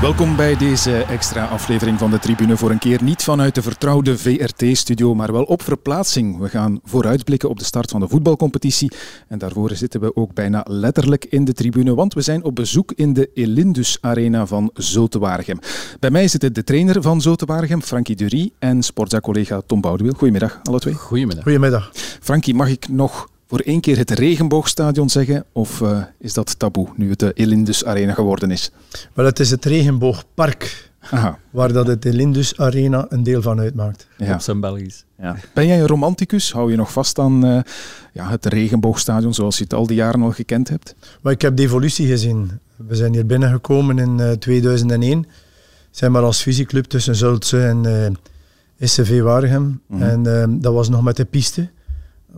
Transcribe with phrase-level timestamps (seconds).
[0.00, 2.56] Welkom bij deze extra aflevering van de Tribune.
[2.56, 6.38] Voor een keer niet vanuit de vertrouwde VRT-studio, maar wel op verplaatsing.
[6.38, 8.92] We gaan vooruitblikken op de start van de voetbalcompetitie.
[9.28, 12.92] En daarvoor zitten we ook bijna letterlijk in de Tribune, want we zijn op bezoek
[12.92, 15.58] in de Elindus Arena van Zultewaregem.
[16.00, 20.12] Bij mij zitten de trainer van Zultewaregem, Frankie Dury, en sportza-collega Tom Boudewiel.
[20.12, 20.94] Goedemiddag, alle twee.
[20.94, 21.42] Goedemiddag.
[21.42, 21.90] Goedemiddag.
[22.20, 25.44] Frankie, mag ik nog voor één keer het regenboogstadion zeggen?
[25.52, 28.70] Of uh, is dat taboe nu het de Elindus Arena geworden is?
[29.12, 30.90] Wel, het is het regenboogpark.
[31.10, 31.38] Aha.
[31.50, 34.06] Waar dat het Elindus Arena een deel van uitmaakt.
[34.16, 34.34] Ja.
[34.34, 35.04] Op zijn Belgisch.
[35.18, 35.36] Ja.
[35.54, 36.52] Ben jij een romanticus?
[36.52, 37.60] Hou je nog vast aan uh,
[38.12, 40.94] ja, het regenboogstadion zoals je het al die jaren al gekend hebt?
[41.20, 42.50] Maar ik heb de evolutie gezien.
[42.76, 45.26] We zijn hier binnengekomen in uh, 2001.
[45.90, 49.62] Zijn maar als fusieclub tussen Zultse en uh, SCV Waregem.
[49.62, 50.26] Mm -hmm.
[50.26, 51.68] En dat was nog met de piste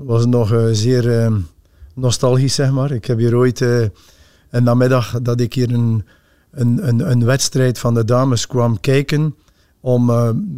[0.05, 1.37] was nog uh, zeer uh,
[1.95, 2.91] nostalgisch, zeg maar.
[2.91, 3.87] Ik heb hier ooit uh,
[4.51, 6.05] een namiddag dat ik hier een,
[6.51, 9.35] een, een, een, wedstrijd van de dames kwam kijken
[9.81, 10.11] om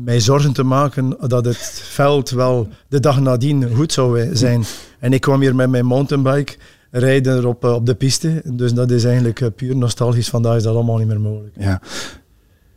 [0.05, 4.65] mij zorgen te maken dat het veld wel de dag nadien goed zou zijn.
[4.99, 6.57] En ik kwam hier met mijn mountainbike
[6.91, 8.43] rijden op, op de piste.
[8.45, 10.29] Dus dat is eigenlijk puur nostalgisch.
[10.29, 11.55] Vandaag is dat allemaal niet meer mogelijk.
[11.59, 11.81] Ja.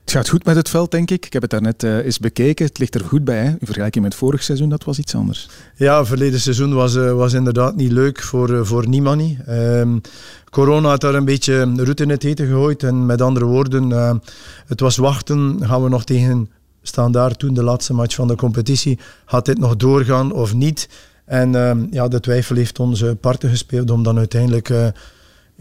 [0.03, 1.25] Het gaat goed met het veld, denk ik.
[1.25, 2.65] Ik heb het daarnet uh, eens bekeken.
[2.65, 3.37] Het ligt er goed bij.
[3.37, 3.49] Hè?
[3.49, 5.49] In vergelijking met vorig seizoen, dat was iets anders.
[5.75, 9.21] Ja, verleden seizoen was, uh, was inderdaad niet leuk voor, uh, voor niemand.
[9.49, 10.01] Um,
[10.49, 12.83] corona had daar een beetje route in het eten gegooid.
[12.83, 14.19] En met andere woorden,
[14.65, 15.59] het was wachten.
[15.61, 16.49] Gaan we nog tegen
[16.81, 18.99] Standaard toen, de laatste match van de competitie.
[19.25, 20.89] Gaat dit nog doorgaan of niet?
[21.25, 24.69] En ehm, ja, de twijfel heeft onze parten gespeeld om dan uiteindelijk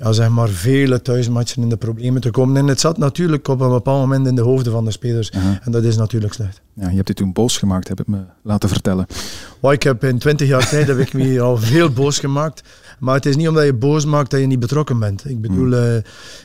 [0.03, 2.57] ja, zeg maar vele thuismatchen in de problemen te komen.
[2.57, 5.31] En het zat natuurlijk op een bepaald moment in de hoofden van de spelers.
[5.31, 5.57] Uh -huh.
[5.63, 6.61] En dat is natuurlijk slecht.
[6.75, 9.07] Ja, je hebt dit toen boos gemaakt, heb ik me laten vertellen.
[9.61, 12.63] Well, ik heb in twintig jaar tijd heb ik me al veel boos gemaakt.
[12.99, 15.29] Maar het is niet omdat je boos maakt dat je niet betrokken bent.
[15.29, 15.73] Ik bedoel, mm.
[15.73, 15.97] uh,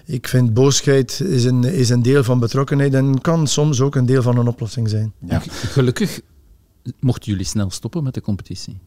[0.06, 4.06] ik vind boosheid is een, is een deel van betrokkenheid en kan soms ook een
[4.06, 5.14] deel van een oplossing zijn.
[5.26, 5.42] Ja.
[5.50, 6.22] Gelukkig
[7.00, 8.80] mochten jullie snel stoppen met de competitie.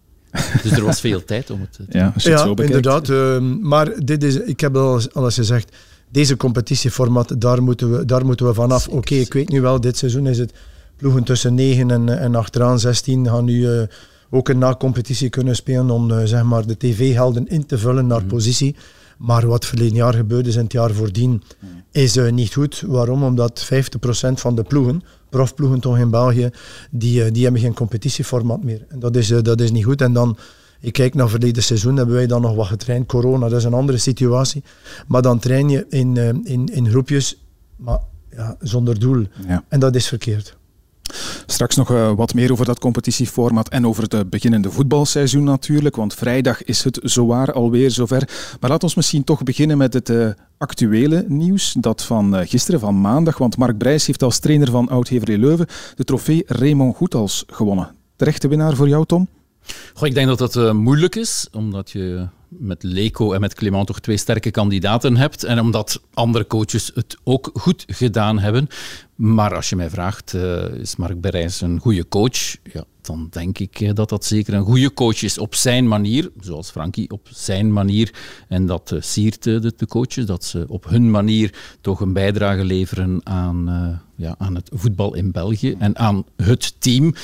[0.62, 3.08] Dus er was veel tijd om het te Ja, ja inderdaad.
[3.08, 5.76] Uh, maar dit is, ik heb al, al eens gezegd,
[6.10, 8.88] deze competitieformat, daar moeten we, daar moeten we vanaf.
[8.88, 10.52] Oké, okay, ik weet nu wel, dit seizoen is het
[10.96, 13.82] ploegen tussen 9 en, en achteraan 16 gaan nu uh,
[14.30, 18.22] ook een na-competitie kunnen spelen om uh, zeg maar de tv-helden in te vullen naar
[18.22, 18.28] mm.
[18.28, 18.76] positie.
[19.18, 21.42] Maar wat verleden jaar gebeurde is in het jaar voordien,
[21.92, 22.82] is uh, niet goed.
[22.86, 23.22] Waarom?
[23.22, 23.68] Omdat
[24.28, 26.50] 50% van de ploegen, profploegen toch in België,
[26.90, 28.84] die, uh, die hebben geen competitieformat meer.
[28.88, 30.00] En dat is, uh, dat is niet goed.
[30.00, 30.36] En dan,
[30.80, 33.06] ik kijk naar verleden seizoen, hebben wij dan nog wat getraind.
[33.06, 34.62] Corona, dat is een andere situatie.
[35.06, 37.44] Maar dan train je in, in, in groepjes,
[37.76, 37.98] maar
[38.30, 39.26] ja, zonder doel.
[39.46, 39.64] Ja.
[39.68, 40.58] En dat is verkeerd.
[41.46, 46.14] Straks nog uh, wat meer over dat competitieformat en over het beginnende voetbalseizoen natuurlijk, want
[46.14, 48.28] vrijdag is het zowaar alweer zover.
[48.60, 50.28] Maar laat ons misschien toch beginnen met het uh,
[50.58, 55.38] actuele nieuws, dat van gisteren, van maandag, want Mark Brijs heeft als trainer van Oud-Heverlee
[55.38, 57.94] Leuven de trofee Raymond Goethals gewonnen.
[58.16, 59.28] Terechte winnaar voor jou, Tom?
[59.94, 64.00] Goh, ik denk dat dat moeilijk is, omdat je met Leco en met Clement toch
[64.00, 65.44] twee sterke kandidaten hebt.
[65.44, 68.68] En omdat andere coaches het ook goed gedaan hebben.
[69.20, 72.56] Maar als je mij vraagt, uh, is Mark Berijs een goede coach?
[72.72, 76.30] Ja, dan denk ik dat dat zeker een goede coach is op zijn manier.
[76.38, 78.14] Zoals Frankie, op zijn manier.
[78.48, 82.64] En dat uh, siert de, de, coaches, dat ze op hun manier toch een bijdrage
[82.64, 83.64] leveren aan,
[84.16, 87.14] ja, aan het voetbal in België en aan het team.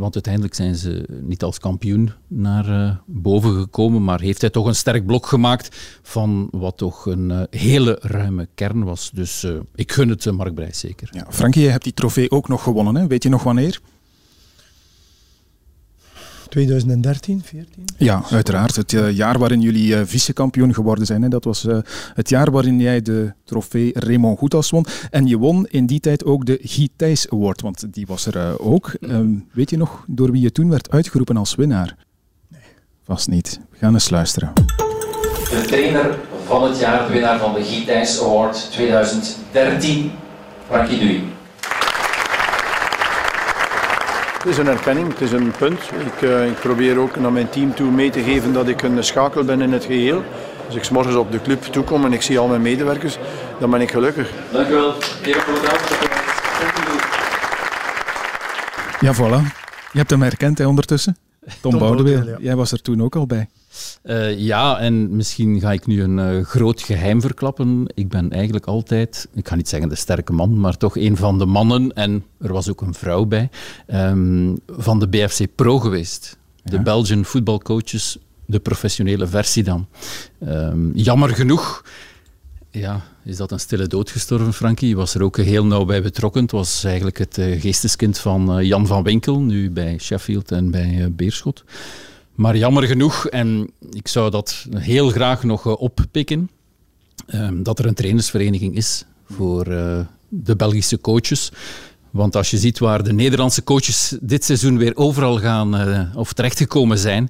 [0.00, 4.66] Want uiteindelijk zijn ze niet als kampioen naar uh, boven gekomen, maar heeft hij toch
[4.66, 9.10] een sterk blok gemaakt van wat toch een uh, hele ruime kern was.
[9.14, 11.08] Dus uh, ik gun het Mark Brijs zeker.
[11.12, 12.94] Ja, Frankie, je hebt die trofee ook nog gewonnen.
[12.94, 13.06] Hè?
[13.06, 13.80] Weet je nog wanneer?
[16.50, 17.84] 2013, 14?
[17.96, 18.76] Ja, uiteraard.
[18.76, 21.22] Het uh, jaar waarin jullie uh, vice-kampioen geworden zijn.
[21.22, 21.28] Hè.
[21.28, 21.78] Dat was uh,
[22.14, 24.86] het jaar waarin jij de trofee Raymond Goethals won.
[25.10, 28.58] En je won in die tijd ook de Guy Thijs Award, want die was er
[28.58, 28.92] ook.
[29.00, 31.96] Um, weet je nog door wie je toen werd uitgeroepen als winnaar?
[32.48, 32.60] Nee.
[33.04, 33.60] Vast niet.
[33.70, 34.52] We gaan eens luisteren.
[34.54, 40.10] De trainer van het jaar, de winnaar van de Guy Thijs Award 2013,
[40.66, 41.22] Frankie Duy.
[44.40, 45.80] Het is een erkenning, het is een punt.
[45.80, 49.04] Ik, uh, ik, probeer ook naar mijn team toe mee te geven dat ik een
[49.04, 50.22] schakel ben in het geheel.
[50.66, 53.18] Als ik morgens op de club toekom en ik zie al mijn medewerkers,
[53.58, 54.30] dan ben ik gelukkig.
[54.52, 54.94] Dank u wel.
[59.00, 59.52] Ja, voilà.
[59.92, 61.16] Je hebt hem herkend hè, ondertussen.
[61.60, 63.48] Tom, Tom Boudeweel, jij was er toen ook al bij.
[64.04, 67.92] Uh, ja, en misschien ga ik nu een uh, groot geheim verklappen.
[67.94, 71.38] Ik ben eigenlijk altijd, ik ga niet zeggen de sterke man, maar toch een van
[71.38, 73.48] de mannen, en er was ook een vrouw bij,
[73.86, 76.38] um, van de BFC Pro geweest.
[76.62, 79.86] De Belgian voetbalcoaches, de professionele versie dan.
[80.48, 81.82] Um, jammer genoeg
[82.70, 84.96] ja, is dat een stille dood gestorven, Frankie?
[84.96, 86.42] Was er ook heel nauw bij betrokken.
[86.42, 91.12] Het was eigenlijk het uh, geesteskind van Jan van Winkel, nu bij Sheffield en bij
[91.12, 91.64] Beerschot.
[92.40, 96.50] Maar jammer genoeg, en ik zou dat heel graag nog oppikken,
[97.26, 99.64] ehm, dat er een trainersvereniging is voor
[100.28, 101.52] de Belgische coaches.
[102.10, 105.74] Want als je ziet waar de Nederlandse coaches dit seizoen weer overal gaan
[106.16, 107.28] of terechtgekomen zijn,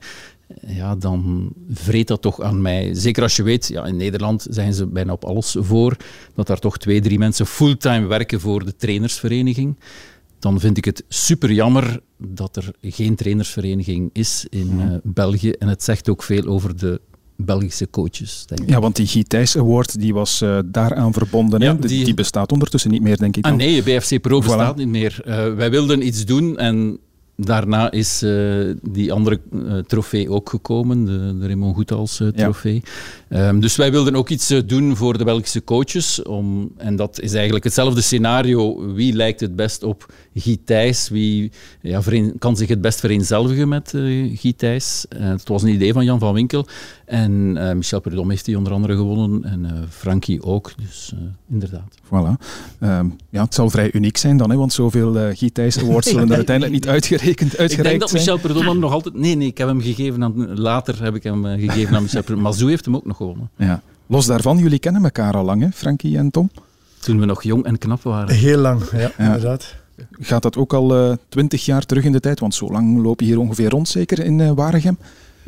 [0.67, 2.95] ja, dan vreet dat toch aan mij.
[2.95, 5.97] Zeker als je weet, ja, in Nederland zijn ze bijna op alles voor,
[6.35, 9.77] dat daar toch twee, drie mensen fulltime werken voor de trainersvereniging.
[10.41, 15.51] Dan vind ik het super jammer dat er geen trainersvereniging is in uh, België.
[15.51, 17.01] En het zegt ook veel over de
[17.37, 18.45] Belgische coaches.
[18.47, 18.69] Denk ik.
[18.69, 21.61] Ja, want die Guy Thijs Award die was uh, daaraan verbonden.
[21.61, 22.05] Ja, die...
[22.05, 22.15] die...
[22.15, 23.45] bestaat ondertussen niet meer, denk ik.
[23.45, 25.23] Ah, nee, BFC Pro bestaat niet meer.
[25.27, 26.99] Uh, wij wilden iets doen en
[27.43, 32.83] Daarna is uh, die andere uh, trofee ook gekomen, de, de Raymond Goethals uh, trofee.
[33.29, 33.49] Ja.
[33.49, 36.23] Um, dus wij wilden ook iets doen voor de Belgische coaches.
[36.23, 38.93] Om, en dat is eigenlijk hetzelfde scenario.
[38.93, 41.09] Wie lijkt het best op Guy Thijs?
[41.09, 41.51] Wie
[41.81, 42.03] ja,
[42.39, 45.07] kan zich het best vereenzelvigen met uh, Guy Thijs?
[45.09, 46.67] het was een idee van Jan van Winkel.
[47.11, 49.45] En Michel Prudhomme heeft die onder andere gewonnen.
[49.45, 50.73] En Frankie ook.
[50.77, 51.15] Dus
[51.49, 51.95] inderdaad.
[52.05, 52.39] Voilà.
[52.81, 56.09] Um, ja, het zal vrij uniek zijn dan, hè, want zoveel uh, Guy Thijs Awards
[56.11, 58.13] zullen er uiteindelijk niet uitgerekend, uitgereikt Ik denk dat.
[58.13, 59.15] Michel Perdomo nog altijd...
[59.15, 60.59] Nee, nee, ik heb hem gegeven aan...
[60.59, 62.43] Later heb ik hem uh, gegeven aan Michel Perdomo.
[62.43, 63.51] Mazou heeft hem ook nog gewonnen.
[63.57, 63.83] Ja.
[64.07, 66.51] Los daarvan, jullie kennen elkaar al lang, hè, Frankie en Tom?
[66.99, 68.35] Toen we nog jong en knap waren.
[68.35, 69.13] Heel lang, ja, ja.
[69.19, 69.75] inderdaad.
[70.11, 72.41] Gaat dat ook al twintig uh, jaar terug in de tijd?
[72.41, 74.99] Want zo lang loop je hier ongeveer rond, zeker, in uh, Waregem?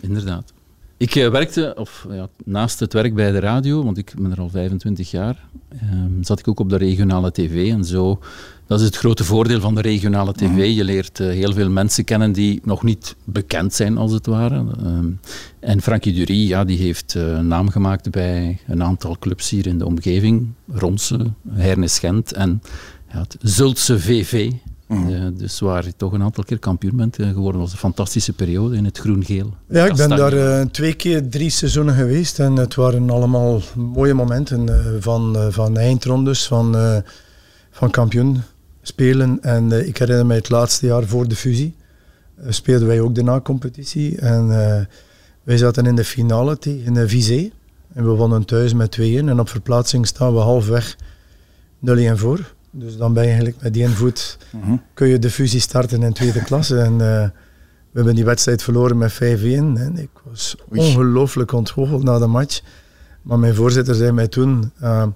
[0.01, 0.53] Inderdaad.
[1.03, 4.41] Ik uh, werkte, of ja, naast het werk bij de radio, want ik ben er
[4.41, 5.45] al 25 jaar,
[5.93, 8.19] um, zat ik ook op de regionale tv en zo.
[8.67, 10.49] Dat is het grote voordeel van de regionale tv.
[10.49, 10.61] Mhm.
[10.61, 14.65] Je leert uh, heel veel mensen kennen die nog niet bekend zijn, als het ware.
[14.85, 15.21] Um,
[15.61, 19.79] en Frankie Dury, ja, die heeft uh, naam gemaakt bij een aantal clubs hier in
[19.79, 20.53] de omgeving.
[20.73, 22.63] Ronse, Hernes Gent en
[23.13, 24.53] ja, het Zultse VV.
[24.93, 27.61] Uh, dus waar je toch een aantal keer kampioen bent uh, geworden.
[27.61, 29.55] was een fantastische periode in het groen-geel.
[29.69, 32.39] Ja, ik ben daar uh, twee keer drie seizoenen geweest.
[32.39, 34.69] En het waren allemaal mooie momenten
[35.03, 36.77] van, van eindrondes, van,
[37.71, 38.43] van kampioen
[38.83, 39.39] spelen.
[39.43, 41.75] En ik herinner mij het laatste jaar voor de fusie.
[42.49, 44.19] speelden wij ook de na-competitie.
[44.19, 44.49] En
[45.43, 47.51] wij zaten in de finale tegen uh, Vizé.
[47.93, 49.03] En we wonnen thuis met 2-1.
[49.03, 50.97] En op verplaatsing staan we halfweg
[51.87, 52.55] 0-1 voor.
[52.75, 56.13] Dus dan ben je eigenlijk met die voet mm kun je de fusie starten in
[56.13, 56.79] tweede klasse.
[56.79, 57.31] En uh, we
[57.93, 59.17] hebben die wedstrijd verloren met 5-1.
[59.17, 62.61] En ik was ongelooflijk ontgoocheld na de match.
[63.23, 65.07] Maar mijn voorzitter zei mij toen, uh,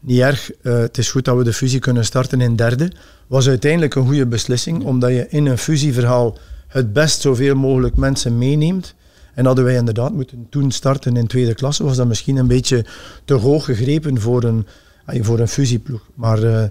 [0.00, 2.92] niet erg, uh, het is goed dat we de fusie kunnen starten in derde.
[3.26, 8.38] Was uiteindelijk een goede beslissing, omdat je in een fusieverhaal het best zoveel mogelijk mensen
[8.38, 8.94] meeneemt.
[9.34, 12.84] En hadden wij inderdaad moeten toen starten in tweede klasse, was dat misschien een beetje
[13.24, 14.66] te hoog gegrepen voor een,
[15.06, 16.08] voor een fusieploeg.
[16.14, 16.70] Maar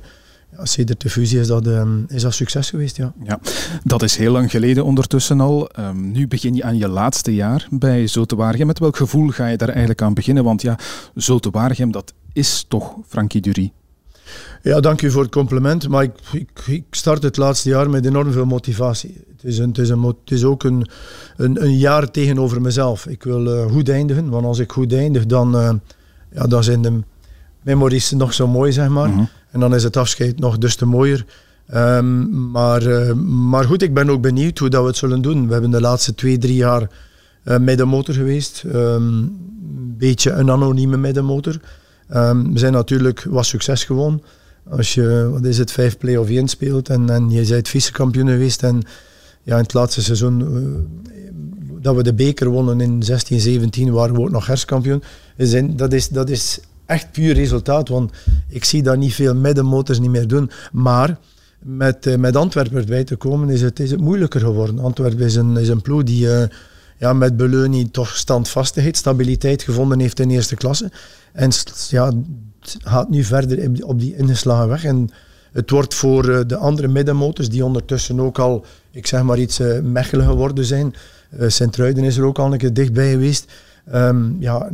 [0.58, 3.14] ja, sinds de fusie is dat, um, is dat succes geweest, ja.
[3.24, 3.40] ja.
[3.84, 5.70] Dat is heel lang geleden ondertussen al.
[5.80, 8.68] Um, nu begin je aan je laatste jaar bij Zotewaargem.
[8.68, 10.44] Met welk gevoel ga je daar eigenlijk aan beginnen?
[10.44, 10.78] Want ja,
[11.16, 13.72] Zotewaargem, dat is toch Frankie Dury.
[14.62, 15.88] Ja, dank u voor het compliment.
[15.88, 19.24] Maar ik, ik, ik, start het laatste jaar met enorm veel motivatie.
[19.32, 20.88] Het is, een, het is, een, het is ook een,
[21.36, 23.06] een, een, jaar tegenover mezelf.
[23.06, 25.70] Ik wil uh, goed eindigen, want als ik goed eindig, dan, uh,
[26.32, 27.00] ja, dan zijn de
[27.62, 29.10] memories nog zo mooi, zeg maar.
[29.10, 29.30] Mm -hmm.
[29.58, 31.26] En dan is het afscheid nog dus te mooier.
[31.74, 35.48] Um, maar, uh, maar goed, ik ben ook benieuwd hoe dat we het zullen doen.
[35.48, 36.90] We hebben de laatste twee, drie jaar
[37.44, 38.64] uh, met de motor geweest.
[38.68, 39.38] Een um,
[39.98, 41.60] beetje een anonieme middenmotor.
[42.16, 44.24] Um, we zijn natuurlijk wat succes gewoon.
[44.70, 48.64] Als je, wat het, vijf play-off 1 speelt en, en je bent vice-kampioen geweest.
[48.64, 48.82] En
[49.44, 51.12] ja, in het laatste seizoen uh,
[51.82, 55.04] dat we de beker wonnen in 16, 17 waren we ook nog herfstkampioen.
[55.76, 58.12] Dat is, dat is echt puur resultaat, want
[58.48, 60.52] ik zie dat niet veel middenmotors niet meer doen.
[60.72, 61.18] Maar
[61.60, 64.80] met, uh, met Antwerpen erbij te komen is het, is het moeilijker geworden.
[64.80, 66.44] Antwerpen is een, is een ploeg die uh,
[66.98, 70.92] ja, met Beleunie toch standvastigheid, stabiliteit gevonden heeft in eerste klasse.
[71.34, 71.52] En
[71.90, 72.12] ja,
[72.84, 74.84] gaat nu verder op die ingeslagen weg.
[74.84, 75.10] En
[75.52, 79.60] het wordt voor uh, de andere middenmotors, die ondertussen ook al, ik zeg maar iets,
[79.84, 80.94] Mechelen geworden zijn.
[81.48, 83.52] Sint-Truiden is er ook al een keer dichtbij geweest.
[83.94, 84.70] Um, ja,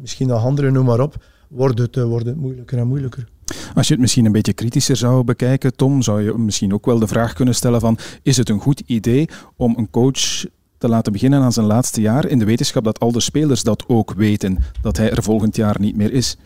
[0.00, 1.16] misschien nog andere, noem maar op
[1.48, 3.28] wordt het, wordt het moeilijker en moeilijker.
[3.74, 6.98] Als je het misschien een beetje kritischer zou bekijken, Tom, zou je misschien ook wel
[6.98, 10.44] de vraag kunnen stellen van is het een goed idee om een coach
[10.78, 13.84] te laten beginnen aan zijn laatste jaar in de wetenschap dat al de spelers dat
[13.88, 16.36] ook weten, dat hij er volgend jaar niet meer is?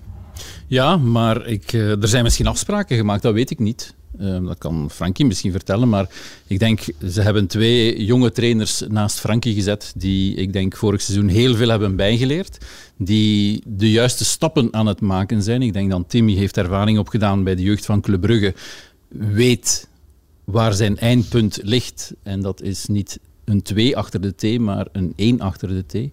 [0.66, 3.94] Ja, maar ik, er zijn misschien afspraken gemaakt, dat weet ik niet.
[4.18, 6.08] Ehm, dat kan Frankie misschien vertellen, maar
[6.46, 11.28] ik denk, ze hebben twee jonge trainers naast Frankie gezet die, ik denk, vorig seizoen
[11.28, 12.58] heel veel hebben bijgeleerd,
[12.96, 15.62] die de juiste stappen aan het maken zijn.
[15.62, 18.54] Ik denk dat Timmy heeft ervaring opgedaan bij de jeugd van Club Brugge,
[19.08, 19.88] weet
[20.44, 22.14] waar zijn eindpunt ligt.
[22.22, 26.12] En dat is niet een 2 achter de T, maar een 1 achter de T.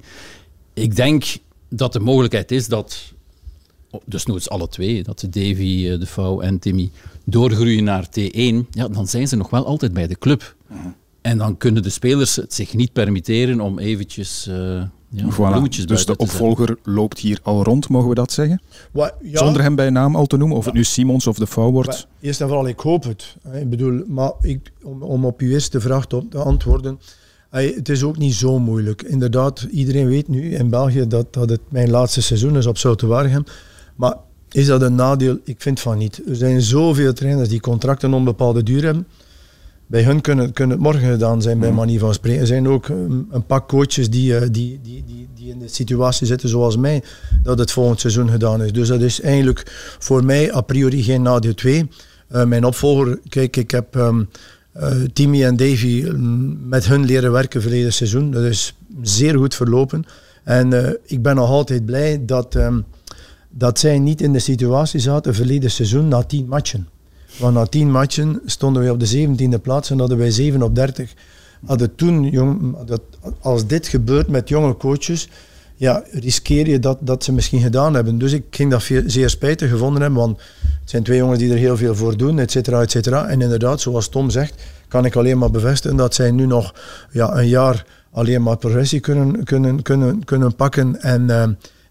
[0.74, 1.24] Ik denk
[1.70, 3.13] dat de mogelijkheid is dat,
[4.05, 6.91] dus noods alle twee, dat Davy, eh, De Vouw en Timmy
[7.24, 10.55] doorgroeien naar T1, ja, dan zijn ze nog wel altijd bij de club.
[11.22, 14.55] En dan kunnen de spelers het zich niet permitteren om eventjes uh,
[15.10, 15.86] ja, voilà.
[15.86, 18.62] Dus de opvolger loopt hier al rond, mogen we dat zeggen?
[18.93, 19.12] ja.
[19.34, 22.08] Zonder hem bij naam al te noemen, of het nu Simons of de Vouw wordt.
[22.22, 23.36] eerst en vooral, ik hoop het.
[23.53, 27.00] Ik bedoel, maar ik, om, om op uw eerste vraag te antwoorden
[27.50, 29.01] het is ook niet zo moeilijk.
[29.01, 33.43] Inderdaad, iedereen weet nu in België dat, dat het mijn laatste seizoen is op Zoutewaregem.
[34.00, 34.15] Maar
[34.51, 35.38] is dat een nadeel?
[35.44, 36.22] Ik vind van niet.
[36.27, 39.08] Er zijn zoveel trainers die contracten onbepaalde duur hebben.
[39.88, 41.75] Bij hun kunnen, kunnen het morgen gedaan zijn, bij mm.
[41.75, 42.41] manier van spreken.
[42.41, 46.27] Er zijn ook een, paar coaches die, eh, die, die, die, die in de situatie
[46.27, 47.03] zitten zoals mij,
[47.44, 48.72] dat het volgend seizoen gedaan is.
[48.72, 49.63] Dus dat is eigenlijk
[50.00, 51.75] voor mij a priori geen nadeel 2.
[51.75, 54.24] Uh, eh, mijn opvolger, kijk, ik heb ehm,
[54.77, 58.32] uh, Timmy en Davy mm, met hun leren werken verleden seizoen.
[58.32, 60.03] Dat is zeer goed verlopen.
[60.44, 62.86] En uh, ik ben nog altijd blij dat, um,
[63.50, 66.88] dat zij niet in de situatie zaten verleden seizoen na tien matchen.
[67.38, 70.75] Want na tien matchen stonden we op de 17e plaats en hadden wij 7 op
[70.75, 71.13] 30.
[71.65, 73.01] Hadden toen, jong, dat,
[73.39, 75.29] als dit gebeurt met jonge coaches,
[75.75, 78.18] ja, riskeer je dat, dat ze misschien gedaan hebben.
[78.18, 81.58] Dus ik ging dat zeer spijtig gevonden hebben, want het zijn twee jongens die er
[81.58, 83.27] heel veel voor doen, et cetera, et cetera.
[83.27, 86.74] En inderdaad, zoals Tom zegt, kan ik alleen maar bevestigen dat zij nu nog
[87.12, 91.01] ja, een jaar alleen maar progressie kunnen, kunnen, kunnen, kunnen pakken.
[91.01, 91.44] En uh,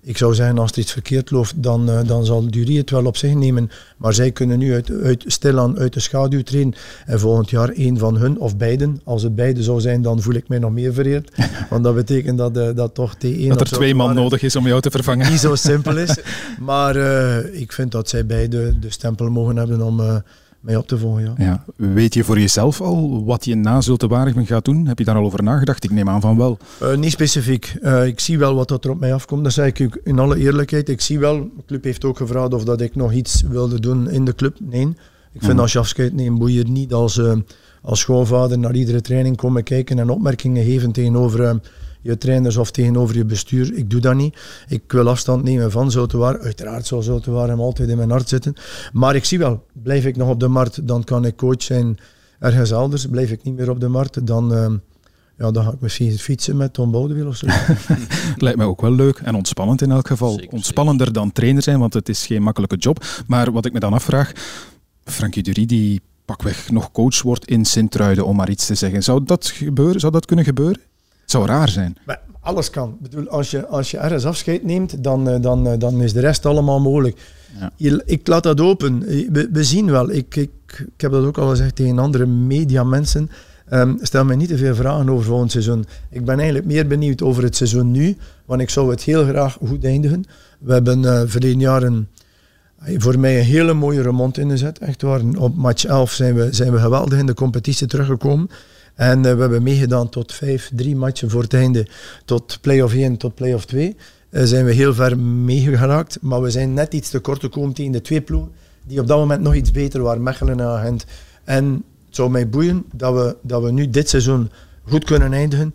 [0.09, 3.05] ik zou zeggen, als er iets verkeerd loopt, dan, uh, dan zal Durie het wel
[3.05, 3.71] op zich nemen.
[3.97, 6.75] Maar zij kunnen nu uit, uit, stilaan uit de schaduw treden.
[7.07, 9.01] En volgend jaar één van hun, of beiden.
[9.05, 11.31] Als het beide zou zijn, dan voel ik mij nog meer vereerd.
[11.71, 13.47] Want dat betekent dat, uh, dat toch T1...
[13.47, 15.31] Dat er twee man nodig is om jou te vervangen.
[15.31, 16.19] Niet zo simpel is.
[16.59, 20.23] maar uh, ik vind dat zij beide de stempel mogen hebben om
[20.61, 21.23] mee op te volgen.
[21.23, 21.35] Ja.
[21.37, 21.65] ja.
[21.77, 24.87] Weet je voor jezelf al wat je na Zulte gaat doen?
[24.87, 25.85] Heb je daar al over nagedacht?
[25.85, 26.59] Ik neem aan van wel.
[26.83, 27.77] Uh, niet specifiek.
[27.83, 29.45] Uh, ik zie wel wat er op mij afkomt.
[29.45, 30.89] Dat zeg ik in alle eerlijkheid.
[30.89, 34.11] Ik zie wel, de club heeft ook gevraagd of dat ik nog iets wilde doen
[34.11, 34.57] in de club.
[34.61, 34.87] Nee.
[35.33, 35.59] Ik vind mm.
[35.59, 37.33] als je afscheid neemt, moet je niet als, uh,
[37.83, 41.61] als schoonvader naar iedere training komen kijken en opmerkingen geven tegenover
[42.01, 43.75] je trainers of tegenover je bestuur.
[43.75, 44.39] Ik doe dat niet.
[44.69, 46.39] Ik wil afstand nemen van Zotewaar.
[46.39, 48.55] Uiteraard zal Zotewaar hem altijd in mijn hart zitten.
[48.93, 51.99] Maar ik zie wel, blijf ik nog op de markt, dan kan ik coach zijn
[52.39, 53.07] ergens anders.
[53.07, 54.53] Blijf ik niet meer op de markt, dan...
[54.53, 54.67] Uh,
[55.39, 57.47] ja, dan ga ik misschien fietsen met Tom Boudewiel of zo.
[58.37, 60.41] Lijkt mij ook wel leuk en ontspannend in elk geval.
[60.51, 63.05] Ontspannender dan trainer zijn, want het is geen makkelijke job.
[63.27, 64.33] Maar wat ik me dan afvraag,
[65.05, 69.03] Frankie Dury die pakweg nog coach wordt in Sint-Truiden, om maar iets te zeggen.
[69.03, 70.01] Zou dat gebeuren?
[70.01, 70.81] Zou dat kunnen gebeuren?
[71.31, 71.97] Zou raar zijn.
[72.07, 72.89] Maar alles kan.
[72.89, 76.13] Ik bedoel, als je, als je ergens afscheid neemt, dan, eh, dan, eh, dan is
[76.13, 77.21] de rest allemaal mogelijk.
[77.77, 78.01] Ja.
[78.05, 79.01] Ik laat dat open.
[79.33, 80.11] We, we zien wel.
[80.11, 80.51] Ik, ik,
[80.95, 83.31] ik heb dat ook al gezegd tegen andere mediamensen.
[83.73, 85.85] Um, stel me niet te veel vragen over volgend seizoen.
[86.11, 89.59] Ik ben eigenlijk meer benieuwd over het seizoen nu, want ik zou het heel graag
[89.67, 90.25] goed eindigen.
[90.59, 92.09] We hebben uh, verleden jaar een,
[92.79, 94.79] voor mij een hele mooie remont ingezet.
[94.79, 95.21] Echt waar.
[95.39, 98.49] Op match 11 zijn we, zijn we geweldig in de competitie teruggekomen.
[98.99, 101.87] En uh, we hebben meegedaan tot vijf, drie matchen voor het einde.
[102.25, 103.97] Tot play-off 1, tot play-off 2.
[104.31, 106.19] Uh, zijn we heel ver meegeraakt.
[106.21, 108.51] Maar we zijn net iets te kort gekomen tegen de twee ploegen.
[108.87, 111.05] Die op dat moment nog iets beter waren, Mechelen en Agent.
[111.45, 111.65] En
[112.07, 114.51] het zou mij boeien dat we, dat we nu dit seizoen
[114.83, 115.75] goed kunnen eindigen.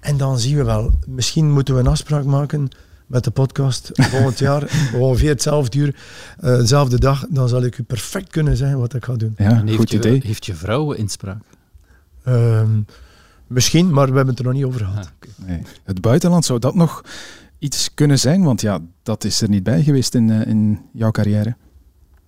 [0.00, 0.90] En dan zien we wel.
[1.06, 2.68] Misschien moeten we een afspraak maken
[3.06, 4.90] met de podcast volgend jaar.
[4.94, 5.94] Ongeveer hetzelfde uur,
[6.40, 7.26] uh, dezelfde dag.
[7.30, 9.34] Dan zal ik u perfect kunnen zeggen wat ik ga doen.
[9.36, 10.20] Ja, goed idee.
[10.24, 11.42] Heeft je vrouw inspraak?
[12.24, 12.80] Ehm,
[13.46, 15.12] misschien, maar we hebben het er nog niet over gehad.
[15.20, 15.62] Ah, nee.
[15.84, 17.04] Het buitenland, zou dat nog
[17.58, 18.42] iets kunnen zijn?
[18.42, 21.56] Want ja, dat is er niet bij geweest in, uh, in jouw carrière.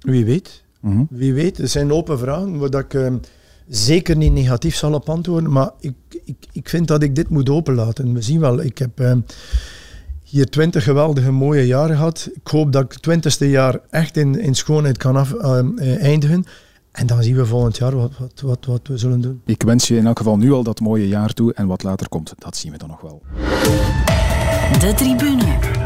[0.01, 0.65] Wie weet.
[0.81, 1.05] Mhm.
[1.11, 1.57] Wie weet.
[1.57, 3.15] Het zijn open vragen waar ik uh,
[3.69, 5.51] zeker niet negatief zal op antwoorden.
[5.53, 5.95] Maar ik,
[6.25, 8.15] ik, ik vind dat ik dit moet openlaten.
[8.15, 9.13] We zien wel, ik heb uh,
[10.23, 12.31] hier twintig geweldige mooie jaren gehad.
[12.35, 16.45] Ik hoop dat ik het twintigste jaar echt in, in schoonheid kan af, uh, eindigen.
[16.93, 19.43] En dan zien we volgend jaar wat, wat, wat, wat we zullen doen.
[19.45, 21.55] Ik wens je in elk geval nu al dat mooie jaar toe.
[21.55, 23.23] En wat later komt, dat zien we dan nog wel.
[24.81, 25.82] De tribune.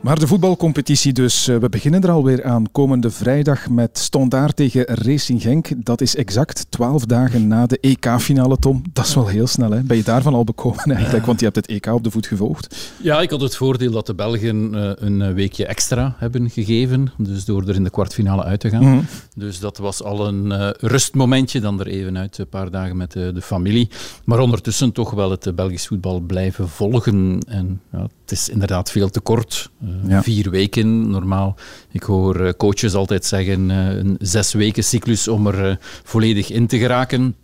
[0.00, 1.48] Maar de voetbalcompetitie dus.
[1.48, 5.68] Eh, we beginnen er alweer aan komende vrijdag met Standaard tegen Racing Genk.
[5.76, 8.82] Dat is exact twaalf dagen na de EK-finale, Tom.
[8.92, 9.82] Dat is wel heel snel, hè?
[9.82, 11.26] Ben je daarvan al bekomen eigenlijk?
[11.26, 12.92] Want je hebt het EK op de voet gevolgd.
[13.02, 17.12] Ja, ik had het voordeel dat de Belgen uh, een weekje extra hebben gegeven.
[17.16, 18.84] Dus door er in de kwartfinale uit te gaan.
[18.84, 19.04] Mhm.
[19.40, 21.60] Dus dat was al een uh, rustmomentje.
[21.60, 23.88] Dan er even uit, een paar dagen met de familie.
[24.24, 27.38] Maar ondertussen toch wel het Belgisch voetbal blijven volgen.
[27.46, 29.70] En ja, het is inderdaad veel te kort.
[30.08, 31.56] Vier weken normaal.
[31.90, 37.34] Ik hoor coaches altijd zeggen een zes weken cyclus om er volledig in te geraken.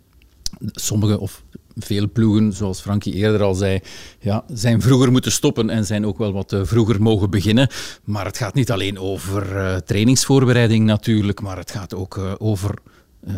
[0.71, 1.43] Sommige of
[1.79, 3.79] veel ploegen, zoals Frankie eerder al zei,
[4.19, 7.69] ja, zijn vroeger moeten stoppen en zijn ook wel wat vroeger mogen beginnen.
[8.03, 12.73] Maar het gaat niet alleen over trainingsvoorbereiding natuurlijk, maar het gaat ook over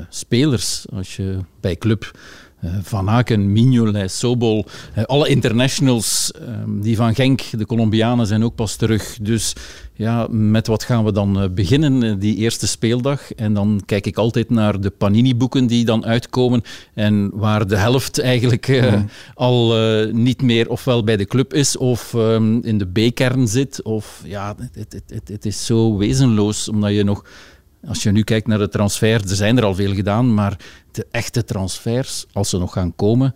[0.10, 0.86] spelers.
[0.94, 2.20] Als je bij club eh,
[2.62, 8.56] van Aken, Mignolet, Sobol, eh, alle internationals, ehm, die van Genk, de Colombianen zijn ook
[8.56, 9.18] pas terug.
[9.22, 9.54] Dus
[9.94, 13.34] ja, met wat gaan we dan eh, beginnen, die eerste speeldag?
[13.34, 16.62] En dan kijk ik altijd naar de Panini-boeken die dan uitkomen
[16.94, 18.98] en waar de helft eigenlijk
[19.34, 19.76] al
[20.12, 23.84] niet meer ofwel bij de club is of ehm, in de B-kern zit.
[23.84, 27.24] Of ja, het, het, het, het is zo wezenloos, omdat je nog
[27.88, 30.58] als je nu kijkt naar de transfers, er zijn er al veel gedaan, maar
[30.92, 33.34] de echte transfers, als ze nog gaan komen,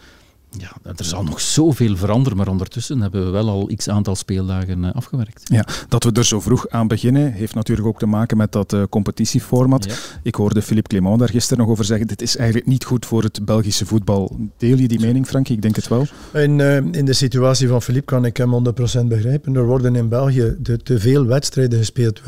[0.58, 4.84] ja, er zal nog zoveel veranderen, maar ondertussen hebben we wel al x aantal speeldagen
[4.84, 5.42] eh, afgewerkt.
[5.44, 8.74] Ja, dat we er zo vroeg aan beginnen, heeft natuurlijk ook te maken met dat
[8.74, 9.88] uh, competitieformat.
[10.24, 13.24] Ik hoorde Philippe Clément daar gisteren nog over zeggen, dit is eigenlijk niet goed voor
[13.24, 14.38] het Belgische voetbal.
[14.58, 15.56] Deel je die mening, Frankie?
[15.56, 16.06] Ik denk het wel.
[16.34, 18.74] In, uh, in de situatie van Philippe kan ik hem
[19.04, 19.56] 100% begrijpen.
[19.56, 22.22] Er worden in België te veel wedstrijden gespeeld.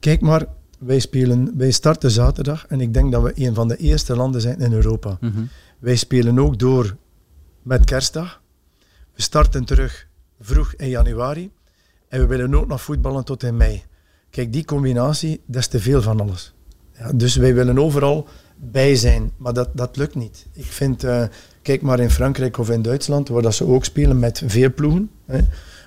[0.00, 0.46] Kijk maar,
[0.78, 4.40] wij, spelen, wij starten zaterdag en ik denk dat we een van de eerste landen
[4.40, 5.16] zijn in Europa.
[5.20, 5.42] Mhm.
[5.78, 6.96] Wij spelen ook door
[7.62, 8.42] met kerstdag.
[9.14, 10.06] We starten terug
[10.40, 11.50] vroeg in januari
[12.08, 13.82] en we willen ook nog voetballen tot in mei.
[14.30, 16.54] Kijk, die combinatie, dat is te veel van alles.
[16.98, 20.46] Ja, dus wij willen overal bij zijn, maar dat, dat lukt niet.
[20.52, 21.24] Ik vind, uh,
[21.62, 25.10] kijk maar in Frankrijk of in Duitsland, waar dat ze ook spelen met veel ploegen.
[25.26, 25.40] Hè.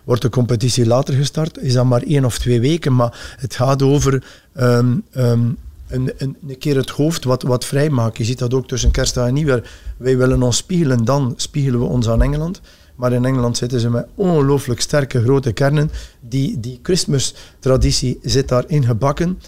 [0.03, 2.95] Wordt de competitie later gestart, is dat maar één of twee weken.
[2.95, 4.23] Maar het gaat over
[4.55, 5.57] um, um,
[5.87, 8.13] een, een, een, keer het hoofd wat, wat vrijmaken.
[8.17, 9.71] Je ziet dat ook tussen kerstdag en nieuwjaar.
[9.97, 12.61] Wij willen ons spiegelen, dan spiegelen we ons aan Engeland.
[12.95, 15.91] Maar in Engeland zitten ze met ongelooflijk sterke grote kernen.
[16.19, 19.39] Die, die Christmas-traditie zit daarin gebakken.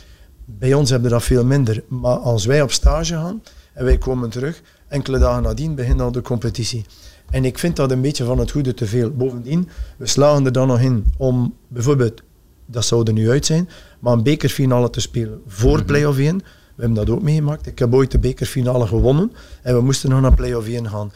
[0.46, 1.84] Bij ons hebben we dat veel minder.
[1.88, 3.42] Maar als wij op stage gaan
[3.74, 6.86] en wij komen terug, enkele dagen nadien begint al de competitie.
[7.30, 9.12] En ik vind dat een beetje van het goede te veel.
[9.12, 12.22] Bovendien, we slagen er dan nog in om bijvoorbeeld,
[12.66, 16.38] dat zou er nu uit zijn, maar een bekerfinale te spelen voor mm play-off 1.
[16.38, 17.68] We hebben dat ook meegemaakt.
[17.68, 21.12] Ik heb ooit de bekerfinale gewonnen en we moesten nog naar play-off 1 gaan.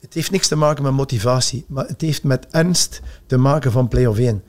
[0.00, 3.88] Het heeft niks te maken met motivatie, maar het heeft met ernst te maken van
[3.88, 4.42] play-off 1.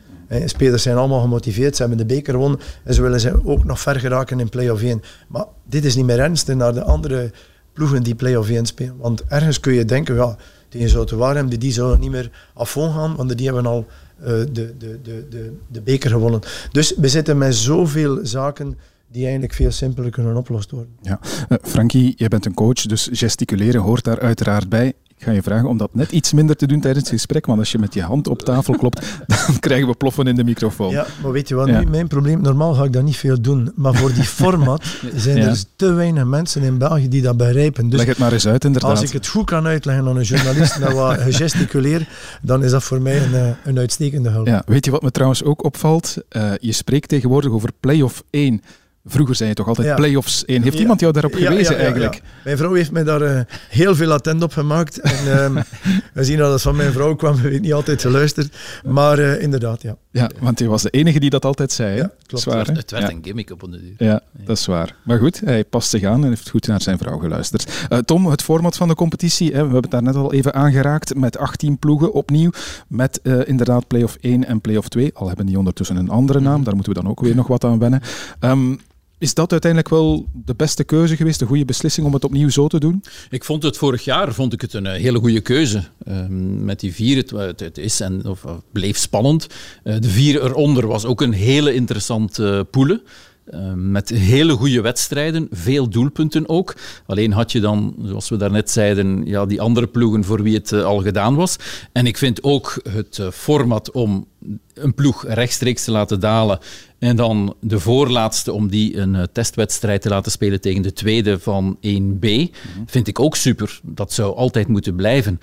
[0.45, 3.80] Spelers zijn allemaal gemotiveerd, ze hebben de beker gewonnen en ze willen ze ook nog
[3.80, 5.02] ver geraken in play-off 1.
[5.28, 7.32] Maar dit is niet meer ernst naar de andere
[7.73, 8.97] ploegen die play-off 1 spelen.
[8.97, 10.38] Want ergens kun je denken, ja,
[10.79, 13.86] tegen Waarhem, die, die zouden niet meer afvon gaan, want die hebben al
[14.21, 16.39] uh, de, de, de, de, de beker gewonnen.
[16.71, 18.77] Dus we zitten met zoveel zaken
[19.12, 20.95] die eigenlijk veel simpeler kunnen opgelost worden.
[21.01, 21.19] Ja.
[21.49, 24.93] Uh, Frankie, jij bent een coach, dus gesticuleren hoort daar uiteraard bij.
[25.23, 27.71] Ga je vragen om dat net iets minder te doen tijdens het gesprek, want als
[27.71, 29.01] je met je hand op tafel klopt,
[29.47, 30.91] dan krijgen we ploffen in de microfoon.
[30.91, 32.41] Ja, maar weet je wat nu mijn probleem?
[32.41, 36.25] Normaal ga ik dat niet veel doen, maar voor die format zijn er te weinig
[36.25, 37.89] mensen in België die dat begrijpen.
[37.89, 38.91] Dus Leg het maar eens uit, inderdaad.
[38.91, 42.07] Als ik het goed kan uitleggen aan een journalist met wat gesticuleer,
[42.41, 44.47] dan is dat voor mij een, eh, een uitstekende hulp.
[44.47, 46.17] Ja, weet je wat me trouwens ook opvalt?
[46.31, 48.62] Uh, je spreekt tegenwoordig over play-off 1.
[49.05, 50.61] Vroeger zei je toch altijd play-offs 1.
[50.61, 52.21] Heeft iemand jou daarop gewezen eigenlijk?
[52.43, 53.39] Mijn vrouw heeft mij daar uh,
[53.69, 54.99] heel veel attent op gemaakt.
[54.99, 55.53] En um,
[56.13, 58.55] we zien dat het van mijn vrouw kwam, we niet altijd geluisterd.
[58.85, 59.95] Maar uh, inderdaad, ja.
[60.11, 61.95] Ja, want hij was de enige die dat altijd zei.
[61.95, 62.43] Ja, klopt.
[62.43, 63.93] Zwaar, het werd een gimmick op een duur.
[63.97, 64.95] Ja, dat is waar.
[65.03, 67.87] Maar goed, hij past zich aan en heeft goed naar zijn vrouw geluisterd.
[67.89, 70.53] Uh, Tom, het format van de competitie, hè, we hebben het daar net al even
[70.53, 72.51] aangeraakt, met 18 ploegen opnieuw,
[72.87, 75.11] met inderdaad play-off 1 en play-off 2.
[75.13, 77.63] Al hebben die ondertussen een andere naam, daar moeten we dan ook weer nog wat
[77.63, 78.01] aan wennen.
[78.39, 78.79] Um,
[79.23, 82.67] is dat uiteindelijk wel de beste keuze geweest, de goede beslissing om het opnieuw zo
[82.67, 83.03] te doen?
[83.29, 85.83] Ik vond het vorig jaar vond ik het een eh, hele goede keuze.
[86.05, 89.47] Ehm, met die vier, het, is en of, bleef spannend.
[89.83, 93.01] Uh, de vier eronder was ook een hele interessante uh, poelen.
[93.45, 96.75] Ehm, met hele goede wedstrijden, veel doelpunten ook.
[97.05, 100.73] Alleen had je dan, zoals we daarnet zeiden, ja, die andere ploegen voor wie het
[100.73, 101.55] al gedaan was.
[101.91, 104.27] En ik vind ook het format om
[104.73, 106.60] een ploeg rechtstreeks te laten dalen
[106.99, 111.39] en dan de voorlaatste om die een uh, testwedstrijd te laten spelen tegen de tweede
[111.39, 112.49] van 1B, mm -hmm.
[112.86, 113.79] vind ik ook super.
[113.84, 115.39] Dat zou altijd moeten blijven.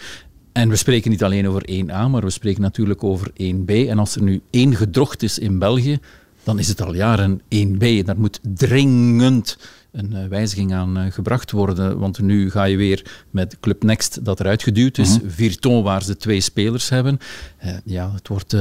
[0.53, 3.89] En we spreken niet alleen over 1A, maar we spreken natuurlijk over 1B.
[3.89, 5.99] En als er nu één gedrocht is in België,
[6.43, 8.05] dan is het al jaren 1B.
[8.05, 9.59] Daar moet dringend
[9.93, 11.99] een uh, wijziging aan uh, gebracht worden.
[11.99, 15.09] Want nu ga je weer met Club Next dat eruit geduwd is.
[15.09, 15.31] Mm -hmm.
[15.31, 17.19] Virton, waar ze twee spelers hebben.
[17.65, 18.57] Uh, ja, het wordt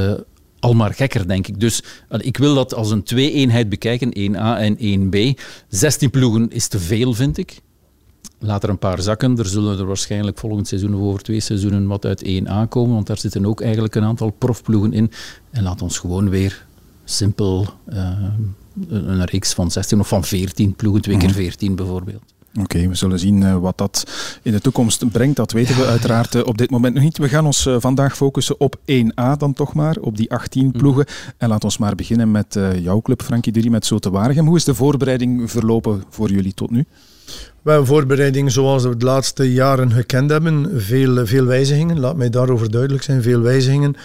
[0.59, 1.59] al maar gekker, denk ik.
[1.59, 1.83] Dus
[2.17, 5.41] ik wil dat als een twee-eenheid bekijken, 1A en 1B.
[5.67, 7.61] 16 ploegen is te veel, vind ik.
[8.39, 9.37] Laat er een paar zakken.
[9.37, 13.07] Er zullen er waarschijnlijk volgend seizoen of over twee seizoenen wat uit 1A komen, want
[13.07, 15.11] daar zitten ook eigenlijk een aantal profploegen in.
[15.49, 16.65] En laat ons gewoon weer
[17.03, 18.23] simpel uh,
[18.89, 22.21] een reeks van 16 of van 14 ploegen, twee keer 14 bijvoorbeeld.
[22.49, 24.03] Oké, okay, we zullen zien uh, wat dat
[24.41, 25.35] in de toekomst brengt.
[25.35, 27.17] Dat weten we uiteraard uh, op dit moment nog niet.
[27.17, 31.05] We gaan ons uh, vandaag focussen op 1A dan toch maar, op die 18 ploegen.
[31.07, 31.33] Mm.
[31.37, 34.45] En laat ons maar beginnen met jouw club, Frankie Dury, met Zote Waregem.
[34.45, 36.85] Hoe is de voorbereiding verlopen voor jullie tot nu?
[37.61, 40.81] Wel, voorbereiding zoals we de laatste jaren gekend hebben.
[40.81, 43.21] Veel, veel wijzigingen, laat mij daarover duidelijk zijn.
[43.21, 43.95] Veel wijzigingen.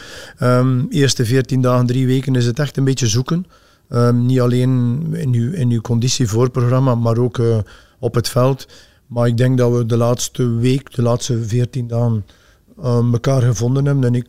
[0.42, 3.46] Um, eerste 14 dagen, drie weken is het echt een beetje zoeken.
[3.88, 7.58] Um, niet alleen in uw, in uw conditievoorprogramma, maar ook uh,
[7.98, 8.66] op het veld.
[9.06, 12.24] Maar ik denk dat we de laatste week, de laatste 14 dagen,
[12.78, 14.04] uh, elkaar gevonden hebben.
[14.04, 14.26] En ik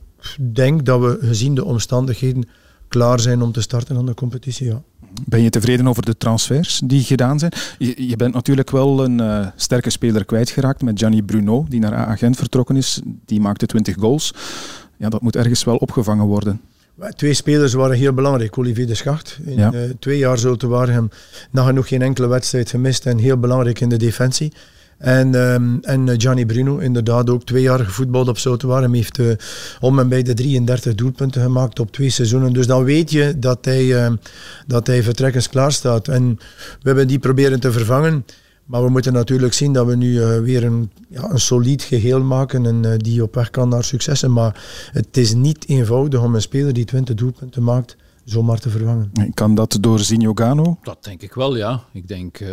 [0.54, 2.48] denk dat we gezien de omstandigheden
[2.88, 4.65] klaar zijn om te starten aan de competitie.
[4.65, 4.82] Ja.
[5.26, 7.52] Ben je tevreden over de transfers die gedaan zijn?
[7.78, 11.94] Je, je bent natuurlijk wel een uh, sterke speler kwijtgeraakt met Gianni Bruno, die naar
[11.94, 13.02] AA Gent vertrokken is.
[13.26, 14.34] Die maakte 20 goals.
[14.98, 16.62] Ja, dat moet ergens wel opgevangen worden.
[17.16, 18.58] Twee spelers waren heel belangrijk.
[18.58, 19.40] Olivier de Schacht.
[19.46, 19.74] In ja.
[19.74, 21.10] uh, twee jaar Zulte Waregem
[21.52, 24.54] nagenoeg geen enkele wedstrijd gemist en heel belangrijk in de defensie.
[24.98, 28.94] En, um, en Gianni Bruno, inderdaad ook twee jaar gevoetbald op Zulte Waregem.
[28.94, 29.32] heeft uh,
[29.80, 32.54] om en bij de 33 doelpunten gemaakt op twee seizoenen.
[32.54, 34.12] Dus dan weet je dat hij, uh,
[34.68, 36.08] dat hij vertrekkens klaar staat.
[36.08, 36.36] En
[36.82, 38.26] we hebben die proberen te vervangen.
[38.65, 42.21] Maar we moeten natuurlijk zien dat we nu uh, weer een, ja, een solid geheel
[42.21, 44.34] maken en uh, die op weg kan naar successen.
[44.34, 47.95] Maar het is niet eenvoudig om een speler die 20 doelpunten maakt
[48.26, 49.12] zomaar te vervangen.
[49.34, 50.78] Kan dat door Zinho Gano?
[50.84, 51.84] Dat denk ik wel, ja.
[51.94, 52.50] Ik denk, uh,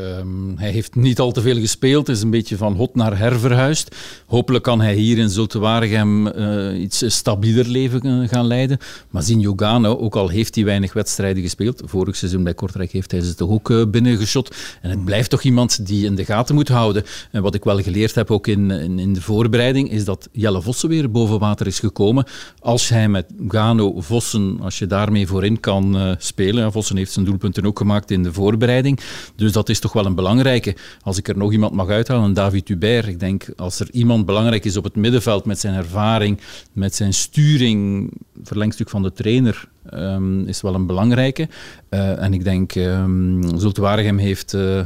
[0.57, 3.97] hij heeft niet al te veel gespeeld, is een beetje van hot naar her verhuisd.
[4.27, 8.79] Hopelijk kan hij hier in Zulte Waregem uh, iets stabieler leven gaan leiden.
[9.11, 13.11] Maar Zinho Gano, ook al heeft hij weinig wedstrijden gespeeld, vorig seizoen bij Kortrijk heeft
[13.11, 14.55] hij ze toch ook uh, binnengeschot.
[14.81, 17.05] En het blijft toch iemand die in de gaten moet houden.
[17.31, 20.63] En wat ik wel geleerd heb, ook in, in, in de voorbereiding, is dat Jelle
[20.63, 22.27] Vossen weer boven water is gekomen.
[22.61, 26.72] Als hij met Gano, Vossen, als je daarmee voorin kan uh, spelen.
[26.72, 29.01] Vossen heeft zijn doelpunten ook gemaakt in de voorbereiding.
[29.37, 30.77] Dus dat is toch wel een belangrijke.
[31.03, 33.07] Als ik er nog iemand mag uithalen, David Hubert.
[33.07, 36.40] Ik denk, als er iemand belangrijk is op het middenveld met zijn ervaring,
[36.72, 38.11] met zijn sturing,
[38.42, 41.48] verlengstuk van de trainer, um, is wel een belangrijke.
[41.90, 44.53] Uh, en ik denk, um, Zulte Waregem heeft...
[44.53, 44.81] Uh,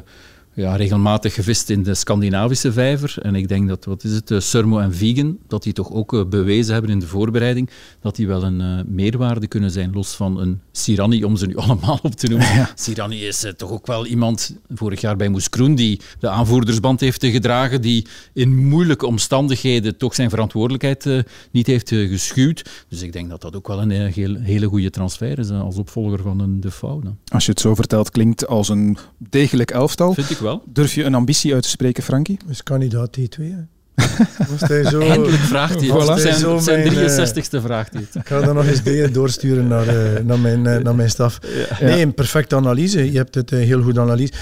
[0.57, 3.15] ja, regelmatig gevist in de Scandinavische vijver.
[3.23, 6.13] En ik denk dat, wat is het, uh, Surmo en Vegan, dat die toch ook
[6.13, 10.15] uh, bewezen hebben in de voorbereiding, dat die wel een uh, meerwaarde kunnen zijn, los
[10.15, 12.55] van een Sirani, om ze nu allemaal op te noemen.
[12.55, 12.71] Ja.
[12.75, 17.25] Sirani is toch ook wel iemand, vorig jaar bij Moes Kroen, die de aanvoerdersband heeft
[17.27, 22.85] gedragen, die in moeilijke omstandigheden toch zijn verantwoordelijkheid niet heeft geschuwd.
[22.89, 26.23] Dus ik denk dat dat ook wel een heel, hele goede transfer is, als opvolger
[26.23, 27.15] van een De Fauna.
[27.29, 30.15] Als je het zo vertelt, klinkt als een degelijk elftal.
[30.15, 30.46] Vind ik wel.
[30.65, 32.39] Durf je een ambitie uit te spreken, Frankie?
[32.49, 33.65] Is kandidaat T2, hè?
[34.91, 35.89] Zo, Eindelijk vraagt hij.
[35.89, 36.21] Voilà.
[36.21, 38.03] Zijn, zo zijn mijn, 63ste vraagt hij.
[38.03, 41.39] Ik ga dan nog eens dingen doorsturen naar, uh, naar, mijn, uh, naar mijn staf.
[41.79, 41.87] Ja.
[41.87, 43.13] Nee, een perfecte analyse.
[43.13, 44.33] Je hebt het uh, heel goed analyse.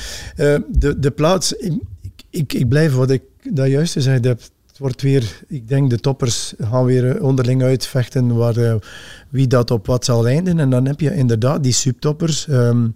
[0.68, 1.72] de, de plaats, ik,
[2.30, 4.40] ik, ik blijf wat ik dat juist gezegd heb.
[4.66, 8.78] Het wordt weer, ik denk de toppers gaan weer onderling uitvechten waar,
[9.28, 10.60] wie dat op wat zal eindigen.
[10.60, 12.46] En dan heb je inderdaad die subtoppers.
[12.48, 12.94] Um,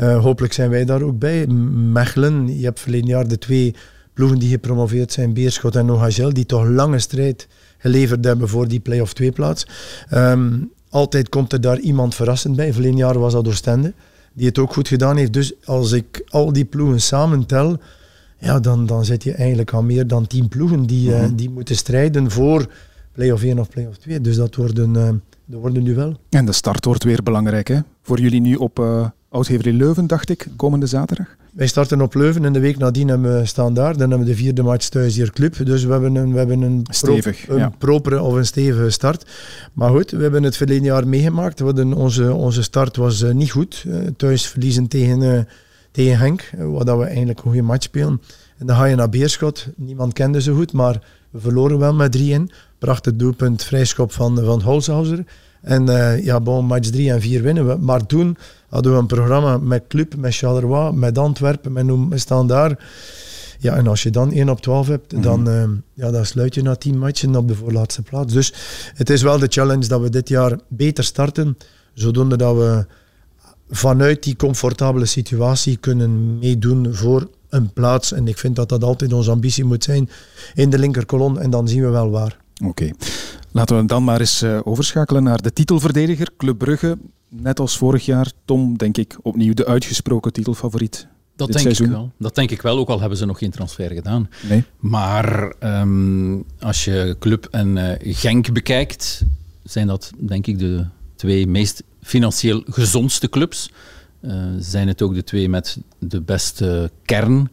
[0.00, 1.46] Uh, hopelijk zijn wij daar ook bij.
[1.46, 3.74] Mechelen, je hebt verleden jaar de twee
[4.14, 8.80] ploegen die gepromoveerd zijn, Beerschot en Nogagel, die toch lange strijd geleverd hebben voor die
[8.80, 9.66] play-off 2 plaats.
[10.14, 12.72] Um, altijd komt er daar iemand verrassend bij.
[12.72, 13.92] Verleden jaar was dat Oostende,
[14.32, 15.32] die het ook goed gedaan heeft.
[15.32, 17.78] Dus als ik al die ploegen samen tel,
[18.38, 21.24] ja, dan, dan zit je eigenlijk aan meer dan tien ploegen die, mm -hmm.
[21.24, 22.66] uh, die moeten strijden voor
[23.12, 24.20] play-off 1 of play-off 2.
[24.20, 25.08] Dus dat worden, uh,
[25.44, 26.16] dat worden nu wel.
[26.28, 27.78] En de start wordt weer belangrijk hè?
[28.02, 28.78] voor jullie nu op...
[29.32, 31.26] Oudgever Leuven, dacht ik, komende zaterdag.
[31.52, 33.92] Wij starten op Leuven en de week nadien hebben we staan daar.
[33.92, 35.66] Dan hebben we de vierde match thuis hier club.
[35.66, 37.72] Dus we hebben een, we hebben een, Stevig, pro, een ja.
[37.78, 39.30] propere of een stevige start.
[39.72, 41.58] Maar goed, we hebben het verleden jaar meegemaakt.
[41.58, 43.84] We hadden onze, onze start was uh, niet goed.
[43.86, 45.40] Uh, thuis verliezen tegen, uh,
[45.90, 48.20] tegen Henk, wat dat we eigenlijk een goede match spelen.
[48.58, 49.66] En dan ga je naar Beerschot.
[49.76, 52.50] Niemand kende ze goed, maar we verloren wel met 3 in.
[52.78, 55.24] Prachtig doelpunt, vrijschop van, van Holzhauser.
[55.62, 57.76] En uh, ja, bon, match 3 en 4 winnen we.
[57.76, 58.36] Maar toen
[58.72, 62.82] hadden we een programma met Club, met Charleroi, met Antwerpen, met, met Standaard.
[63.58, 66.62] Ja, en als je dan 1 op 12 hebt, dan, uh, ja, dan sluit je
[66.62, 68.32] na 10 matchen op de voorlaatste plaats.
[68.32, 68.52] Dus
[68.94, 71.56] het is wel de challenge dat we dit jaar beter starten,
[71.94, 72.86] zodoende dat we
[73.70, 78.12] vanuit die comfortabele situatie kunnen meedoen voor een plaats.
[78.12, 80.10] En ik vind dat dat altijd onze ambitie moet zijn
[80.54, 81.40] in de linkerkolon.
[81.40, 82.38] En dan zien we wel waar.
[82.64, 82.90] Oké.
[83.50, 86.98] Laten we dan maar eens uh, overschakelen naar de titelverdediger, Club Brugge.
[87.34, 91.06] Net als vorig jaar, Tom, denk ik, opnieuw de uitgesproken titelfavoriet.
[91.36, 91.86] Dat dit denk seizoen.
[91.86, 92.12] ik wel.
[92.18, 94.28] Dat denk ik wel, ook al hebben ze nog geen transfer gedaan.
[94.48, 94.64] Nee.
[94.78, 99.24] Maar ehm, als je Club en uh, Genk bekijkt,
[99.62, 103.70] zijn dat denk ik de twee meest financieel gezondste clubs.
[104.20, 107.50] Uh, zijn het ook de twee met de beste kern.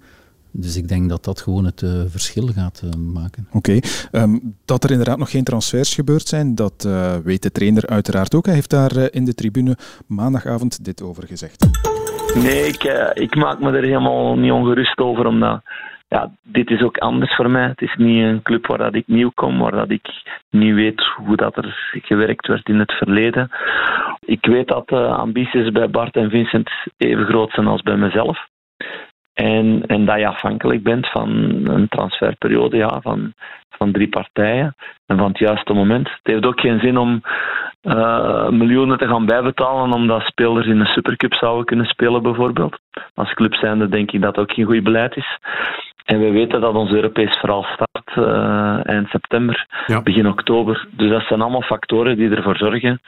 [0.51, 3.47] Dus ik denk dat dat gewoon het uh, verschil gaat uh, maken.
[3.51, 3.79] Oké.
[4.11, 4.23] Okay.
[4.23, 8.35] Um, dat er inderdaad nog geen transfers gebeurd zijn, dat uh, weet de trainer uiteraard
[8.35, 8.45] ook.
[8.45, 11.67] Hij heeft daar in de tribune maandagavond dit over gezegd.
[12.35, 12.83] Nee, ik,
[13.13, 15.61] ik maak me er helemaal niet ongerust over, omdat
[16.09, 17.67] ja, dit is ook anders voor mij.
[17.67, 20.07] Het is niet een club waar dat ik nieuw kom, waar dat ik
[20.49, 23.49] niet weet hoe dat er gewerkt werd in het verleden.
[24.19, 28.47] Ik weet dat de ambities bij Bart en Vincent even groot zijn als bij mezelf.
[29.39, 31.29] En, en dat je afhankelijk bent van
[31.63, 33.33] een transferperiode ja, van,
[33.69, 34.75] van drie partijen
[35.05, 36.09] en van het juiste moment.
[36.09, 37.21] Het heeft ook geen zin om
[37.83, 42.79] uh, miljoenen te gaan bijbetalen omdat spelers in een supercup zouden kunnen spelen bijvoorbeeld.
[43.13, 45.37] Als club zijnde denk ik dat ook geen goed beleid is.
[46.05, 50.01] En we weten dat ons Europees verhaal start uh, eind september, ja.
[50.01, 50.87] begin oktober.
[50.91, 53.01] Dus dat zijn allemaal factoren die ervoor zorgen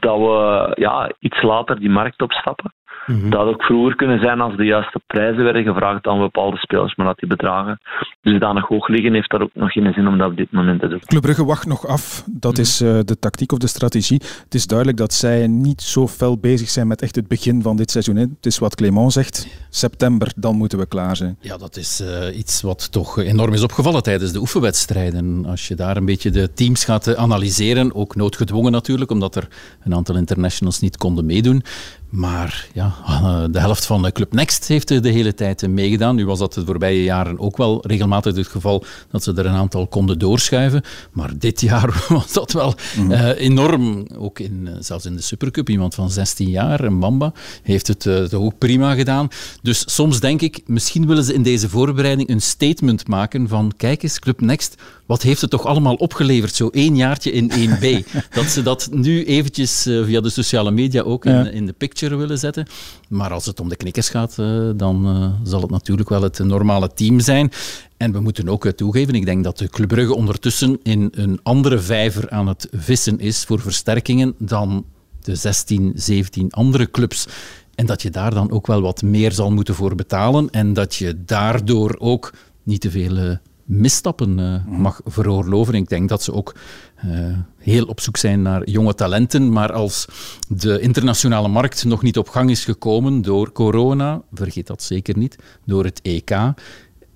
[0.00, 2.72] dat we ja, iets later die markt opstappen.
[3.10, 3.30] Mm-hmm.
[3.30, 6.94] Dat had ook vroeger kunnen zijn als de juiste prijzen werden gevraagd aan bepaalde spelers,
[6.94, 7.80] maar dat die bedragen
[8.22, 10.88] dusdanig hoog liggen, heeft dat ook nog geen zin om dat op dit moment te
[10.88, 11.00] doen.
[11.00, 12.24] Club Brugge wacht nog af.
[12.26, 12.64] Dat mm-hmm.
[12.64, 14.20] is uh, de tactiek of de strategie.
[14.44, 17.76] Het is duidelijk dat zij niet zo fel bezig zijn met echt het begin van
[17.76, 18.16] dit seizoen.
[18.16, 18.22] Hè.
[18.22, 19.66] Het is wat Clément zegt.
[19.70, 21.36] September, dan moeten we klaar zijn.
[21.40, 25.46] Ja, dat is uh, iets wat toch enorm is opgevallen tijdens de oefenwedstrijden.
[25.46, 29.48] Als je daar een beetje de teams gaat analyseren, ook noodgedwongen natuurlijk, omdat er
[29.84, 31.62] een aantal internationals niet konden meedoen.
[32.10, 32.94] Maar ja,
[33.50, 36.16] de helft van Club Next heeft er de hele tijd meegedaan.
[36.16, 39.54] Nu was dat de voorbije jaren ook wel regelmatig het geval dat ze er een
[39.54, 40.82] aantal konden doorschuiven.
[41.12, 43.10] Maar dit jaar was dat wel mm.
[43.10, 44.06] uh, enorm.
[44.18, 45.68] Ook in, zelfs in de Supercup.
[45.68, 49.28] Iemand van 16 jaar, een Bamba, heeft het uh, toch ook prima gedaan.
[49.62, 54.02] Dus soms denk ik, misschien willen ze in deze voorbereiding een statement maken van kijk
[54.02, 54.74] eens, Club Next,
[55.06, 56.54] wat heeft het toch allemaal opgeleverd?
[56.54, 58.10] Zo één jaartje in 1B.
[58.34, 62.66] dat ze dat nu eventjes via de sociale media ook in de picture willen zetten.
[63.08, 66.38] Maar als het om de knikkers gaat, uh, dan uh, zal het natuurlijk wel het
[66.38, 67.52] normale team zijn.
[67.96, 72.30] En we moeten ook toegeven, ik denk dat de Club ondertussen in een andere vijver
[72.30, 74.84] aan het vissen is voor versterkingen dan
[75.20, 77.26] de 16, 17 andere clubs.
[77.74, 80.50] En dat je daar dan ook wel wat meer zal moeten voor betalen.
[80.50, 82.32] En dat je daardoor ook
[82.62, 83.38] niet te veel
[83.70, 85.74] misstappen uh, mag veroorloven.
[85.74, 86.54] Ik denk dat ze ook
[87.04, 89.52] uh, heel op zoek zijn naar jonge talenten.
[89.52, 90.06] Maar als
[90.48, 95.36] de internationale markt nog niet op gang is gekomen door corona, vergeet dat zeker niet,
[95.64, 96.30] door het EK.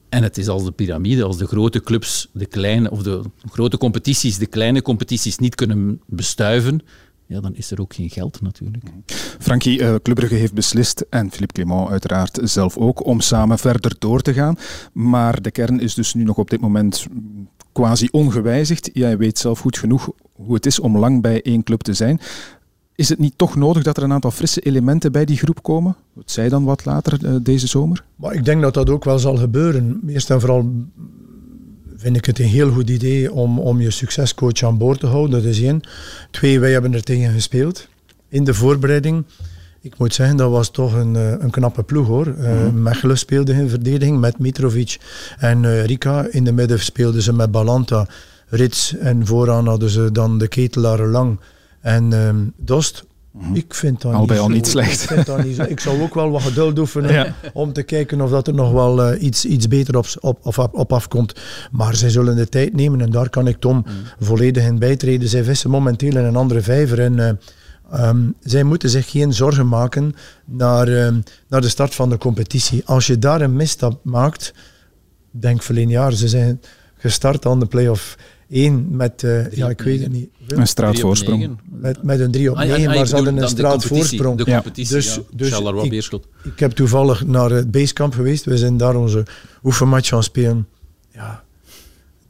[0.08, 3.78] En het is als de piramide, als de grote clubs, de kleine, of de grote
[3.78, 6.80] competities, de kleine competities niet kunnen bestuiven,
[7.26, 8.84] ja, dan is er ook geen geld natuurlijk.
[9.38, 13.94] Frankie, uh, Club Brugge heeft beslist, en Philippe Clément uiteraard zelf ook, om samen verder
[13.98, 14.56] door te gaan.
[14.92, 17.06] Maar de kern is dus nu nog op dit moment
[17.72, 18.90] quasi ongewijzigd.
[18.92, 22.20] Jij weet zelf goed genoeg hoe het is om lang bij één club te zijn.
[22.96, 25.96] Is het niet toch nodig dat er een aantal frisse elementen bij die groep komen?
[26.16, 28.04] Het zij dan wat later uh, deze zomer?
[28.16, 30.00] Maar ik denk dat dat ook wel zal gebeuren.
[30.06, 30.72] Eerst en vooral
[32.04, 35.42] vind ik het een heel goed idee om, om je succescoach aan boord te houden.
[35.42, 35.80] Dat is één.
[36.30, 37.88] Twee, wij hebben er tegen gespeeld
[38.28, 39.24] in de voorbereiding.
[39.80, 42.26] Ik moet zeggen, dat was toch een, een knappe ploeg hoor.
[42.26, 42.66] Mm -hmm.
[42.66, 44.98] uh, Mechelen speelde in verdediging met Mitrovic
[45.38, 46.26] en uh, Rika.
[46.30, 48.06] In de midden speelden ze met Balanta,
[48.46, 51.40] Rits en vooraan hadden ze dan de ketelaar Lang
[51.80, 53.04] en um, Dost.
[53.38, 53.54] Mhm.
[53.54, 55.02] Ik vind dat al bij niet al zo, niet slecht.
[55.02, 55.62] Ik, vind dat niet zo.
[55.62, 57.34] ik zou ook wel wat geduld oefenen ja.
[57.52, 60.58] om te kijken of dat er nog wel uh, iets, iets beter op, op, of
[60.58, 61.40] op afkomt.
[61.70, 64.26] Maar zij zullen de tijd nemen en daar kan ik Tom mm.
[64.26, 65.28] volledig in bijtreden.
[65.28, 67.18] Zij vissen momenteel in een andere vijver en
[67.92, 71.08] uh, um, zij moeten zich geen zorgen maken naar, uh,
[71.48, 72.82] naar de start van de competitie.
[72.84, 74.54] Als je daar een misstap maakt,
[75.30, 76.60] denk verleden jaar, ze zijn
[76.96, 78.16] gestart aan de play-off
[78.48, 80.28] 1 met, uh, ja, ik weet het niet.
[80.46, 81.58] Een straatvoorsprong.
[81.70, 84.38] Met, met een 3 op 9, ah, ja, maar ze hadden een straatvoorsprong.
[84.38, 85.20] De competitie, dus, ja.
[85.32, 86.12] dus ik,
[86.44, 88.44] ik heb toevallig naar het basecamp geweest.
[88.44, 89.26] We zijn daar onze
[89.62, 90.66] oefenmatch gaan spelen.
[91.12, 91.44] Ja,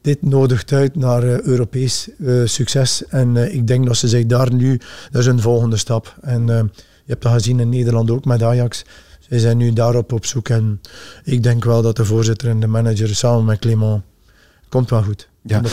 [0.01, 3.07] dit nodigt uit naar uh, Europees uh, succes.
[3.07, 6.17] En uh, ik denk dat ze zich daar nu, dat is een volgende stap.
[6.21, 6.71] En je
[7.07, 8.85] hebt dat gezien in Nederland ook met Ajax.
[9.29, 10.49] zij zijn nu daarop op zoek.
[10.49, 10.81] En
[11.25, 14.03] ik denk wel dat de voorzitter en de manager samen met Clément
[14.75, 15.29] komt wel goed.
[15.43, 15.63] Ja.
[15.63, 15.67] 100%.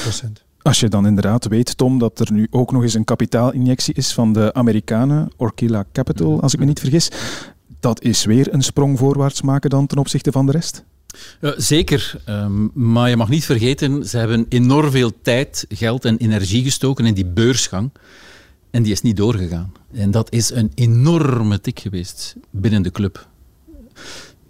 [0.61, 4.13] Als je dan inderdaad weet, Tom, dat er nu ook nog eens een kapitaalinjectie is
[4.13, 7.09] van de Amerikanen, Orkila Capital, als ik me niet vergis,
[7.79, 10.83] dat is weer een sprong voorwaarts maken dan ten opzichte van de rest?
[11.41, 16.17] Uh, zeker, um, maar je mag niet vergeten, ze hebben enorm veel tijd, geld en
[16.17, 17.91] energie gestoken in die beursgang.
[18.71, 19.71] En die is niet doorgegaan.
[19.91, 23.27] En dat is een enorme tik geweest binnen de club.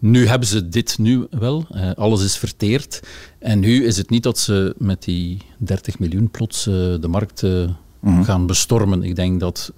[0.01, 1.65] Nu hebben ze dit nu wel.
[1.71, 2.99] Uh, alles is verteerd.
[3.39, 7.41] En nu is het niet dat ze met die 30 miljoen plots uh, de markt
[7.41, 7.67] uh,
[7.99, 8.23] mm-hmm.
[8.23, 9.03] gaan bestormen.
[9.03, 9.73] Ik denk dat,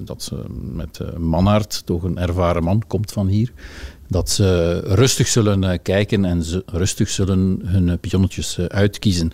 [0.00, 3.52] dat ze met Manhart, toch een ervaren man, komt van hier,
[4.08, 9.30] dat ze rustig zullen kijken en ze rustig zullen hun pionnetjes uitkiezen.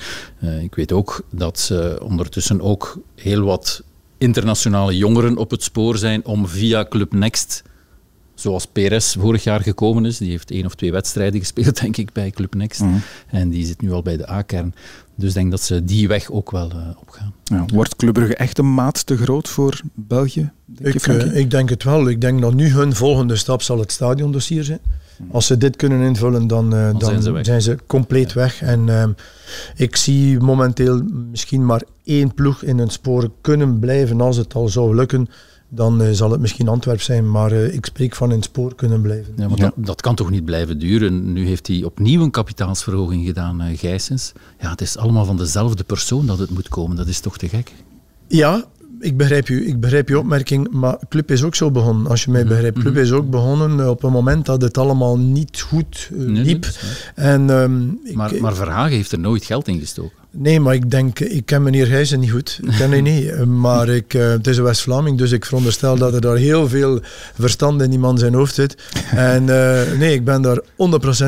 [0.62, 3.83] ik weet ook dat ze ondertussen ook heel wat
[4.18, 7.62] internationale jongeren op het spoor zijn om via Club Next
[8.40, 10.18] zoals Perez vorig jaar gekomen is.
[10.18, 12.81] Die heeft één of twee wedstrijden gespeeld, denk ik, bij Club Next.
[12.81, 13.00] Mm.
[13.26, 14.74] En die zit nu al bij de A-kern.
[15.14, 17.33] Dus ik denk dat ze die weg ook wel uh, opgaan.
[17.44, 20.50] Ja, wordt Club Brugge echt een maat te groot voor België?
[20.64, 22.09] Denk ik, uh, ik, denk het wel.
[22.09, 24.81] Ik denk dat nu hun volgende stap zal het stadiondossier zijn.
[25.31, 28.35] Als ze dit kunnen invullen, dan, uh, dan, dan zijn, ze zijn, ze compleet ja.
[28.35, 28.62] weg.
[28.62, 29.12] En ehm,
[29.76, 34.68] ik zie momenteel misschien maar één ploeg in een spoor kunnen blijven als het al
[34.68, 35.29] zou lukken
[35.72, 39.00] dan uh, zal het misschien Antwerp zijn, maar uh, ik spreek van in spoor kunnen
[39.00, 39.35] blijven.
[39.37, 39.64] Ja, maar ja.
[39.64, 41.33] Dat, dat, kan toch niet blijven duren?
[41.33, 44.33] Nu heeft hij opnieuw een kapitaalsverhoging gedaan, uh, Gijsens.
[44.61, 46.96] Ja, het is allemaal van dezelfde persoon dat het moet komen.
[46.96, 47.72] Dat is toch te gek?
[48.28, 48.64] Ja,
[49.01, 52.07] ik begrijp, u, ik begrijp je opmerking, maar Club is ook zo begonnen.
[52.07, 52.51] Als je mij mhm.
[52.51, 56.45] begrijpt, Club is ook begonnen op een moment dat het allemaal niet goed uh, nee,
[56.45, 56.63] liep.
[56.63, 60.19] Nee, en, um, maar, ik, maar Verhagen heeft er nooit geld in gestoken.
[60.33, 62.61] Nee, maar ik denk, ik ken meneer Gijzen niet goed.
[62.63, 63.45] Ik ken hem niet.
[63.45, 67.01] Maar ik, uh, het is een West-Vlaming, dus ik veronderstel dat er daar heel veel
[67.35, 68.77] verstand in die man zijn hoofd zit.
[69.11, 70.65] En uh, nee, ik ben daar 100%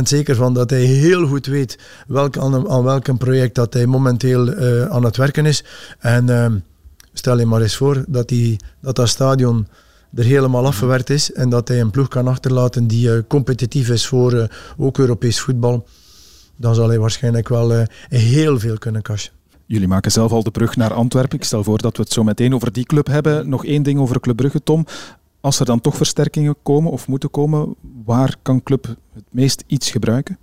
[0.03, 4.49] zeker van dat hij heel goed weet welk, aan, aan welk project dat hij momenteel
[4.49, 5.65] uh, aan het werken is.
[5.99, 6.55] En ehm,
[7.12, 9.66] stel je maar eens voor dat die, dat, dat stadion
[10.14, 14.48] er helemaal afgewerkt is en dat hij een ploeg kan achterlaten die competitief is voor
[14.77, 15.87] ook Europees voetbal
[16.62, 19.33] dan zal hij waarschijnlijk wel uh, heel veel kunnen cashen.
[19.66, 21.38] Jullie maken zelf al de brug naar Antwerpen.
[21.38, 23.48] Ik stel voor dat we het zo meteen over die club hebben.
[23.48, 24.87] Nog één ding over Club Brugge, Tom.
[25.40, 29.90] Als er dan toch versterkingen komen of moeten komen, waar kan Club het meest iets
[29.90, 30.38] gebruiken?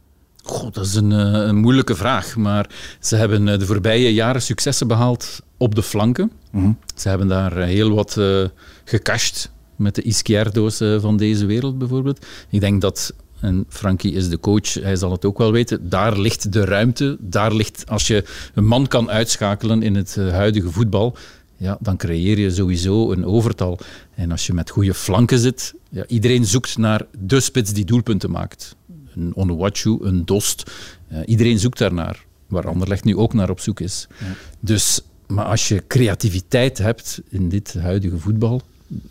[0.71, 2.36] Dat is een, een, moeilijke vraag.
[2.36, 6.32] Maar ze hebben de voorbije jaren successen behaald op de flanken.
[6.52, 6.78] Mm-hmm.
[6.95, 8.45] Ze hebben daar heel wat uh,
[8.84, 12.25] gecashed met de Izquierdo's van deze wereld bijvoorbeeld.
[12.49, 15.89] Ik denk dat en Frankie is de coach, hij zal het ook wel weten.
[15.89, 17.17] Daar ligt de ruimte.
[17.19, 18.23] Daar ligt, als je
[18.54, 21.17] een man kan uitschakelen in het huidige voetbal,
[21.58, 23.80] ja, dan creëer je sowieso een overtal.
[24.15, 28.32] En als je met goede flanken zit, ja, iedereen zoekt naar de spits die doelpunten
[28.32, 28.75] maakt.
[29.15, 30.72] Een Onuwachu, een Dost.
[31.12, 32.26] Uh, iedereen zoekt daarnaar.
[32.48, 34.08] Waar Anderlecht nu ook naar op zoek is.
[34.19, 34.26] Ja.
[34.60, 38.62] Dus, maar als je creativiteit hebt in dit huidige voetbal,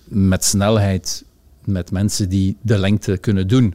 [0.05, 1.25] met snelheid,
[1.65, 3.75] met mensen die de lengte kunnen doen,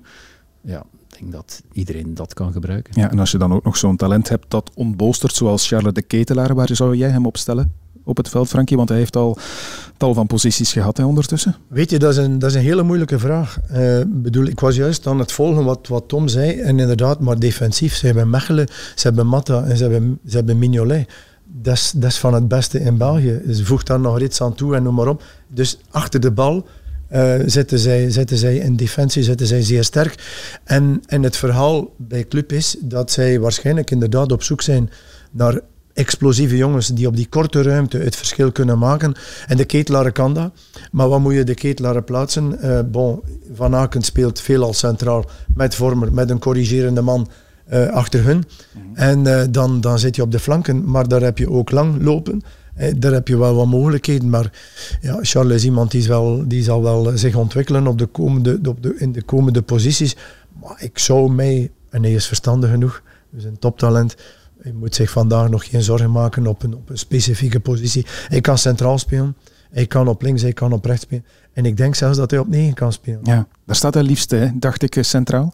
[0.62, 2.94] ja, ik denk dat iedereen dat kan gebruiken.
[3.02, 6.02] Ja, en als je dan ook nog zo'n talent hebt dat ontbolstert, zoals Charles de
[6.02, 7.74] Ketelaar, waar zou jij hem opstellen?
[8.04, 8.78] Op het veld, Frankie?
[8.78, 9.38] Want hij heeft al
[9.98, 11.56] tal van posities gehad hè, ondertussen.
[11.68, 13.60] Weet je, dat is een, dat is een hele moeilijke vraag.
[13.72, 16.60] Uh, bedoel, ik was juist aan het volgen wat, wat Tom zei.
[16.60, 17.96] En inderdaad, maar defensief.
[17.96, 21.10] Ze hebben Mechelen, ze hebben Matta en ze hebben, ze hebben Mignolet.
[21.46, 23.42] Dat is, dat is van het beste in België.
[23.52, 25.24] Ze voegt daar nog iets aan toe en noem maar op.
[25.48, 26.68] Dus achter de bal
[27.14, 30.16] uh, zitten, zij, zitten zij in defensie, zitten zij zeer sterk.
[30.64, 34.90] En, en het verhaal bij Club is dat zij waarschijnlijk inderdaad op zoek zijn
[35.32, 35.60] naar
[35.94, 39.14] explosieve jongens die op die korte ruimte het verschil kunnen maken.
[39.48, 40.52] En de Ketelaar kan dat.
[40.92, 42.58] Maar wat moet je de Ketelaar plaatsen?
[42.62, 43.22] Uh, bon,
[43.54, 45.26] Van Aken speelt veelal centraal
[45.56, 47.30] met Vormer, met een corrigerende man
[47.72, 48.44] uh, achter hun.
[48.74, 48.96] Mm-hmm.
[48.96, 52.04] En uh, dan, dan zit je op de flanken, maar daar heb je ook lang
[52.04, 52.42] lopen.
[52.76, 54.52] Eh, daar heb je wel wat mogelijkheden, maar
[55.02, 58.84] ja, Charles is iemand die, wel, die zal wel zich ontwikkelen op de komende, op
[58.84, 60.16] de, in de komende posities.
[60.62, 64.16] Maar ik zou mij, en hij is verstandig genoeg, dus een toptalent,
[64.64, 68.06] hij moet zich vandaag nog geen zorgen maken op een, op een specifieke positie.
[68.28, 69.36] Hij kan centraal spelen,
[69.72, 71.26] hij kan op links, hij kan op rechts spelen.
[71.54, 73.20] En ik denk zelfs dat hij op negen kan spelen.
[73.24, 75.54] Ja, daar staat hij liefst, hè, dacht ik, centraal.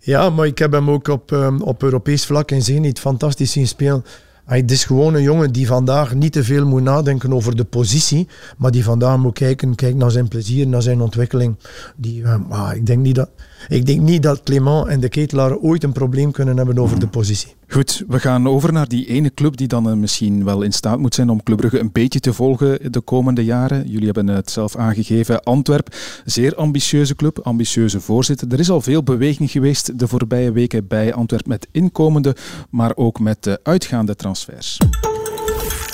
[0.00, 3.66] Ja, maar ik heb hem ook op, um, op Europees vlak in Zenit fantastisch zien
[3.66, 4.04] spelen.
[4.44, 8.28] Het is gewoon een jongen die vandaag niet te veel moet nadenken over de positie,
[8.56, 11.56] maar die vandaag moet kijken, kijken naar zijn plezier, naar zijn ontwikkeling.
[11.96, 13.30] Die, uh, ik, denk niet dat,
[13.68, 17.06] ik denk niet dat Clément en de Ketelaar ooit een probleem kunnen hebben over de
[17.06, 17.54] positie.
[17.68, 21.14] Goed, we gaan over naar die ene club die dan misschien wel in staat moet
[21.14, 23.88] zijn om Club Brugge een beetje te volgen de komende jaren.
[23.88, 25.42] Jullie hebben het zelf aangegeven.
[25.42, 28.52] Antwerp, zeer ambitieuze club, ambitieuze voorzitter.
[28.52, 32.36] Er is al veel beweging geweest de voorbije weken bij Antwerp met inkomende,
[32.70, 34.78] maar ook met uitgaande transfers.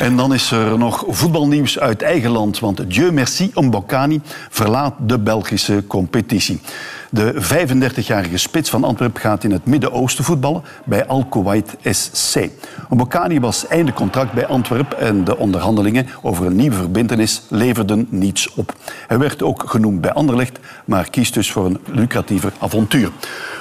[0.01, 4.21] En dan is er nog voetbalnieuws uit eigen land, want Dieu merci, Mbokani
[4.51, 6.61] verlaat de Belgische competitie.
[7.11, 12.49] De 35-jarige spits van Antwerpen gaat in het Midden-Oosten voetballen bij Al Kuwait SC.
[12.89, 18.55] Mbokani was einde contract bij Antwerpen en de onderhandelingen over een nieuwe verbindenis leverden niets
[18.55, 18.75] op.
[19.07, 23.11] Hij werd ook genoemd bij Anderlecht, maar kiest dus voor een lucratiever avontuur.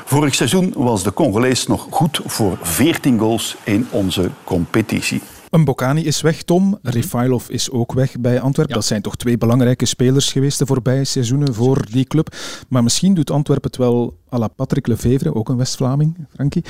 [0.06, 5.22] Vorig seizoen was de Congolees nog goed voor 14 goals in onze competitie.
[5.50, 6.64] Een Bocani is weg, Tom.
[6.64, 8.76] Mm Refailov is ook weg bij Antwerpen.
[8.76, 12.36] Dat zijn toch twee belangrijke spelers geweest de voorbije seizoenen voor die club.
[12.68, 16.64] Maar misschien doet Antwerpen het wel à la Patrick Lefevre, ook een West-Vlaming, Frankie.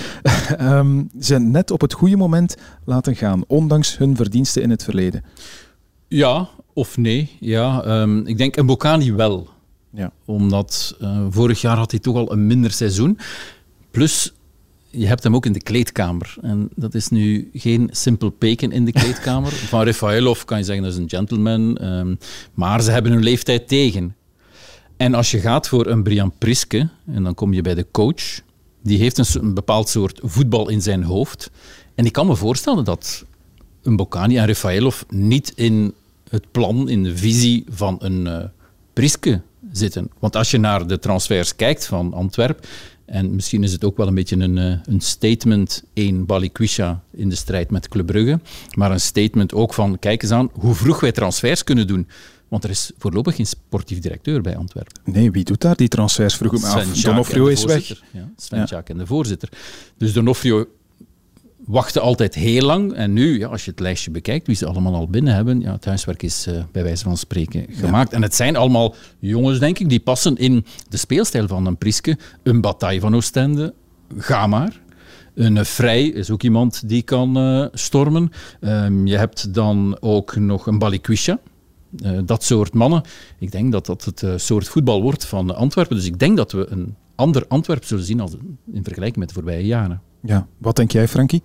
[0.61, 2.55] um, ze net op het goede moment
[2.85, 5.23] laten gaan, ondanks hun verdiensten in het verleden.
[6.07, 7.37] Ja, of nee.
[7.39, 9.49] Ja, um, ik denk een Bocani wel.
[9.89, 10.11] Ja.
[10.25, 13.19] Omdat uh, vorig jaar had hij toch al een minder seizoen.
[13.91, 14.33] Plus,
[14.89, 16.35] je hebt hem ook in de kleedkamer.
[16.41, 19.51] En dat is nu geen simpel peken in de kleedkamer.
[19.71, 21.85] Van Rafaelov kan je zeggen dat is een gentleman.
[21.85, 22.17] Um,
[22.53, 24.15] maar ze hebben hun leeftijd tegen.
[24.97, 28.41] En als je gaat voor een Brian Priske, en dan kom je bij de coach,
[28.83, 31.51] die heeft een, een bepaald soort voetbal in zijn hoofd.
[31.95, 33.25] En ik kan me voorstellen dat
[33.83, 35.93] een Bocani en Rafaelov niet in
[36.29, 38.43] het plan, in de visie van een uh,
[38.93, 40.09] Priske zitten.
[40.19, 42.69] Want als je naar de transfers kijkt van Antwerpen,
[43.09, 47.29] en misschien is het ook wel een beetje een, eh, een statement, één Balikwisha in
[47.29, 48.39] de strijd met Club Brugge,
[48.75, 52.07] maar een statement ook van, kijk eens aan hoe vroeg wij transfers kunnen doen.
[52.47, 55.01] Want er is voorlopig geen sportief directeur bij Antwerpen.
[55.03, 56.35] Nee, wie doet daar die transfers?
[56.35, 57.01] Vroeg af.
[57.01, 57.87] Donofrio is weg.
[58.11, 58.83] Ja, Sven ja.
[58.85, 59.49] en de voorzitter.
[59.97, 60.67] Dus Donofrio
[61.69, 62.93] wachten altijd heel lang.
[62.93, 65.71] En nu, ja, als je het lijstje bekijkt, wie ze allemaal al binnen hebben, ja,
[65.71, 68.13] het huiswerk is uh, bij wijze van spreken gemaakt.
[68.13, 72.17] En het zijn allemaal jongens, denk ik, die passen in de speelstijl van een Priske.
[72.43, 73.73] Een Bataille van Oostende,
[74.17, 74.81] ga maar.
[75.33, 78.31] Een Vrij is ook iemand die kan uh, stormen.
[78.61, 81.39] Um, je hebt dan ook nog een Balikwisha.
[82.03, 83.01] Uh, dat soort mannen.
[83.39, 85.95] Ik denk dat dat het uh, soort voetbal wordt van Antwerpen.
[85.95, 88.31] Dus ik denk dat we een ander Antwerpen zullen zien als
[88.71, 90.01] in vergelijking met de voorbije jaren.
[90.21, 91.43] Ja, wat denk jij, Frankie?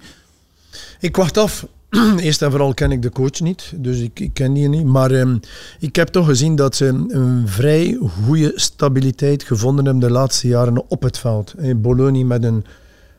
[1.01, 1.66] Ik wacht af.
[2.18, 4.85] Eerst en vooral ken ik de coach niet, dus ik, ik ken die niet.
[4.85, 5.41] Maar um,
[5.79, 10.91] ik heb toch gezien dat ze een vrij goede stabiliteit gevonden hebben de laatste jaren
[10.91, 11.55] op het veld.
[11.59, 12.64] In Bologna met een,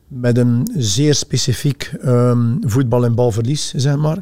[0.07, 4.17] met een zeer specifiek um, voetbal- en balverlies, zeg maar.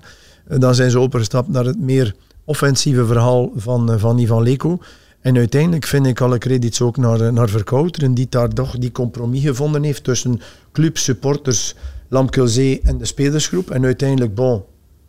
[0.47, 4.79] Dan zijn ze overgestapt naar het meer offensieve verhaal van, van Ivan Leko.
[5.23, 9.41] En uiteindelijk vind ik alle credits ook naar, naar Verkouteren, die daar toch die compromis
[9.41, 10.39] gevonden heeft tussen
[10.71, 11.75] club, supporters,
[12.07, 13.69] Lamkelzee en de spelersgroep.
[13.69, 14.63] En uiteindelijk, bon,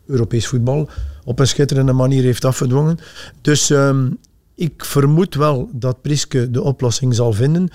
[0.06, 0.88] Europees voetbal
[1.24, 2.98] op een schitterende manier heeft afgedwongen.
[3.40, 4.18] Dus um,
[4.54, 7.68] ik vermoed wel dat Priske de oplossing zal vinden.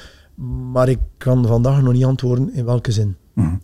[0.71, 3.15] Maar ik kan vandaag nog niet antwoorden in welke zin.
[3.33, 3.61] Mm.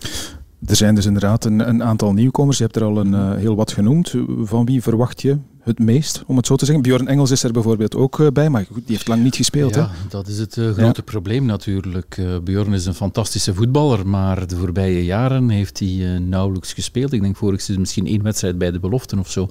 [0.65, 2.57] Er zijn dus inderdaad een, een, aantal nieuwkomers.
[2.57, 4.13] Je hebt er al een, uh, heel wat genoemd.
[4.41, 6.83] Van wie verwacht je het meest, om het zo te zeggen?
[6.83, 9.75] Bjorn Engels is er bijvoorbeeld ook uh, bij, maar goed, die heeft lang niet gespeeld.
[9.75, 10.07] Ja, hè?
[10.09, 11.11] dat is het uh, grote ja.
[11.11, 12.21] probleem natuurlijk.
[12.43, 17.13] Bjorn is een fantastische voetballer, maar de voorbije jaren heeft hij nauwelijks gespeeld.
[17.13, 19.47] Ik denk vorig seizoen misschien één wedstrijd bij de beloften of zo.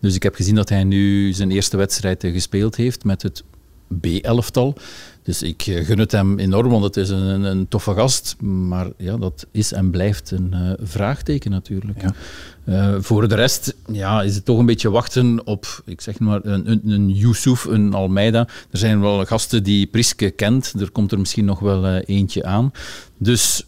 [0.00, 3.44] Dus ik heb gezien dat hij nu zijn eerste wedstrijd gespeeld heeft met het
[4.00, 4.76] B-elftal.
[5.28, 8.36] Dus ik gun het hem enorm, want het is een, een toffe gast.
[8.40, 12.02] Maar ja, dat is en blijft een uh, vraagteken natuurlijk.
[12.02, 12.14] Ja.
[12.64, 16.40] Uh, voor de rest ja, is het toch een beetje wachten op, ik zeg maar,
[16.44, 18.48] een, een, een Yusuf, een Almeida.
[18.70, 20.74] Er zijn wel gasten die Priske kent.
[20.80, 22.72] Er komt er misschien nog wel uh, eentje aan.
[23.18, 23.66] Dus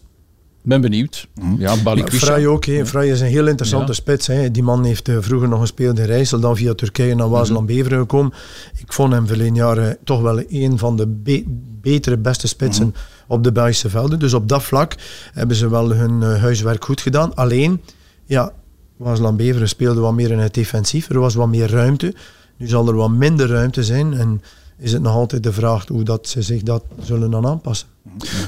[0.61, 1.27] ben benieuwd.
[1.41, 1.55] Mm.
[1.59, 2.65] Ja, Vrij ook.
[2.65, 2.85] He.
[2.85, 3.93] Vrij is een heel interessante ja.
[3.93, 4.27] spits.
[4.27, 4.51] He.
[4.51, 8.33] Die man heeft uh, vroeger nog gespeeld in Rijssel, dan via Turkije naar Waasland-Beveren gekomen.
[8.77, 11.43] Ik vond hem verleden jaar uh, toch wel een van de be
[11.81, 12.93] betere, beste spitsen mm.
[13.27, 14.19] op de Belgische velden.
[14.19, 14.95] Dus op dat vlak
[15.33, 17.35] hebben ze wel hun uh, huiswerk goed gedaan.
[17.35, 17.81] Alleen,
[18.25, 18.53] ja,
[18.97, 21.09] Waasland-Beveren speelde wat meer in het defensief.
[21.09, 22.15] Er was wat meer ruimte.
[22.57, 24.13] Nu zal er wat minder ruimte zijn.
[24.13, 24.41] En
[24.77, 27.87] is het nog altijd de vraag hoe dat ze zich dat zullen dan aanpassen.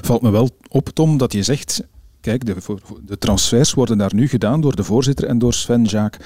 [0.01, 1.84] Valt me wel op, Tom, dat je zegt
[2.24, 2.56] kijk, de,
[3.06, 6.18] de, transfers worden daar nu gedaan door de voorzitter en door Sven Jaak.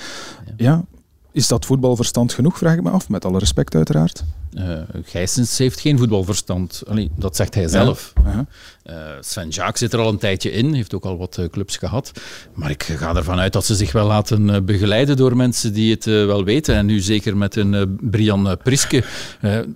[0.45, 0.53] Ja.
[0.57, 0.85] ja.
[1.31, 4.23] is dat voetbalverstand genoeg, vraag ik me af, met alle respect uiteraard?
[4.53, 6.83] Uh, Gijsens heeft geen voetbalverstand.
[6.87, 8.13] Allee, dat zegt hij zelf.
[8.23, 8.45] Ja.
[8.85, 11.77] Uh, Sven Jaak zit er al een tijdje in, heeft ook al wat uh, clubs
[11.77, 12.11] gehad.
[12.53, 16.05] Maar ik ga ervan uit dat ze zich wel laten begeleiden door mensen die het
[16.05, 16.75] wel weten.
[16.75, 19.03] En nu zeker met een Brian Priske.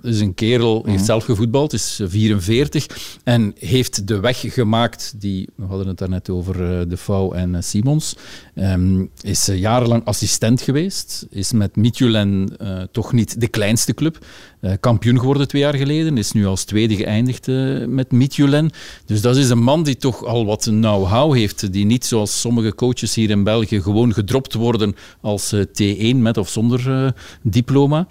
[0.01, 1.05] is een kerel, heeft mhm.
[1.05, 2.85] zelf gevoetbald, is 44.
[3.23, 8.15] En heeft de weg gemaakt, die, we hadden het daarnet over De Vouw en Simons.
[8.55, 11.25] Um, is jarenlang assistent geweest.
[11.29, 12.51] Is met Midtjylland
[12.91, 14.25] toch niet de kleinste club.
[14.61, 16.17] Uh, kampioen geworden twee jaar geleden.
[16.17, 18.71] Is nu als tweede geëindigd uh, met Midtjulen.
[19.05, 21.73] Dus dat is een man die toch al wat know-how heeft.
[21.73, 26.37] Die niet zoals sommige coaches hier in België gewoon gedropt worden als uh, T1 met
[26.37, 28.07] of zonder diploma.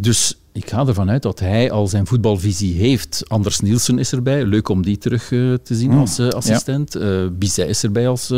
[0.00, 3.22] dus ik ga ervan uit dat hij al zijn voetbalvisie heeft.
[3.26, 4.44] Anders Nielsen is erbij.
[4.44, 5.98] Leuk om die terug uh, te zien mm.
[5.98, 6.92] als uh, assistent.
[6.92, 7.00] Ja.
[7.00, 8.32] Uh, Bizet is erbij als,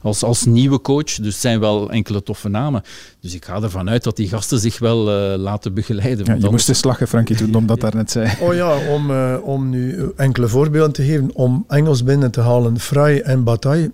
[0.00, 1.04] als, als nieuwe coach.
[1.04, 2.82] Dus het zijn wel enkele toffe namen.
[3.20, 4.96] Dus ik ga ervan uit dat die gasten zich wel
[5.38, 6.24] laten begeleiden.
[6.26, 8.30] Ja, je moest eens lachen, Frankie, toen omdat daar net zei.
[8.40, 11.30] Oh ja, om, om nu enkele voorbeelden te geven.
[11.34, 13.90] Om Engels binnen te halen, Frey en Bataille.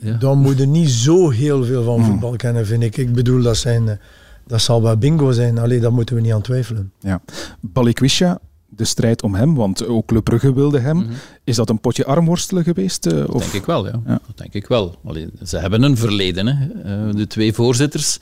[0.00, 0.12] Ja.
[0.12, 2.04] Dan moet je niet zo heel veel van mm.
[2.04, 2.96] voetbal kennen, vind ik.
[2.96, 3.98] Ik bedoel, dat zijn
[4.46, 5.58] dat zal wel bingo zijn.
[5.58, 6.92] Alleen daar moeten we niet aan twijfelen.
[7.00, 7.22] Ja.
[7.60, 10.96] Balikwisha, de strijd om hem, want ook Le Brugge wilde hem.
[10.96, 11.12] Mhm.
[11.44, 13.06] Is dat een potje armworstelen geweest?
[13.06, 14.00] Uh, dat denk ik wel, ja.
[14.06, 14.20] ja.
[14.26, 14.98] Dat denk ik wel.
[15.04, 16.66] Alleen, ze hebben een verleden, hè.
[17.06, 18.18] Uh, de twee voorzitters.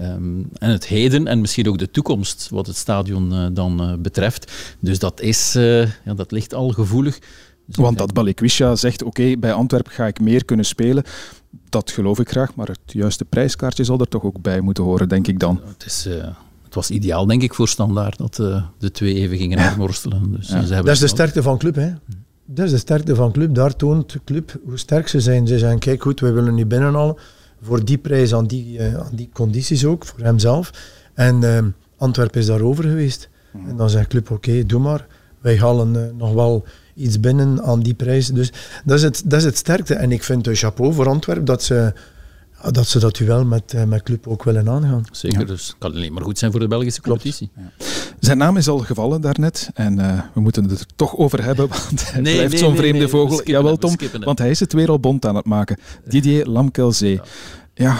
[0.00, 4.52] Um, en het heden en misschien ook de toekomst, wat het stadion uh, dan betreft.
[4.80, 5.52] Dus dat, is,
[6.04, 7.18] ja, dat ligt al gevoelig.
[7.66, 11.04] Dus want dat Balikwisha zegt, oké, bij Antwerpen ga ik meer kunnen spelen
[11.72, 15.08] dat geloof ik graag, maar het juiste prijskaartje zal er toch ook bij moeten horen,
[15.08, 15.60] denk ik dan.
[15.64, 16.14] Het, is, uh,
[16.64, 19.64] het was ideaal, denk ik, voor standaard dat uh, de twee even gingen ja.
[19.64, 20.32] herworstelen.
[20.32, 20.60] Dus, ja.
[20.60, 21.92] dat is de sterkte van club, hè?
[22.44, 23.54] Dat is de sterkte van club.
[23.54, 25.46] Daar toont de club hoe sterk ze zijn.
[25.46, 27.16] Ze zeggen, kijk goed, wij willen nu binnenhalen.
[27.62, 30.70] Voor die prijs, aan die, uh, aan die condities ook, voor hemzelf.
[31.14, 33.28] En Antwerpen is daarover geweest.
[33.52, 33.68] Mm.
[33.68, 35.06] En dan zegt club, oké, doe maar.
[35.40, 36.64] Wij halen nog wel
[36.94, 38.26] iets binnen aan die prijs.
[38.26, 38.52] Dus
[38.84, 39.94] dat is het, dat is het sterkte.
[39.94, 41.92] En ik vind de chapeau voor Antwerpen dat ze
[42.70, 45.04] dat ze dat wel met, eh, met club ook willen aangaan.
[45.10, 47.50] Zeker, dus het kan alleen maar goed zijn voor de Belgische competitie.
[47.56, 47.70] Ja.
[48.20, 51.68] Zijn naam is al gevallen daarnet en uh, we moeten het er toch over hebben,
[51.88, 53.42] want hij nee, blijft zo'n vreemde nee, vogel.
[53.44, 55.78] Jawel Tom, want hij is het weer al bond aan het maken.
[56.04, 57.14] Didier Lamkelzee.
[57.14, 57.22] Ja.
[57.74, 57.96] ja.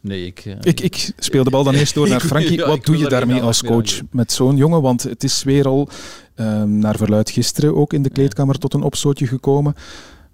[0.00, 2.64] Nee, ik, uh, ik, ik speel de bal dan eerst door naar Frankie.
[2.64, 4.82] Wat doe je daarmee als coach met zo'n jongen?
[4.82, 5.88] Want het is weer al
[6.40, 9.74] Um, naar verluid gisteren ook in de kleedkamer tot een opstootje gekomen.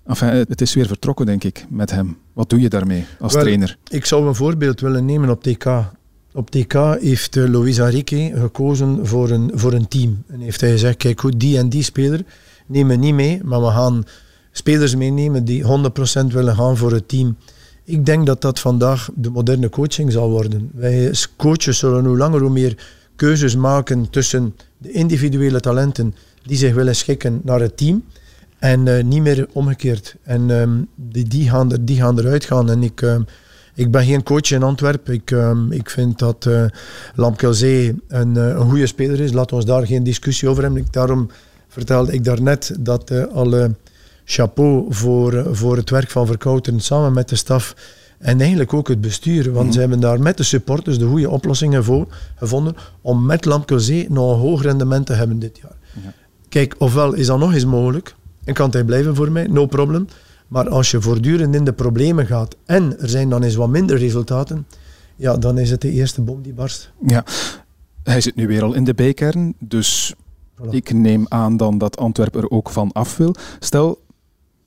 [0.07, 2.17] Enfin, het is weer vertrokken, denk ik, met hem.
[2.33, 3.79] Wat doe je daarmee als trainer?
[3.91, 5.67] Ik zou een voorbeeld willen nemen op TK.
[6.35, 10.23] Op TK heeft uh, Luis Enrique gekozen voor een, voor een team.
[10.29, 12.25] En heeft hij gezegd, kijk goed, die en die speler
[12.67, 14.05] nemen niet mee, maar we gaan
[14.53, 15.67] spelers meenemen die 100%
[16.27, 17.37] willen gaan voor het team.
[17.85, 20.71] Ik denk dat dat vandaag de moderne coaching zal worden.
[20.75, 22.77] Wij coaches zullen hoe langer hoe meer
[23.17, 28.05] keuzes maken tussen de individuele talenten die zich willen schikken naar het team.
[28.59, 30.17] En uh, niet meer omgekeerd.
[30.23, 32.71] En um, die, die, gaan er, die gaan eruit gaan.
[32.71, 33.17] En ik, uh,
[33.75, 35.15] ik ben geen coach in Antwerpen.
[35.15, 36.65] Ik, um, ik vind dat uh,
[37.15, 39.33] Lamkelzee een, een goede speler is.
[39.33, 40.87] Laat ons daar geen discussie over hebben.
[40.91, 41.31] Daarom
[41.69, 43.75] vertelde ik daarnet dat alle
[44.25, 47.75] chapeau voor, voor het werk van Verkouten samen met de staf
[48.23, 51.31] en eigenlijk ook het bestuur, want mm ze hebben daar met de supporters de goede
[51.31, 52.07] oplossingen voor
[52.37, 55.77] gevonden om met Lamkelzee nog een hoog rendement te hebben dit jaar.
[56.05, 56.13] Ja.
[56.49, 58.15] Kijk, ofwel is dat nog eens mogelijk
[58.45, 60.07] en kan hij blijven voor mij, no problem.
[60.49, 63.99] Maar als je voortdurend in de problemen gaat en er zijn dan eens wat minder
[63.99, 64.67] resultaten,
[65.17, 66.93] ja, dan is het de eerste bom die barst.
[67.07, 67.25] Ja,
[68.03, 70.15] hij zit nu weer al in de bijkern, dus
[70.71, 73.35] ik neem aan dan dat Antwerpen er ook van af wil.
[73.59, 74.01] Stel,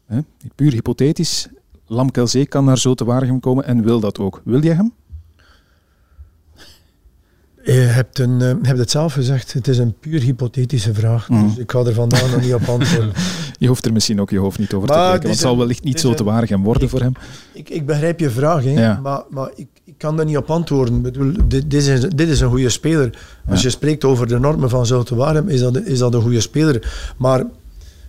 [0.06, 0.20] hè,
[0.56, 1.48] puur hypothetisch,
[1.88, 4.42] Lamkelzee kan naar Zotewaregem komen en wil dat ook.
[4.44, 4.94] Wil je hem?
[7.64, 11.30] Je hebt, een, uh, hebt het zelf gezegd, het is een puur hypothetische vraag.
[11.30, 11.48] Mm.
[11.48, 13.14] Dus ik ga er vandaag nog niet op antwoorden.
[13.58, 15.84] Je hoeft er misschien ook je hoofd niet over te breken, want het zal wellicht
[15.84, 17.14] niet zo te worden ik, voor hem.
[17.54, 20.96] Ik, ik begrijp je vraag, hè, maar, maar ik, ik kan daar niet op antwoorden.
[20.96, 23.18] Ik bedoel, dit, dit, is, dit is een goede speler.
[23.50, 27.14] Als je spreekt over de normen van Zoute is dat, is dat een goede speler.
[27.18, 27.44] Maar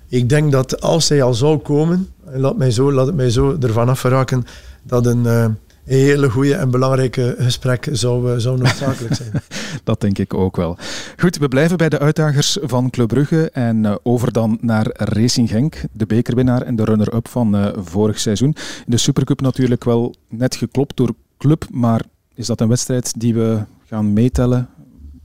[0.08, 3.56] ik denk dat als hij al zou komen, laat, mij zo, laat het mij zo
[3.60, 4.44] ervan afgeraken,
[4.82, 5.46] dat een, uh,
[5.84, 9.32] hele goede en belangrijke gesprek zou, zou noodzakelijk zijn.
[9.84, 10.78] dat denk ik ook wel.
[11.16, 15.48] Goed, we blijven bij de uitdagers van Club Brugge en uh, over dan naar Racing
[15.48, 18.56] Genk, de bekerwinnaar en de runner-up van vorig seizoen.
[18.86, 22.02] De Supercup natuurlijk wel net geklopt door Club, maar
[22.34, 24.68] is dat een wedstrijd die we gaan meetellen,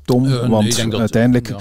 [0.05, 0.47] Tom?
[0.47, 1.55] Want uiteindelijk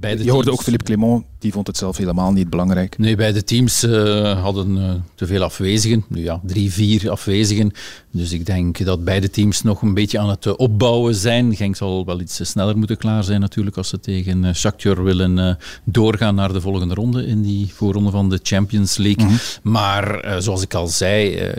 [0.00, 2.98] Beide je hoorde ook Philippe Clement, die vond het zelf helemaal niet belangrijk.
[2.98, 6.04] Nee, beide teams uh, hadden uh, te veel afwezigen.
[6.08, 7.72] Nu ja, drie, vier afwezigen.
[8.10, 11.56] Dus ik denk dat beide teams nog een beetje aan het opbouwen zijn.
[11.56, 16.34] Genk zal wel iets sneller moeten klaar zijn natuurlijk als ze tegen Shakhtar willen doorgaan
[16.34, 19.24] naar de volgende ronde in die voorronde van de Champions League.
[19.24, 19.38] Mm -hmm.
[19.72, 21.50] Maar zoals ik al zei,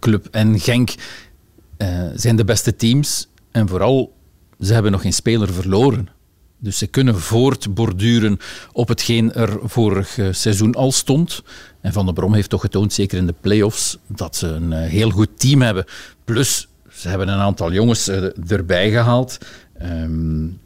[0.00, 0.94] Club en Genk
[2.14, 3.28] zijn de beste teams.
[3.50, 4.12] En vooral,
[4.60, 6.08] ze hebben nog geen speler verloren.
[6.58, 8.38] Dus ze kunnen voortborduren
[8.72, 11.42] op hetgeen er vorig eh, seizoen al stond.
[11.80, 14.88] En Van der Brom heeft toch getoond, zeker in de play-offs, dat ze een eh,
[14.88, 15.84] heel goed team hebben.
[16.24, 19.38] Plus, ze hebben een aantal jongens eh, erbij gehaald.
[19.82, 20.60] Um,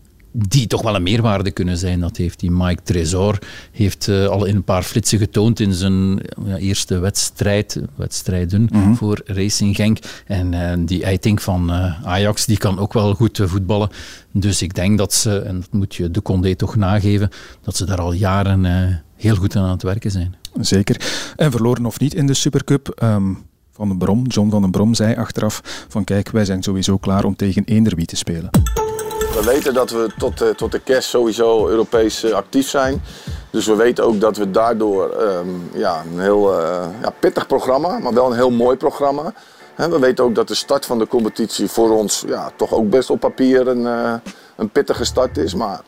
[0.49, 2.01] die toch wel een meerwaarde kunnen zijn.
[2.01, 3.39] Dat heeft die Mike Tresor
[3.73, 8.83] heeft, uh, al in een paar flitsen getoond in zijn ja, eerste wedstrijd, wedstrijden mm
[8.83, 8.97] -hmm.
[8.97, 9.99] voor Racing Genk.
[10.27, 13.91] En uh, die Eiting van uh, Ajax die kan ook wel goed voetballen.
[14.33, 17.31] Dus ik denk dat ze, en dat moet je de Condé toch nageven,
[17.63, 18.65] dat ze daar al jaren
[19.17, 20.35] heel goed aan het werken zijn.
[20.61, 20.97] Zeker.
[21.37, 23.01] En verloren of niet in de Supercup.
[23.03, 23.39] Um,
[23.73, 27.25] van den Brom, John van den Brom zei achteraf van kijk, wij zijn sowieso klaar
[27.25, 28.51] om tegen eender wie te spelen.
[29.35, 33.03] We weten dat we tot, uh, tot de kerst sowieso Europees uh, actief zijn.
[33.51, 37.99] Dus we weten ook dat we daardoor um, ja, een heel uh, ja, pittig programma,
[37.99, 39.33] maar wel een heel mooi programma.
[39.75, 43.11] We weten ook dat de start van de competitie voor ons ja, toch ook best
[43.11, 43.85] op papier een,
[44.57, 45.55] een pittige start is.
[45.55, 45.81] Maar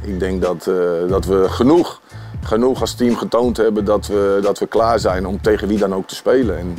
[0.00, 0.70] ik denk dat,
[1.08, 2.00] dat we genoeg,
[2.42, 5.94] genoeg als team getoond hebben dat we, dat we klaar zijn om tegen wie dan
[5.94, 6.58] ook te spelen.
[6.58, 6.76] En,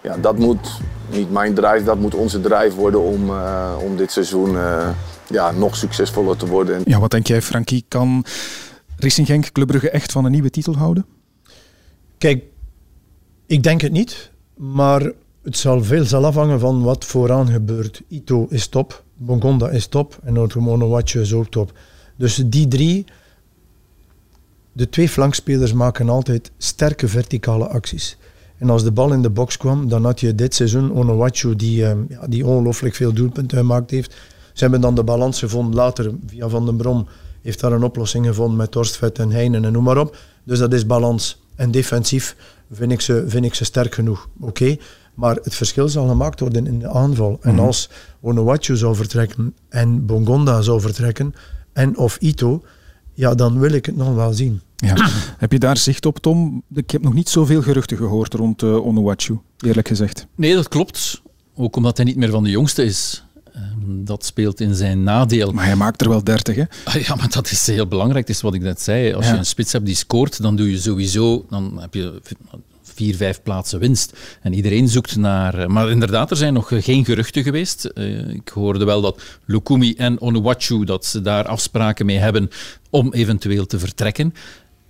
[0.00, 0.68] ja, dat moet
[1.08, 3.30] niet mijn drijf, dat moet onze drijf worden om,
[3.82, 4.56] om dit seizoen
[5.28, 6.82] ja, nog succesvoller te worden.
[6.84, 7.84] Ja, wat denk jij, Frankie?
[7.88, 8.24] Kan
[8.96, 11.06] Racing Genk Club Brugge echt van een nieuwe titel houden?
[12.18, 12.44] Kijk,
[13.46, 15.12] ik denk het niet, maar
[15.42, 18.02] het zal veel zal afhangen van wat vooraan gebeurt.
[18.08, 21.72] Ito is top, Bongonda is top en Otomono is ook top.
[22.16, 23.04] Dus die drie,
[24.72, 28.16] de twee flankspelers maken altijd sterke verticale acties.
[28.58, 31.80] En als de bal in de box kwam, dan had je dit seizoen Onowachu die,
[31.80, 34.14] uh, ja, die ongelooflijk veel doelpunten gemaakt heeft.
[34.58, 37.08] Ze hebben dan de balans gevonden later via Van den Brom.
[37.42, 40.16] Heeft daar een oplossing gevonden met Torstvet en Heinen en noem maar op.
[40.44, 41.42] Dus dat is balans.
[41.54, 42.36] En defensief
[42.70, 44.28] vind ik ze, vind ik ze sterk genoeg.
[44.40, 44.76] Oké.
[45.14, 47.38] Maar het verschil zal gemaakt worden in de aanval.
[47.42, 47.90] En als
[48.20, 51.34] Onowachu zou vertrekken en Bongonda zou vertrekken
[51.72, 52.62] en of Ito,
[53.14, 54.60] ja, dan wil ik het nog wel zien.
[54.76, 55.10] Ja.
[55.38, 56.62] heb je daar zicht op, Tom?
[56.74, 60.26] Ik heb nog niet zoveel geruchten gehoord rond uh, Onowachu, eerlijk gezegd.
[60.34, 61.22] Nee, dat klopt.
[61.54, 63.24] Ook omdat hij niet meer van de jongste is.
[63.58, 65.52] Ehm, dat speelt in zijn nadeel.
[65.52, 66.64] Maar hij maakt er wel 30, hè?
[66.84, 68.26] Ah, ja, maar dat is heel belangrijk.
[68.26, 69.12] Dat is wat ik net zei.
[69.12, 69.32] Als ja.
[69.32, 71.46] je een spits hebt die scoort, dan doe je sowieso...
[71.50, 72.20] Dan heb je
[72.82, 74.16] vier, vijf plaatsen winst.
[74.42, 75.58] En iedereen zoekt naar...
[75.58, 77.90] Eh, maar inderdaad, er zijn nog geen geruchten geweest.
[77.94, 82.50] Uh, ik hoorde wel dat Lukumi en Onuwachu, dat ze daar afspraken mee hebben
[82.90, 84.34] om eventueel te vertrekken.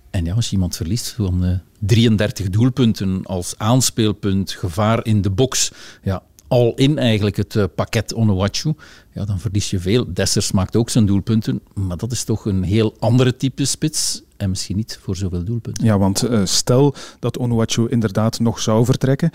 [0.09, 5.71] En ja, als iemand verliest van uh, 33 doelpunten als aanspeelpunt, gevaar in de box,
[6.03, 8.73] ja, al in eigenlijk het uh, pakket Onuwachu,
[9.13, 10.13] ja, dan verlies je veel.
[10.13, 14.49] Dessers maakt ook zijn doelpunten, maar dat is toch een heel andere type spits en
[14.49, 15.85] misschien niet voor zoveel doelpunten.
[15.85, 19.29] Ja, want uh, stel dat Onuwachu inderdaad nog zou vertrekken,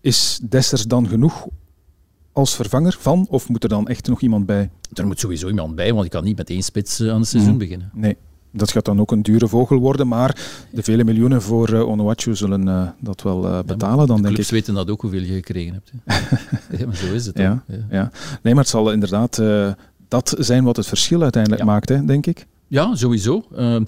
[0.00, 1.46] is Dessers dan genoeg
[2.32, 4.70] als vervanger van, of moet er dan echt nog iemand bij?
[4.92, 7.28] Er moet sowieso iemand bij, want je kan niet met één spits uh, aan het
[7.28, 7.58] seizoen mm.
[7.58, 7.90] beginnen.
[7.94, 8.16] Nee,
[8.50, 10.36] dat gaat dan ook een dure vogel worden, maar
[10.70, 14.06] de vele miljoenen voor uh, Onuachu zullen uh, dat wel uh, betalen.
[14.06, 14.46] dan, de denk ik.
[14.46, 15.92] weten dat ook hoeveel je gekregen hebt.
[16.80, 17.38] ja, maar zo is het.
[17.38, 17.86] Ja, ja.
[17.90, 18.10] ja,
[18.42, 19.42] Nee, maar het zal inderdaad
[20.08, 21.68] dat zijn wat het verschil uiteindelijk ja.
[21.68, 22.46] maakt, hè, denk ik.
[22.66, 23.44] Ja, sowieso.
[23.56, 23.84] Ehm,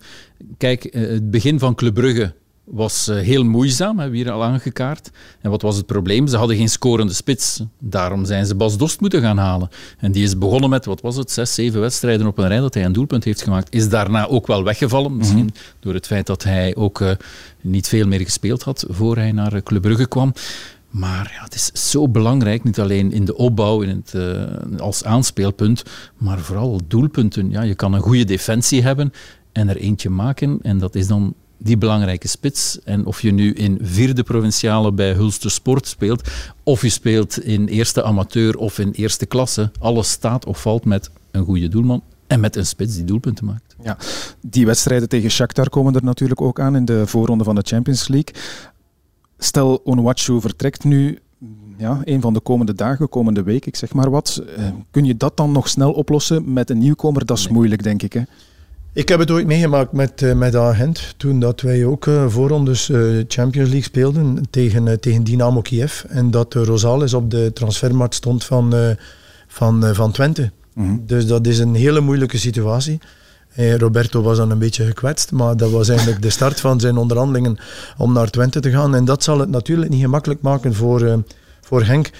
[0.58, 2.32] kijk, het begin van Club Brugge
[2.70, 5.10] was uh, heel moeizaam, hebben we hier al aangekaart.
[5.40, 6.26] En wat was het probleem?
[6.26, 7.62] Ze hadden geen scorende spits.
[7.78, 9.68] Daarom zijn ze Bas Dost moeten gaan halen.
[9.98, 12.74] En die is begonnen met, wat was het, zes, zeven wedstrijden op een rij dat
[12.74, 13.74] hij een doelpunt heeft gemaakt.
[13.74, 15.76] Is daarna ook wel weggevallen, misschien mm -hmm.
[15.80, 17.10] door het feit dat hij ook uh,
[17.60, 20.32] niet veel meer gespeeld had voor hij naar Club Brugge kwam.
[20.90, 25.04] Maar ja, het is zo belangrijk, niet alleen in de opbouw, in het, uh, als
[25.04, 25.82] aanspeelpunt,
[26.16, 27.50] maar vooral doelpunten.
[27.50, 29.12] Ja, je kan een goede defensie hebben
[29.52, 30.58] en er eentje maken.
[30.62, 32.78] En dat is dan die belangrijke spits.
[32.84, 36.28] En of je nu in vierde provinciale bij Hulster Sport speelt,
[36.62, 41.10] of je speelt in eerste amateur of in eerste klasse, alles staat of valt met
[41.30, 43.76] een goede doelman en met een spits die doelpunten maakt.
[43.82, 43.96] Ja,
[44.40, 48.08] die wedstrijden tegen Shakhtar komen er natuurlijk ook aan in de voorronde van de Champions
[48.08, 48.34] League.
[49.38, 51.18] Stel, Onuachu vertrekt nu
[51.76, 54.42] ja, een van de komende dagen, komende week, ik zeg maar wat.
[54.90, 57.26] Kun je dat dan nog snel oplossen met een nieuwkomer?
[57.26, 57.52] Dat is nee.
[57.52, 58.12] moeilijk, denk ik.
[58.12, 58.22] Hè?
[58.92, 62.88] Ik heb het ooit meegemaakt met, uh, met Agent, toen dat wij ook uh, voorrondes
[62.88, 66.04] uh, Champions League speelden tegen, tegen Dynamo Kiev.
[66.08, 68.96] En dat Rosales op de transfermarkt stond van,
[69.46, 70.50] van, van Twente.
[70.74, 71.02] Mm -hmm.
[71.06, 72.98] Dus dat is een hele moeilijke situatie.
[73.54, 76.96] Eh, Roberto was dan een beetje gekwetst, maar dat was eigenlijk de start van zijn
[76.96, 77.58] onderhandelingen
[77.96, 78.94] om naar Twente te gaan.
[78.94, 81.22] En dat zal het natuurlijk niet gemakkelijk maken voor,
[81.60, 82.10] voor Henk.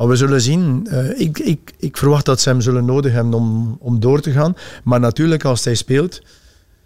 [0.00, 0.86] Maar we zullen zien.
[0.90, 4.30] Uh, ik, ik, ik verwacht dat ze hem zullen nodig hebben om, om door te
[4.30, 4.54] gaan.
[4.84, 6.22] Maar natuurlijk, als hij speelt,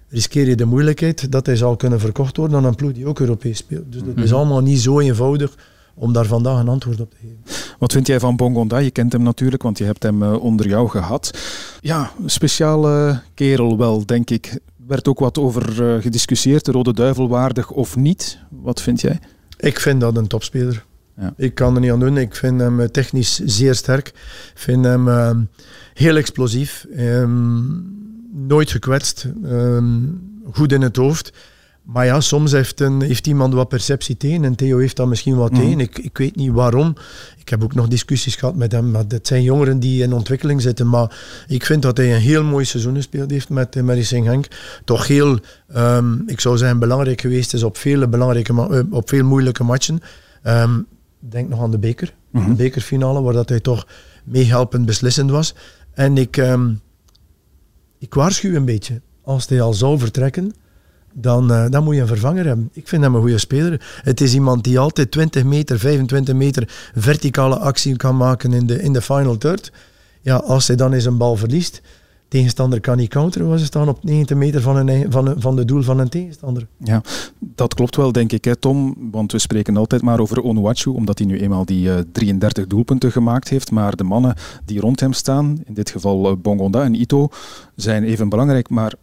[0.08, 3.20] riskeer je de moeilijkheid dat hij zal kunnen verkocht worden aan een ploeg die ook
[3.20, 3.92] Europees speelt.
[3.92, 4.34] Dus dat is mhm.
[4.34, 5.54] allemaal niet zo eenvoudig
[5.94, 7.66] om daar vandaag een antwoord op te geven.
[7.78, 8.78] Wat vind jij van Bongonda?
[8.78, 11.38] Je kent hem natuurlijk, want je hebt hem uh, onder jou gehad.
[11.80, 14.58] Ja, een speciale kerel wel, denk ik.
[14.86, 18.38] Werd ook wat over uh, gediscussieerd, de Rode Duivel waardig of niet.
[18.50, 19.18] Wat vind jij?
[19.58, 20.84] Ik vind dat een topspeler.
[21.16, 21.34] Ja.
[21.36, 22.16] Ik kan er niet aan doen.
[22.16, 24.08] Ik vind hem eh, technisch zeer sterk.
[24.08, 25.30] Ik vind hem uh,
[25.94, 26.86] heel explosief.
[26.98, 27.92] Um,
[28.32, 29.26] nooit gekwetst.
[29.44, 30.20] Um,
[30.52, 31.32] goed in het hoofd.
[31.82, 35.36] Maar ja, soms heeft, een, heeft iemand wat perceptie tegen en Theo heeft dat misschien
[35.36, 35.58] wat mm.
[35.58, 35.80] tegen.
[35.80, 36.96] Ik, ik weet niet waarom.
[37.38, 38.90] Ik heb ook nog discussies gehad met hem.
[38.90, 40.88] Maar dat zijn jongeren die in ontwikkeling zitten.
[40.88, 44.46] Maar ik vind dat hij een heel mooi seizoen gespeeld heeft met, met Racing Henk.
[44.84, 45.38] Toch heel,
[45.76, 50.00] um, ik zou zeggen, belangrijk geweest is op vele, belangrijke, uh, op veel moeilijke matchen.
[50.46, 50.86] Um,
[51.28, 52.14] denk nog aan de beker.
[52.30, 52.50] Mm -hmm.
[52.50, 53.86] De bekerfinale, waar dat hij toch
[54.24, 55.54] meehelpend beslissend was.
[55.94, 56.80] En ik, um,
[57.98, 59.00] ik waarschuw een beetje.
[59.22, 60.52] Als hij al zou vertrekken
[61.12, 62.70] dan, uh, dan moet je een vervanger hebben.
[62.72, 64.00] Ik vind hem een goede speler.
[64.02, 68.82] Het is iemand die altijd 20 meter, 25 meter verticale actie kan maken in de,
[68.82, 69.72] in de final third.
[70.20, 71.80] Ja, als hij dan eens een bal verliest,
[72.35, 75.57] tegenstander kan niet counteren, was ze staan op 90 meter van, een, van, een, van
[75.57, 76.66] de doel van een tegenstander.
[76.78, 77.03] Ja,
[77.39, 78.95] dat klopt wel, denk ik, hè, Tom.
[79.11, 82.66] Want we spreken altijd maar over Onuachu, omdat hij nu eenmaal die uh, eh, 33
[82.66, 83.70] doelpunten gemaakt heeft.
[83.70, 87.28] Maar de mannen die rond hem staan, in dit geval uh, Bongonda en Ito,
[87.76, 88.68] zijn even belangrijk.
[88.68, 88.95] Maar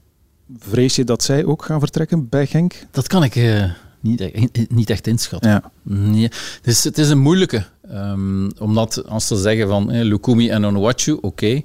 [0.60, 2.74] Vrees je dat zij ook gaan vertrekken bij Genk?
[2.92, 5.50] Dat kan ik uh, niet, e-, niet echt inschatten.
[5.50, 5.72] Ja.
[5.84, 6.30] Nee.
[6.62, 7.66] Dus het is een moeilijke.
[7.94, 11.62] Um, omdat als ze zeggen van eh, Lukumi en Onuachu, oké.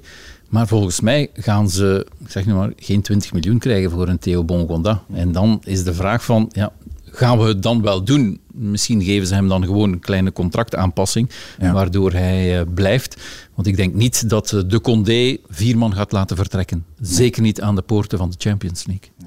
[0.49, 4.43] Maar volgens mij gaan ze, zeg nu maar, geen 20 miljoen krijgen voor een Theo
[4.43, 5.03] Bongonda.
[5.13, 6.71] En dan is de vraag van, ja,
[7.03, 8.39] gaan we het dan wel doen?
[8.53, 11.29] Misschien geven ze hem dan gewoon een kleine contractaanpassing,
[11.59, 13.21] waardoor hij uh, blijft.
[13.55, 16.85] Want ik denk niet dat eh, de Condé vier man gaat laten vertrekken.
[16.99, 19.26] Zeker niet aan de poorten van de Champions League.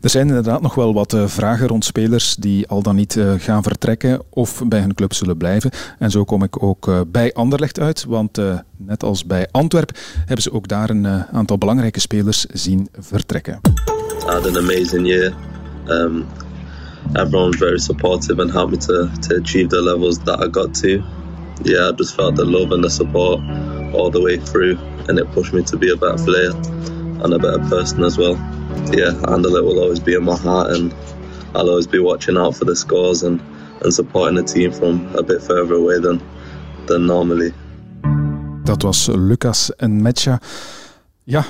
[0.00, 3.32] Er zijn inderdaad nog wel wat uh, vragen rond spelers die al dan niet uh,
[3.38, 5.70] gaan vertrekken of bij hun club zullen blijven.
[5.98, 8.40] En zo kom ik ook uh, bij Anderlecht uit, want
[8.76, 13.60] net als bij Antwerp hebben ze ook daar een aantal belangrijke spelers zien vertrekken.
[14.26, 15.34] Had an amazing year.
[15.88, 16.24] Um,
[17.14, 20.80] everyone was very supportive and helped me to, to achieve the levels that I got
[20.80, 20.88] to.
[21.62, 23.40] Yeah, I just felt the love and the support
[23.92, 24.78] all the way through,
[25.08, 26.52] and it pushed me to be a better player
[27.22, 28.36] and a better person as well.
[28.92, 30.92] Yeah, Anderlecht will always be in my heart, and
[31.54, 33.40] I'll always be watching out for the scores and,
[33.82, 36.20] and supporting the team from a bit further away than,
[36.86, 37.52] than normally.
[38.64, 40.40] Dat was Lucas en Metja.
[41.24, 41.44] Ja,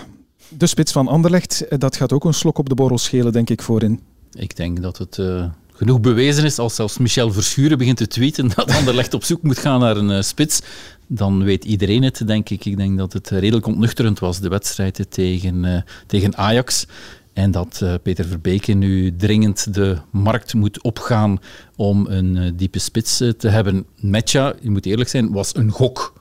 [0.49, 3.63] de spits van Anderlecht, dat gaat ook een slok op de borrel schelen, denk ik,
[3.63, 4.01] voorin.
[4.33, 8.49] Ik denk dat het uh, genoeg bewezen is als zelfs Michel Verschuren begint te tweeten
[8.57, 10.61] dat Anderlecht op zoek moet gaan naar een uh, spits.
[11.07, 12.65] Dan weet iedereen het, denk ik.
[12.65, 16.87] Ik denk dat het redelijk ontnuchterend was, de wedstrijd tegen, uh, tegen Ajax.
[17.33, 21.39] En dat Peter Verbeke nu dringend de markt moet opgaan
[21.77, 23.87] om een diepe spits te hebben.
[24.01, 26.15] Metja, je moet eerlijk zijn, was een gok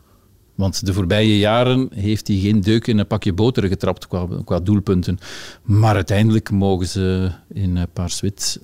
[0.55, 4.59] want de voorbije jaren heeft hij geen deuk in een pakje boter getrapt qua, qua
[4.59, 5.17] doelpunten.
[5.63, 8.61] Maar uiteindelijk mogen ze in Paarswit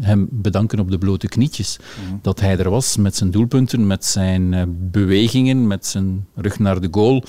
[0.00, 1.78] hem bedanken op de blote knietjes.
[1.78, 2.16] Mhm.
[2.22, 6.80] Dat hij er was met zijn doelpunten, met zijn uh, bewegingen, met zijn rug naar
[6.80, 7.24] de goal.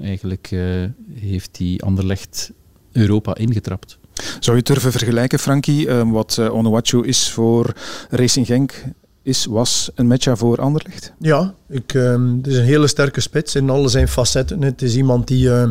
[0.00, 0.84] Eigenlijk uh,
[1.14, 2.52] heeft hij Anderlecht
[2.92, 3.98] Europa ingetrapt.
[4.40, 7.72] Zou je durven vergelijken, Frankie, wat uh, Onuachu is voor
[8.10, 8.84] Racing Genk
[9.26, 11.12] is, was een matcha voor Anderlecht?
[11.18, 14.62] Ja, ik, uh, het is een hele sterke spits in alle zijn facetten.
[14.62, 15.68] Het is iemand die uh,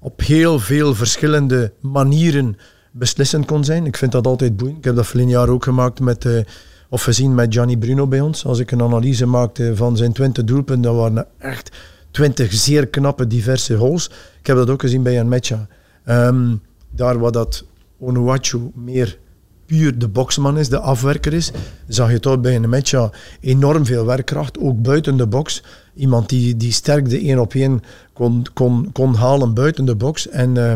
[0.00, 2.56] op heel veel verschillende manieren
[2.98, 3.86] beslissend kon zijn.
[3.86, 4.78] Ik vind dat altijd boeiend.
[4.78, 6.40] Ik heb dat verleden jaar ook gemaakt met, uh,
[6.88, 8.44] of gezien met Gianni Bruno bij ons.
[8.44, 11.76] Als ik een analyse maakte van zijn 20 doelpunten, dat waren echt
[12.10, 14.10] 20 zeer knappe, diverse goals.
[14.40, 15.66] Ik heb dat ook gezien bij een matcha.
[16.08, 17.64] Um, daar waar dat
[17.98, 19.18] Onuachu meer
[19.66, 21.50] puur de boksman is, de afwerker is,
[21.88, 25.62] zag je toch bij een match enorm veel werkkracht, ook buiten de box.
[25.94, 27.82] Iemand die, die sterk de één op één
[28.12, 30.72] kon, kon, kon halen buiten de box en uh,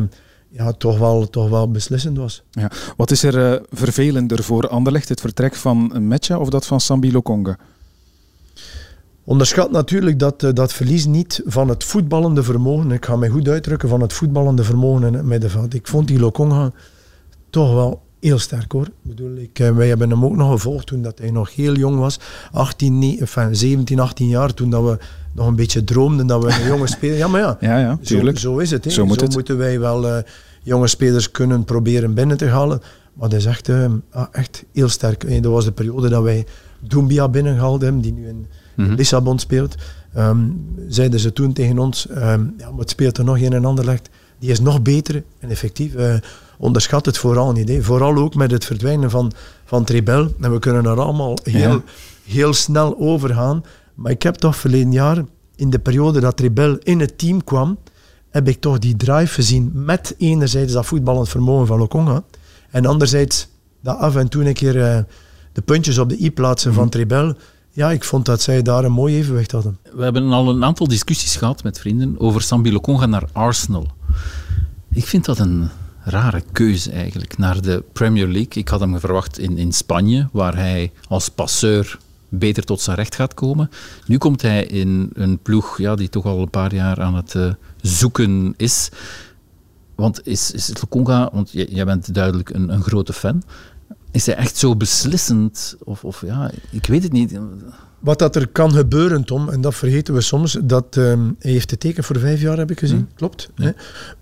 [0.51, 2.43] ja, toch, wel, toch wel beslissend was.
[2.51, 2.71] Ja.
[2.97, 7.23] Wat is er uh, vervelender voor Anderlecht, het vertrek van match of dat van Sambilo
[7.23, 7.59] Conga?
[9.25, 12.91] Onderschat natuurlijk dat, uh, dat verlies niet van het voetballende vermogen.
[12.91, 15.75] Ik ga mij goed uitdrukken van het voetballende vermogen in het middenveld.
[15.75, 16.73] Ik vond die Lokonga
[17.51, 18.87] toch wel heel sterk hoor.
[18.87, 21.77] Ik bedoel, ik, eh, wij hebben hem ook nog gevolgd toen dat hij nog heel
[21.77, 22.21] jong was.
[22.53, 24.55] 18, 9, enfin, 17, 18 jaar.
[24.55, 24.99] Toen dat we
[25.33, 27.17] nog een beetje droomden dat we een jonge speler...
[27.17, 28.39] Ja, maar ja, ja, ja tuurlijk.
[28.39, 28.93] Zo, zo is het.
[28.93, 30.23] Zo, moet zo moeten wij wel uh,
[30.63, 32.81] jonge spelers kunnen proberen binnen te halen.
[33.13, 33.85] Maar dat is echt, uh,
[34.33, 35.25] echt heel sterk.
[35.25, 36.47] En dat was de periode dat wij
[36.81, 38.47] Doumbia binnengehaald hebben, die nu in
[38.77, 38.95] mhm.
[38.95, 39.75] Lissabon speelt.
[40.17, 43.65] Um, zeiden ze toen tegen ons, um, ja, maar het speelt er nog een en
[43.65, 44.09] ander legt.
[44.39, 45.95] Die is nog beter en effectief.
[45.95, 46.15] Uh,
[46.61, 47.69] onderschat het vooral niet.
[47.69, 47.83] Hè.
[47.83, 49.33] Vooral ook met het verdwijnen van,
[49.65, 50.35] van Trebel.
[50.41, 51.83] En we kunnen er allemaal heel,
[52.25, 53.65] heel snel over gaan.
[53.95, 55.25] Maar ik heb toch verleden jaar,
[55.57, 57.79] in de periode dat Trebel in het team kwam,
[58.31, 62.23] heb ik toch die drive gezien met enerzijds dat voetballend vermogen van Lokonga
[62.71, 63.49] en anderzijds
[63.83, 64.99] dat af en toe een keer uh,
[65.53, 66.93] de puntjes op de i plaatsen van mhm.
[66.93, 67.35] Trebel.
[67.71, 69.79] Ja, ik vond dat zij daar een mooi evenwicht hadden.
[69.95, 73.87] We hebben al een aantal discussies gehad met vrienden over Sambi Lokonga naar Arsenal.
[74.93, 75.71] Ik vind dat een
[76.03, 78.53] rare keuze eigenlijk, naar de Premier League.
[78.63, 81.99] Ik had hem verwacht in, in Spanje, waar hij als passeur
[82.29, 83.71] beter tot zijn recht gaat komen.
[84.07, 87.35] Nu komt hij in een ploeg ja, die toch al een paar jaar aan het
[87.35, 88.89] uh, zoeken is.
[89.95, 93.43] Want is, is Lukonga, want jij bent duidelijk een, een grote fan,
[94.11, 95.77] is hij echt zo beslissend?
[95.85, 97.39] Of, of ja, ik weet het niet.
[98.01, 101.71] Wat dat er kan gebeuren, Tom, en dat vergeten we soms, dat um, hij heeft
[101.71, 102.97] het teken voor vijf jaar, heb ik gezien.
[102.97, 103.09] Mm.
[103.15, 103.51] Klopt.
[103.55, 103.71] Hè?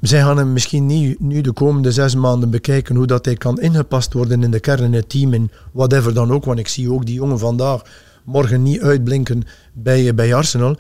[0.01, 3.61] Zij gaan hem misschien niet nu de komende zes maanden bekijken hoe dat hij kan
[3.61, 6.45] ingepast worden in de kern, in het team, in whatever dan ook.
[6.45, 7.83] Want ik zie ook die jongen vandaag
[8.25, 10.77] morgen niet uitblinken bij, bij Arsenal.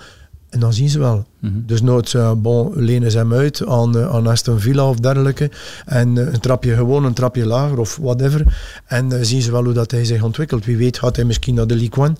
[0.49, 1.26] En dan zien ze wel.
[1.38, 1.53] Mhm.
[1.66, 5.51] Dus nooit, uh, bon, lenen ze hem uit aan, uh, aan Aston Villa of dergelijke.
[5.86, 8.57] En uh, een trapje gewoon, een trapje lager of whatever.
[8.86, 10.64] En zien ze wel hoe dat hij zich ontwikkelt.
[10.64, 12.16] Wie weet gaat hij misschien naar de Ligue 1.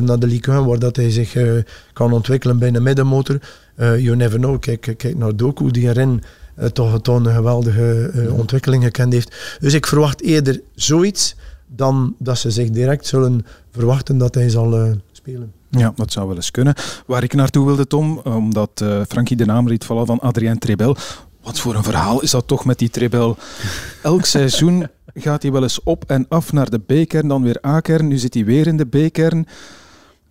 [0.00, 1.36] Naar de Ligue 1, waar dat hij zich
[1.92, 3.38] kan ontwikkelen bij een middenmotor.
[3.76, 4.60] you never know.
[4.60, 6.22] Kijk, kijk naar Doku, die erin
[6.72, 9.56] toch, toch een geweldige ontwikkeling gekend heeft.
[9.60, 14.96] Dus ik verwacht eerder zoiets dan dat ze zich direct zullen verwachten dat hij zal
[15.12, 15.52] spelen.
[15.70, 16.74] Ja, dat zou wel eens kunnen.
[17.06, 20.96] Waar ik naartoe wilde, Tom, omdat Frankie de naam riet vallen van Adrien Trebel.
[21.44, 23.36] Wat voor een verhaal is dat toch met die Trebel?
[24.02, 28.08] Elk seizoen gaat hij wel eens op en af naar de B-kern, dan weer A-kern.
[28.08, 29.46] Nu zit hij weer in de B-kern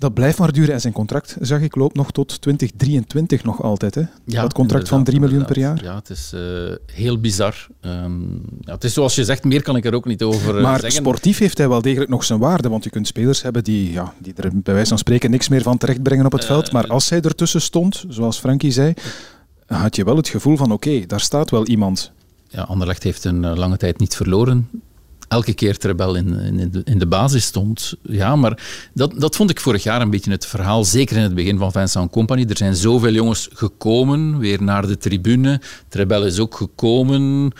[0.04, 0.74] dat blijft maar duren.
[0.74, 3.96] En zijn contract, zag ik, loopt nog tot 2023 nog altijd.
[3.96, 4.02] Hè?
[4.26, 5.84] Ja, dat contract van 3 miljoen per jaar.
[5.84, 6.42] Ja, het is uh,
[6.86, 7.68] heel bizar.
[7.82, 10.64] Um, ja, het is zoals je zegt, meer kan ik er ook niet over uh,
[10.64, 11.00] maar zeggen.
[11.00, 12.70] sportief heeft hij wel degelijk nog zijn waarde.
[12.70, 15.62] Want je kunt spelers hebben die, ja, die er bij wijze van spreken niks meer
[15.62, 16.72] van terechtbrengen op het uh, veld.
[16.72, 18.94] Maar als hij ertussen stond, zoals Frankie zei,
[19.68, 22.12] had je wel het gevoel van oké, okay, daar staat wel iemand.
[22.48, 24.70] Ja, Anderlecht heeft een lange tijd niet verloren
[25.34, 27.94] elke keer Trebel in, in, de, in de basis stond.
[28.02, 31.36] Ja, maar dat, dat vond ik vorig jaar een beetje het verhaal, zeker in het
[31.36, 32.46] begin van Vincent Company.
[32.50, 35.62] Er zijn zoveel jongens gekomen, weer naar de tribune.
[35.88, 37.52] Trebel is ook gekomen,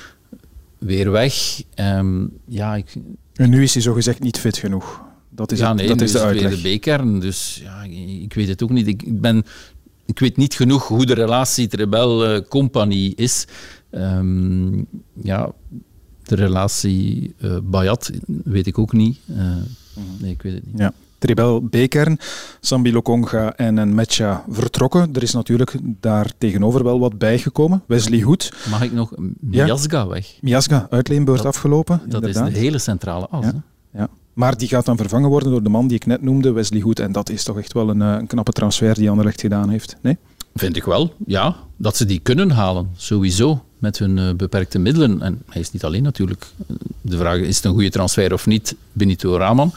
[0.78, 1.62] weer weg.
[1.76, 2.96] Um, ja, ik,
[3.34, 5.02] en nu is hij zogezegd niet fit genoeg.
[5.30, 6.62] Dat is, ja, nee, dat is de uitleg.
[6.62, 7.84] de B-kern, dus ja,
[8.22, 8.88] ik weet het ook niet.
[8.88, 9.46] Ik, ben,
[10.06, 13.48] ik weet niet genoeg hoe de relatie Trebel-Company is.
[13.92, 14.88] Um,
[15.22, 15.52] ja,
[16.24, 18.12] de relatie uh, Bayat
[18.44, 19.20] weet ik ook niet.
[19.30, 19.38] Uh,
[20.20, 20.78] nee, ik weet het niet.
[20.78, 20.94] Ja.
[21.18, 22.18] Tribel B-kern,
[22.60, 25.10] Sambi Lokonga en een Metja vertrokken.
[25.14, 27.84] Er is natuurlijk daar tegenover wel wat bijgekomen.
[27.88, 28.54] Wesley Hoed.
[28.70, 29.14] Mag ik nog?
[29.40, 30.08] Miasga ja.
[30.08, 30.38] weg.
[30.42, 32.02] Miasga, uitleenbeurt afgelopen.
[32.06, 32.48] Dat inderdaad.
[32.48, 33.46] is de hele centrale as.
[33.46, 33.64] Ja.
[33.94, 34.10] ja.
[34.34, 37.00] Maar die gaat dan vervangen worden door de man die ik net noemde, Wesley Hoed.
[37.00, 39.96] En dat is toch echt wel een, eh, een knappe transfer die Anderlecht gedaan heeft.
[40.02, 40.18] Nee?
[40.56, 41.56] Vind ik wel, ja.
[41.78, 45.22] Dat ze die kunnen halen, sowieso met hun uh, beperkte middelen.
[45.22, 46.46] En hij is niet alleen natuurlijk.
[47.02, 48.76] De vraag is het een goede transfer of niet.
[48.92, 49.74] Benito Raman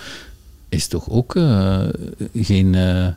[0.69, 1.81] is toch ook uh,
[2.35, 3.09] geen uh,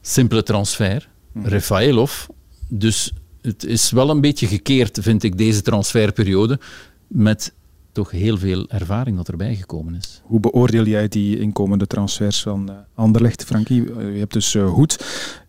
[0.00, 1.08] simpele transfer.
[1.32, 1.46] Mm.
[1.46, 2.26] Refaelov.
[2.68, 3.12] Dus
[3.42, 6.58] het is wel een beetje gekeerd, vind ik, deze transferperiode.
[7.06, 7.52] Met
[7.94, 10.22] toch heel veel ervaring dat erbij gekomen is.
[10.24, 13.84] Hoe beoordeel jij die inkomende transfers van Anderlecht, Frankie?
[13.84, 15.04] Je hebt dus Hoed,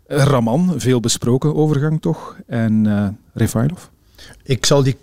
[0.07, 3.83] Raman, veel besproken overgang toch, en uh, Refailov?
[4.43, 4.97] Ik zal die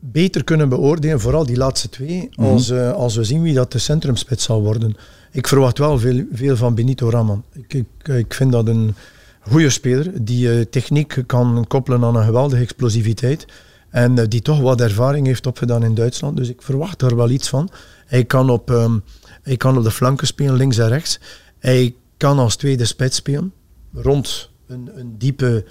[0.00, 2.48] beter kunnen beoordelen, vooral die laatste twee, mhm.
[2.48, 4.96] als, uh, als we zien wie dat de centrumspits zal worden.
[5.32, 7.44] Ik verwacht wel veel, veel van Benito Raman.
[7.52, 8.94] Ik, ik, ik vind dat een
[9.40, 13.46] goede speler die uh, techniek kan koppelen aan een geweldige explosiviteit.
[13.90, 16.36] En uh, die toch wat ervaring heeft opgedaan in Duitsland.
[16.36, 17.70] Dus ik verwacht daar wel iets van.
[18.06, 19.02] Hij kan op, um,
[19.42, 21.20] hij kan op de flanken spelen, links en rechts.
[21.58, 23.52] Hij kan als tweede spits spelen.
[23.92, 25.64] Rond een, een diepe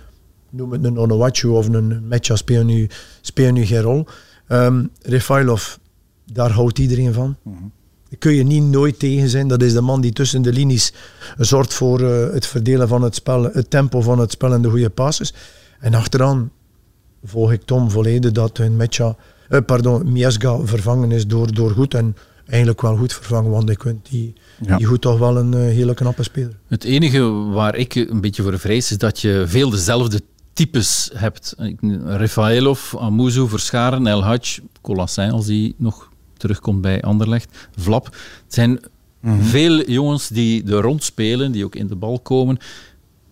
[0.49, 2.89] noem het een Onowachu of een Metja spelen nu,
[3.21, 4.05] spelen nu geen rol.
[4.49, 5.75] Um, Refailov,
[6.31, 7.35] daar houdt iedereen van.
[7.43, 7.71] Mm
[8.19, 9.47] kun je niet nooit tegen zijn.
[9.47, 10.93] Dat is de man die tussen de linies
[11.37, 14.69] zorgt voor uh, het verdelen van het spel, het tempo van het spel en de
[14.69, 15.33] goede passes.
[15.79, 16.51] En achteraan
[17.27, 19.15] volg ik Tom volledig dat een Metja,
[19.49, 21.93] uh, pardon, Miesga vervangen is door, door goed.
[21.93, 22.15] En
[22.47, 24.77] eigenlijk wel goed vervangen, want ik vind die, ja.
[24.77, 26.57] die goed toch wel een uh, hele knappe speler.
[26.67, 30.21] Het enige waar ik een beetje voor vrees is dat je veel dezelfde
[30.53, 31.55] types hebt.
[32.05, 38.05] Rafaelov, Amuzu, Verscharen, El Hadj, Colassin als die nog terugkomt bij Anderlecht, Vlap.
[38.05, 38.79] Het zijn
[39.19, 39.41] mhm.
[39.41, 42.57] veel jongens die er rond spelen, die ook in de bal komen.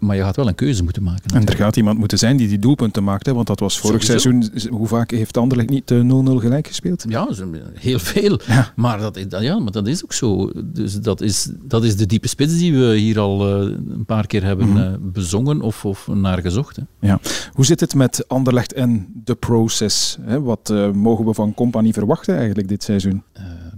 [0.05, 1.35] Maar je gaat wel een keuze moeten maken.
[1.35, 3.25] En er gaat iemand moeten zijn die die doelpunten maakt.
[3.25, 3.33] Hè?
[3.33, 4.51] Want dat was vorig seizoen.
[4.69, 7.05] Hoe vaak heeft Anderlecht niet 0-0 eh, gelijk gespeeld?
[7.07, 7.27] Ja,
[7.73, 8.39] heel veel.
[8.75, 10.51] Maar, dat, ja, maar dat is ook zo.
[10.63, 14.27] Dus dat is, dat is de diepe spits die we hier al uh, een paar
[14.27, 16.75] keer hebben mm bezongen of, of naar gezocht.
[16.75, 16.83] Hè.
[16.99, 17.19] Ja.
[17.53, 20.17] Hoe zit het met Anderlecht en de process?
[20.21, 20.41] Hè?
[20.41, 23.23] Wat uh, mogen we van Compagnie verwachten eigenlijk dit seizoen?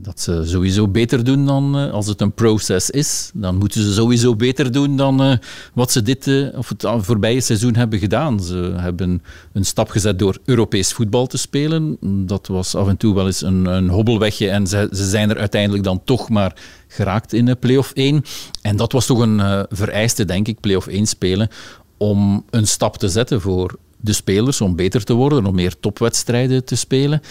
[0.08, 3.32] Dat ze sowieso beter doen dan als het een proces is.
[3.34, 5.40] Dan moeten ze sowieso beter doen dan
[5.74, 8.44] wat ze dit uh, of het voorbije seizoen hebben gedaan.
[8.44, 9.22] Ze hebben
[9.54, 11.98] een stap gezet door Europees voetbal te spelen.
[12.26, 15.38] Dat was af en toe wel eens een, een hobbelwegje en ze, ze zijn er
[15.38, 16.56] uiteindelijk dan toch maar
[16.88, 18.24] geraakt in de play-off 1.
[18.62, 21.50] En dat was toch een vereiste, denk ik, play-off 1 spelen
[21.98, 26.66] om een stap te zetten voor de spelers om beter te worden, om meer topwedstrijden
[26.66, 27.22] te spelen.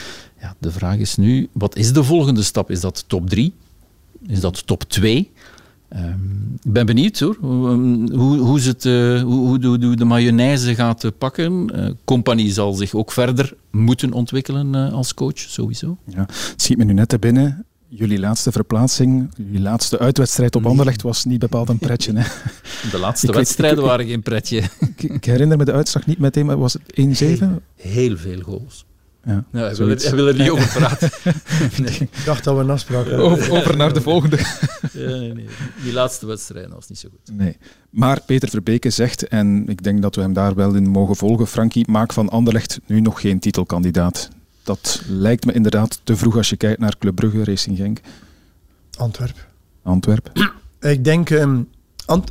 [0.40, 2.70] Ja, de vraag is nu, wat is de volgende stap?
[2.70, 3.52] Is dat top 3?
[4.26, 5.30] Is dat top 2?
[5.88, 6.12] Ehm,
[6.62, 11.72] ik ben benieuwd hoor, hoe, hoe, het, uh, hoe, hoe, de mayonaise gaat uh, pakken.
[11.74, 15.96] Uh, Compagnie zal zich ook verder moeten ontwikkelen als coach, sowieso.
[16.04, 17.64] Ja, het schiet me nu net te binnen.
[17.88, 20.70] Jullie laatste verplaatsing, jullie laatste uitwedstrijd op nee.
[20.70, 22.12] Anderlecht was niet bepaald een pretje.
[22.12, 22.24] Hè?
[22.90, 24.62] De laatste wedstrijden waren geen pretje.
[24.96, 26.84] Ik, herinner me de uitslag niet meteen, maar was het 1-7?
[26.96, 28.84] Heel, heel veel goals.
[29.24, 31.10] Ja, hij, wil er, hij, wil er, niet over praten.
[31.82, 31.98] nee.
[32.00, 33.24] Ik dacht dat we een afspraak hadden.
[33.24, 34.36] Over, over naar de volgende.
[34.92, 35.46] ja, nee, nee.
[35.82, 37.36] Die laatste wedstrijd was niet zo goed.
[37.36, 37.56] Nee.
[37.90, 41.46] Maar Peter Verbeke zegt, en ik denk dat we hem daar wel in mogen volgen,
[41.46, 44.28] Frankie, maak van Anderlecht nu nog geen titelkandidaat.
[44.66, 48.00] Dat lijkt me inderdaad te vroeg als je kijkt naar Club Brugge, Racing Genk.
[48.96, 49.46] Antwerp.
[49.82, 50.30] Antwerp.
[50.80, 51.68] Ik denk, um,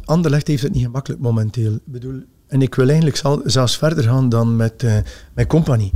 [0.05, 1.73] Anderlecht heeft het niet gemakkelijk momenteel.
[1.73, 4.97] Ik bedoel, en ik wil eigenlijk zelfs verder gaan dan met, uh,
[5.33, 5.91] met Compagnie.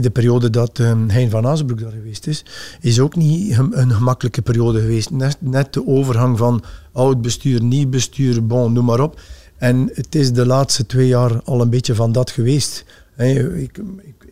[0.00, 2.44] De periode dat um, Hein van Azenbroek daar geweest is,
[2.80, 5.10] is ook niet een gemakkelijke periode geweest.
[5.10, 9.20] Net, net de overgang van oud bestuur, nieuw bestuur, bon, noem maar op.
[9.56, 12.84] En het is de laatste twee jaar al een beetje van dat geweest.
[13.16, 14.23] ik, ik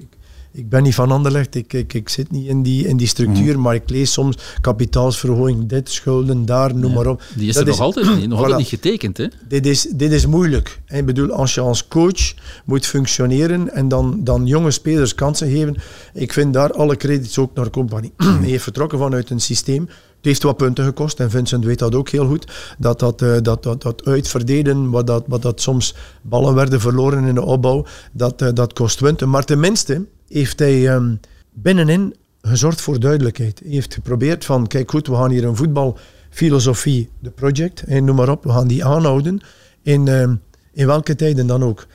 [0.52, 3.60] ben niet van Anderlecht, ik, ik, ik zit niet in die, in die structuur, mhm.
[3.60, 7.22] maar ik lees soms kapitaalsverhoging, dit, schulden, daar, noem maar op.
[7.34, 9.16] Die is er nog, altijd, niet, nog altijd niet getekend.
[9.16, 9.26] Hè?
[9.48, 10.80] Dit, is, dit is moeilijk.
[10.88, 12.34] Ik bedoel, als je als coach
[12.64, 15.76] moet functioneren en dan, dan jonge spelers kansen geven,
[16.14, 18.12] ik vind daar alle credits ook naar compagnie.
[18.40, 19.88] Hij heeft vertrokken vanuit een systeem
[20.22, 22.74] het heeft wat punten gekost en Vincent weet dat ook heel goed.
[22.78, 27.24] Dat dat, uh, dat, dat, dat uitverdelen, wat dat, wat dat soms ballen werden verloren
[27.24, 29.28] in de opbouw, dat, uh, dat kost punten.
[29.28, 31.20] Maar tenminste heeft hij um,
[31.52, 33.60] binnenin gezorgd voor duidelijkheid.
[33.64, 38.16] Hij heeft geprobeerd van, kijk goed, we gaan hier een voetbalfilosofie, de project, en noem
[38.16, 39.40] maar op, we gaan die aanhouden
[39.82, 40.40] in, um,
[40.72, 41.86] in welke tijden dan ook.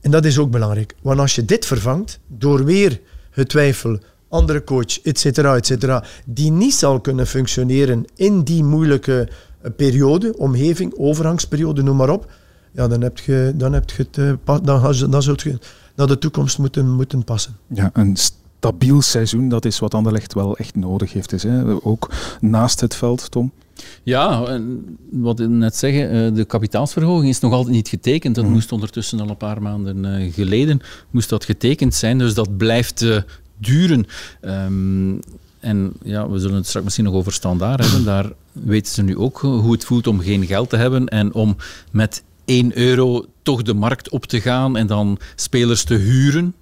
[0.00, 0.94] En dat is ook belangrijk.
[1.02, 3.00] Want als je dit vervangt door weer
[3.30, 9.28] getwijfel, andere coach, et cetera, et cetera, die niet zal kunnen functioneren in die moeilijke
[9.62, 12.32] eh, periode, omgeving, overgangsperiode, noem maar op,
[12.72, 15.58] ja, dan heb je, dan heb je het, uh, dan, dan zult je
[16.00, 17.56] naar de toekomst moeten, moeten passen.
[17.66, 21.32] Ja, een stabiel seizoen, dat is wat Anderlecht wel echt nodig heeft.
[21.32, 21.84] Is, hè?
[21.84, 23.52] Ook naast het veld, Tom.
[24.02, 28.34] Ja, en wat ik net zeggen, eh, de kapitaalsverhoging is nog altijd niet getekend.
[28.34, 28.52] Dat mhm.
[28.52, 30.80] moest ondertussen al een paar maanden geleden
[31.10, 32.18] moest dat getekend zijn.
[32.18, 33.06] Dus dat blijft
[33.58, 34.06] duren.
[34.40, 35.14] Ehm,
[35.60, 38.04] en ja, we zullen het straks misschien nog over standaard hebben.
[38.04, 41.56] Daar weten ze nu ook hoe het voelt om geen geld te hebben en om
[41.90, 46.54] met 1 euro toch de markt op te gaan en dan spelers te huren.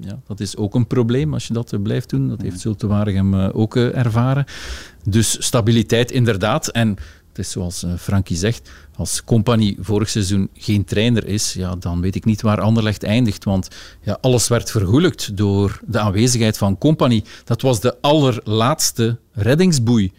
[0.00, 2.28] Ja, dat is ook een probleem als je dat blijft doen.
[2.28, 4.44] Dat heeft Zulte Waregem eh, ook eh, ervaren.
[5.04, 6.68] Dus stabiliteit inderdaad.
[6.68, 6.88] En
[7.28, 12.00] het is zoals eh, Frankie zegt, als Compagnie vorig seizoen geen trainer is, ja, dan
[12.00, 13.44] weet ik niet waar Anderlecht eindigt.
[13.44, 13.68] Want
[14.02, 17.24] ja, alles werd vergoelijkt door de aanwezigheid van Compagnie.
[17.44, 20.12] Dat was de allerlaatste reddingsboei.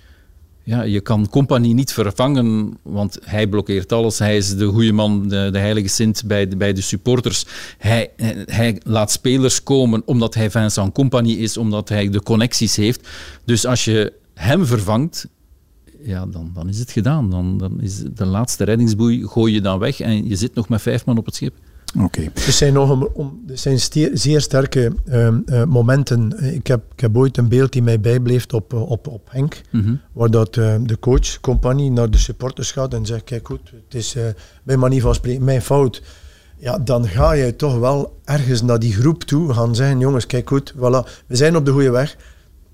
[0.68, 4.20] Ja, je kan Compagnie niet vervangen, want hij blokkeert alles.
[4.20, 7.46] Hij is de goede man, de, de heilige Sint bij de, bij de supporters.
[7.78, 8.12] Hij,
[8.46, 13.08] hij laat spelers komen omdat hij Vincent Compagnie is, omdat hij de connecties heeft.
[13.46, 15.28] Dus als je hem vervangt,
[16.04, 17.30] ja, dan, dan is het gedaan.
[17.30, 20.82] Dan, dan is de laatste reddingsboei gooi je dan weg en je zit nog met
[20.82, 21.56] vijf man op het schip.
[21.96, 22.22] Oké.
[22.34, 23.80] Er zijn, nog een, er zijn
[24.14, 26.54] zeer sterke ehm, eh, momenten.
[26.56, 29.62] Ik heb, ik heb ooit een beeld die mij bijbleef op, eh, op, op Henk,
[29.72, 29.96] mhm.
[30.12, 33.94] waar dat, uh, de coach, compagnie, naar de supporters gaat en zegt, kijk goed, het
[33.96, 34.24] is uh,
[34.64, 36.02] bij manier van spreken mijn fout.
[36.58, 40.48] Ja, dan ga je toch wel ergens naar die groep toe gaan zeggen, jongens, kijk
[40.50, 42.18] goed, voilà, we zijn op de goede weg.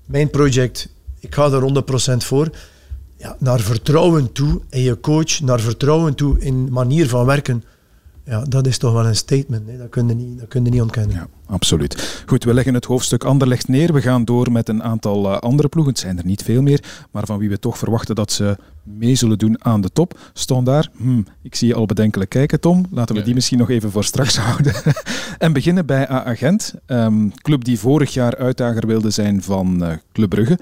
[0.04, 0.88] Mijn project,
[1.20, 2.50] ik ga er 100% voor
[3.16, 7.64] ja, naar vertrouwen toe in je coach, naar vertrouwen toe in manier van werken.
[8.26, 9.68] Ja, dat is toch wel een statement.
[9.68, 9.76] Hè.
[9.76, 11.16] Dat kun je niet, dat kun je niet ontkennen.
[11.16, 12.22] Ja, absoluut.
[12.26, 13.92] Goed, we leggen het hoofdstuk Anderlecht neer.
[13.92, 15.92] We gaan door met een aantal uh, andere ploegen.
[15.92, 19.14] Het zijn er niet veel meer, maar van wie we toch verwachten dat ze mee
[19.14, 20.18] zullen doen aan de top.
[20.32, 22.86] Stond daar, hm, ik zie je al bedenkelijk kijken, Tom.
[22.90, 24.74] Laten we die misschien nog even voor straks houden.
[25.38, 29.92] en beginnen bij A Agent, um, club die vorig jaar uitdager wilde zijn van uh,
[30.12, 30.58] Club Brugge.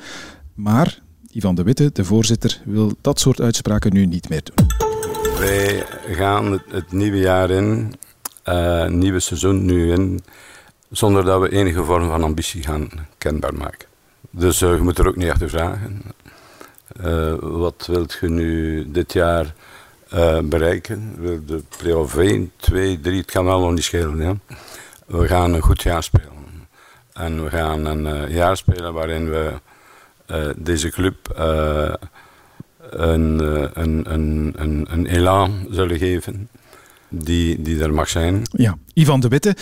[0.54, 1.01] Maar
[1.34, 4.66] Ivan de Witte, de voorzitter, wil dat soort uitspraken nu niet meer doen.
[5.38, 7.94] Wij gaan het, nieuwe jaar in,
[8.48, 10.20] uh, nieuwe seizoen nu in,
[10.90, 13.88] zonder dat we enige vorm van ambitie gaan kenbaar maken.
[14.30, 16.02] Dus uh, je moet er ook niet achter vragen.
[17.04, 19.54] Uh, wat wilt je nu dit jaar
[20.44, 21.14] bereiken?
[21.18, 24.18] Wil de play-off 1, 2, 3, het kan allemaal niet schelen.
[24.18, 24.36] Ja?
[25.06, 26.30] We gaan een goed jaar spelen.
[27.12, 29.52] En we gaan een jaar spelen waarin we
[30.56, 31.30] deze club
[32.90, 36.48] een, eh, een, een, een, een elan zullen geven
[37.08, 38.42] die, die er mag zijn.
[38.50, 39.56] Ja, Ivan de Witte.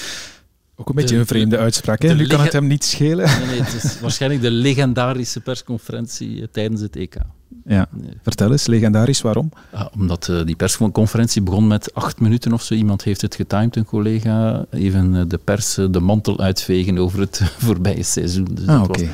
[0.77, 2.03] Ook een beetje een vreemde uitspraak.
[2.03, 2.15] Hè?
[2.15, 3.39] Nu kan het hem niet schelen.
[3.39, 7.17] Nee, nee, het is waarschijnlijk de legendarische persconferentie eh, tijdens het EK.
[7.65, 7.89] Ja,
[8.23, 9.53] vertel eens, legendarisch, waarom?
[9.73, 12.75] Ja, omdat uh, die persconferentie begon met acht minuten of zo.
[12.75, 14.65] Iemand heeft het getimed, een collega.
[14.71, 18.49] Even de pers de mantel uitvegen over het voorbije seizoen.
[18.53, 19.01] Dus ah, oké.
[19.01, 19.11] Okay.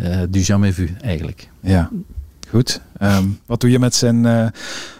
[0.00, 1.48] Uh, du jamais vu, eigenlijk.
[1.60, 1.90] Ja,
[2.48, 2.80] Goed.
[3.02, 4.46] Um, wat doe je met zijn uh,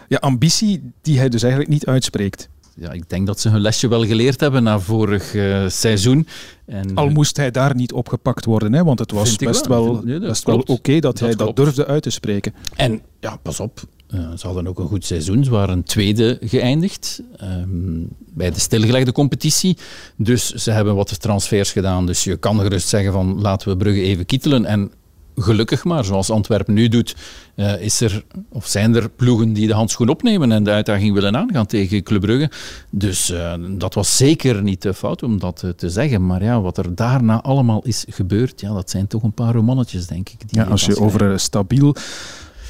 [0.07, 2.49] ja, ambitie die hij dus eigenlijk niet uitspreekt?
[2.75, 6.27] Ja, ik denk dat ze hun lesje wel geleerd hebben na vorig uh, seizoen.
[6.65, 8.83] En, Al moest hij daar niet opgepakt worden, hè?
[8.83, 11.55] want het was best wel, wel, nee, best wel oké okay dat, dat, hij klopt.
[11.55, 12.53] dat durfde uit te spreken.
[12.75, 13.79] En ja, pas op,
[14.13, 15.43] uh, ze hadden ook een goed seizoen.
[15.43, 19.77] Ze waren tweede geëindigd um, bij de stilgelegde competitie.
[20.15, 22.05] Dus ze hebben wat transfers gedaan.
[22.05, 24.65] Dus je kan gerust zeggen van laten we Brugge even kietelen.
[24.65, 24.91] En
[25.35, 27.15] gelukkig maar, zoals Antwerpen nu doet,
[27.55, 31.37] uh, is er, of zijn er ploegen die de handschoen opnemen en de uitdaging willen
[31.37, 32.51] aangaan tegen Club Brugge.
[32.89, 36.25] Dus uh, dat was zeker niet de fout om dat te zeggen.
[36.25, 40.07] Maar ja, wat er daarna allemaal is gebeurd, ja, dat zijn toch een paar romannetjes,
[40.07, 40.49] denk ik.
[40.49, 41.95] Die ja, als je over stabiel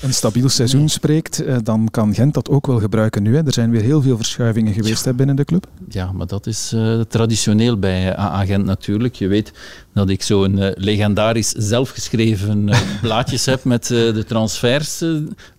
[0.02, 3.36] een stabiel seizoen spreekt, dan kan Gent dat ook wel gebruiken nu.
[3.36, 3.46] Hè.
[3.46, 5.10] Er zijn weer heel veel verschuivingen geweest ja.
[5.10, 5.68] hè, binnen de club.
[5.90, 9.16] Ja, maar dat is uh, traditioneel bij AA Gent natuurlijk.
[9.16, 9.52] Je weet
[9.94, 15.04] dat ik zo'n uh, legendarisch zelfgeschreven uh, blaadjes heb met de transfers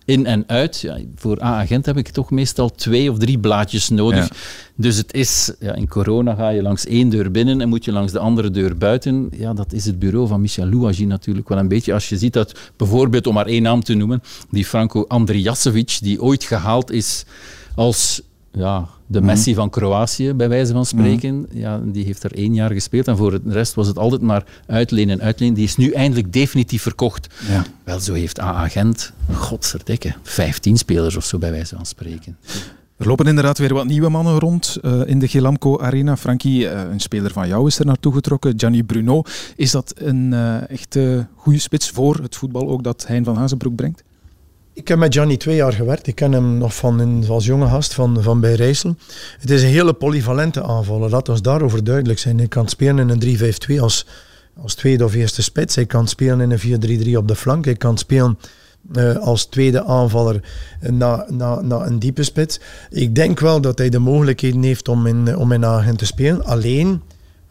[0.09, 0.79] in en uit.
[0.79, 4.27] Ja, voor AA Gent heb ik toch meestal twee of drie blaadjes nodig.
[4.27, 4.35] Ja.
[4.75, 7.91] Dus het is, ja, in corona ga je langs één deur binnen en moet je
[7.91, 9.29] langs de andere deur buiten.
[9.31, 11.93] Ja, dat is het bureau van Michel Louagie natuurlijk wel een beetje.
[11.93, 16.21] Als je ziet dat, bijvoorbeeld om maar één naam te noemen, die Franco Andrijasevic, die
[16.21, 17.25] ooit gehaald is
[17.75, 21.35] als ja, de Messi van Kroatië, bij wijze van spreken.
[21.35, 21.45] Mm.
[21.51, 24.43] Ja, die heeft er één jaar gespeeld en voor de rest was het altijd maar
[24.65, 25.53] uitlenen en uitlenen.
[25.53, 27.27] Die is nu eindelijk definitief verkocht.
[27.47, 27.63] Ja.
[27.83, 32.37] Wel, zo heeft AA Gent, godverdikke, 15 spelers of zo, bij wijze van spreken.
[32.97, 36.17] Er lopen inderdaad weer wat nieuwe mannen rond uh, in de Gelamco Arena.
[36.17, 39.21] Frankie, uh, een speler van jou is er naartoe getrokken, Gianni Bruno.
[39.55, 43.75] Is dat een uh, echte goede spits voor het voetbal ook dat Hein van Hazenbroek
[43.75, 44.03] brengt?
[44.79, 46.07] Ik heb met Gianni twee jaar gewerkt.
[46.07, 48.95] Ik ken hem nog van als jonge gast van, van bij Rijssel.
[49.39, 51.09] Het is een hele polyvalente aanvaller.
[51.09, 52.37] Laat ons daarover duidelijk zijn.
[52.37, 54.05] Hij kan spelen in een 3-5-2 als,
[54.61, 55.75] als tweede of eerste spits.
[55.75, 57.65] Hij kan spelen in een 4-3-3 op de flank.
[57.65, 58.39] Hij kan spelen
[58.95, 60.41] uh, als tweede aanvaller
[60.79, 62.59] naar na, na een diepe spits.
[62.89, 66.45] Ik denk wel dat hij de mogelijkheden heeft om in, om in Agen te spelen.
[66.45, 67.01] Alleen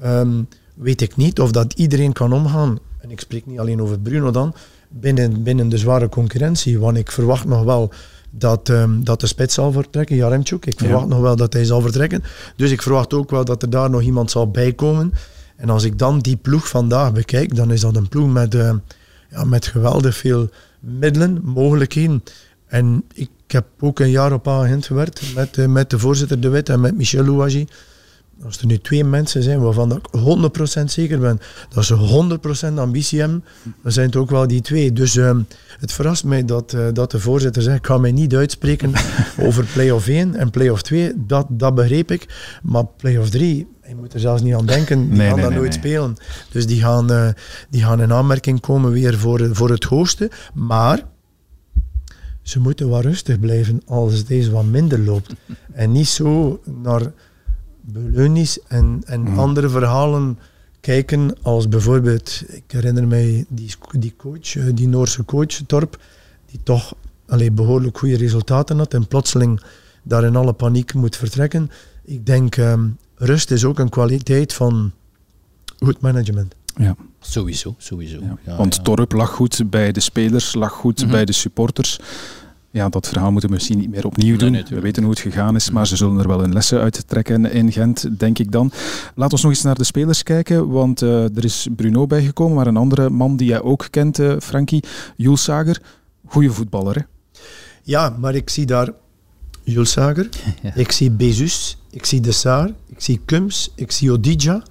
[0.05, 2.79] um, weet ik niet of dat iedereen kan omgaan.
[3.01, 4.55] En ik spreek niet alleen over Bruno dan
[4.89, 6.79] binnen, binnen de zware concurrentie.
[6.79, 7.93] Want ik verwacht nog wel
[8.31, 10.67] dat, um, dat de spits zal vertrekken, Jaremchuk.
[10.67, 11.09] Ik verwacht ja.
[11.09, 12.23] nog wel dat hij zal vertrekken.
[12.57, 15.13] Dus ik verwacht ook wel dat er daar nog iemand zal bijkomen.
[15.57, 18.73] En als ik dan die ploeg vandaag bekijk, dan is dat een ploeg met, uh,
[19.31, 20.49] ja, met geweldig veel
[20.81, 22.23] middelen, mogelijkheden.
[22.67, 26.49] En ik heb ook een jaar op agent gewerkt met, uh, met de voorzitter De
[26.49, 27.69] Wit en met Michel Louagie.
[28.45, 30.09] Als er nu twee mensen zijn waarvan ik
[30.81, 33.45] 100% zeker ben dat ze 100% ambitie hebben,
[33.83, 34.93] dan zijn het ook wel die twee.
[34.93, 35.37] Dus uh,
[35.79, 38.93] het verrast mij dat, uh, dat de voorzitter zegt, ik ga mij niet uitspreken
[39.47, 41.13] over play-off 1 en play-off 2.
[41.17, 42.59] Dat, dat begreep ik.
[42.63, 45.51] Maar play-off 3, je moet er zelfs niet aan denken, die nee, gaan nee, dat
[45.51, 46.17] nee, nooit spelen.
[46.51, 47.29] Dus die gaan, uh,
[47.71, 50.31] die gaan in aanmerking komen weer voor, voor het hoogste.
[50.55, 51.03] Maar
[52.43, 55.35] ze moeten wat rustig blijven als deze wat minder loopt.
[55.73, 57.13] En niet zo naar
[57.93, 59.31] Beleunis en, en Mhm.
[59.33, 59.39] mm.
[59.39, 60.39] andere verhalen
[60.81, 65.99] kijken als bijvoorbeeld, ik herinner mij die, die coach, eh, die Noorse coach, Torp,
[66.51, 66.95] die toch
[67.27, 69.61] allee, behoorlijk goede resultaten had en plotseling
[70.03, 71.71] daar in alle paniek moet vertrekken.
[72.05, 74.93] Ik denk, um, rust is ook een kwaliteit van
[75.79, 76.55] goed management.
[76.77, 76.97] Ja.
[77.21, 78.19] Sowieso, sowieso.
[78.21, 78.39] Ja.
[78.45, 78.83] Ja, Want ja.
[78.83, 81.11] Torp lag goed bij de spelers, lag goed Mhm.
[81.11, 82.01] bij de supporters.
[82.71, 84.65] Ja, dat verhaal moeten we misschien niet meer opnieuw doen.
[84.69, 87.45] we weten hoe het gegaan is, maar ze zullen er wel een lessen uit trekken
[87.53, 88.73] in Gent, denk ik dan.
[89.15, 92.67] Laten we nog eens naar de spelers kijken, want uh, er is Bruno bijgekomen, maar
[92.67, 94.85] een andere man die jij ook kent, uh, Frankie,
[95.17, 95.83] Jules Sager.
[96.27, 97.03] Goeie voetballer, hè?
[97.83, 98.93] Ja, maar ik zie daar
[99.63, 100.29] Jules Sager,
[100.63, 100.75] ja.
[100.75, 104.63] ik zie Bezus, ik zie De Saar, ik zie Kums, ik zie Odidja.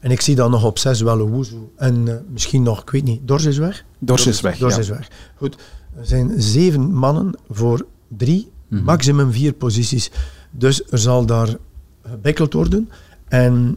[0.00, 1.56] En ik zie dan nog op zes wel Woezu.
[1.76, 3.84] En uh, misschien nog, ik weet niet, Dors is weg?
[3.98, 4.80] Dors is weg, Dors ja.
[4.80, 5.08] is weg.
[5.36, 5.56] Goed,
[5.96, 8.86] er zijn zeven mannen voor drie, mm -hmm.
[8.86, 10.10] maximum vier posities.
[10.50, 11.56] Dus er zal daar
[12.02, 12.90] gebekkeld worden.
[13.28, 13.76] En,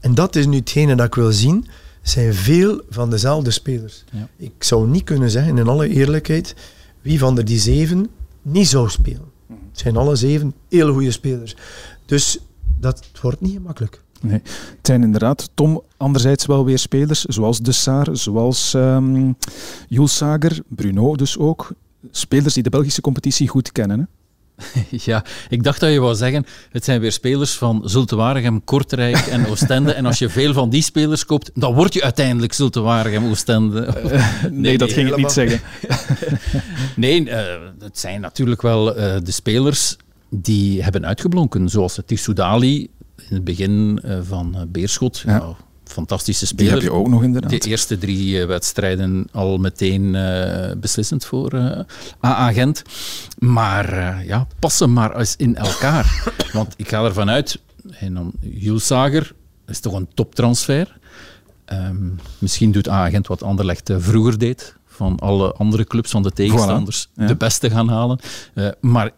[0.00, 1.66] en dat is nu hetgene dat ik wil zien.
[2.02, 4.04] zijn veel van dezelfde spelers.
[4.10, 4.28] Ja.
[4.36, 6.54] Ik zou niet kunnen zeggen, in alle eerlijkheid,
[7.02, 8.08] wie van de die zeven
[8.42, 9.32] niet zou spelen.
[9.48, 11.56] Het zijn alle zeven heel goede spelers.
[12.06, 12.38] Dus
[12.80, 14.03] dat wordt niet gemakkelijk.
[14.24, 14.40] Nee.
[14.44, 19.36] Het zijn inderdaad, Tom, anderzijds wel weer spelers zoals De Saar, zoals um,
[19.88, 21.72] Jules Sager, Bruno dus ook.
[22.10, 23.98] Spelers die de Belgische competitie goed kennen.
[23.98, 24.04] Hè?
[25.04, 29.26] Ja, ik dacht dat je wou zeggen, het zijn weer spelers van Zulte Waregem, Kortrijk
[29.26, 29.92] en Oostende.
[29.92, 33.86] en als je veel van die spelers koopt, dan word je uiteindelijk Zulte Waregem, Oostende.
[34.04, 35.60] Uh, nee, nee, dat ging ik niet zeggen.
[36.96, 37.38] nee, uh,
[37.78, 39.96] het zijn natuurlijk wel uh, de spelers
[40.30, 45.18] die hebben uitgeblonken, zoals Tissoudali in het begin uh, van uh, Beerschot.
[45.18, 45.38] Ja.
[45.38, 45.54] Nou,
[45.84, 46.72] fantastische speler.
[46.72, 47.50] Die heb je ook nog inderdaad.
[47.50, 50.10] De eerste drie uh, wedstrijden al meteen
[50.80, 51.84] beslissend voor
[52.20, 52.82] AA Gent.
[53.38, 56.32] Maar ja, passen maar eens in elkaar.
[56.52, 57.60] Want ik ga ervan uit,
[57.90, 59.34] en dan Jules Sager
[59.66, 60.98] is toch een toptransfer.
[61.72, 64.74] Um, misschien doet AA Gent wat Anderlecht vroeger deed.
[64.86, 67.14] Van alle andere clubs van de tegenstanders voilà.
[67.14, 67.26] ja.
[67.26, 68.18] de beste gaan halen.
[68.80, 69.10] maar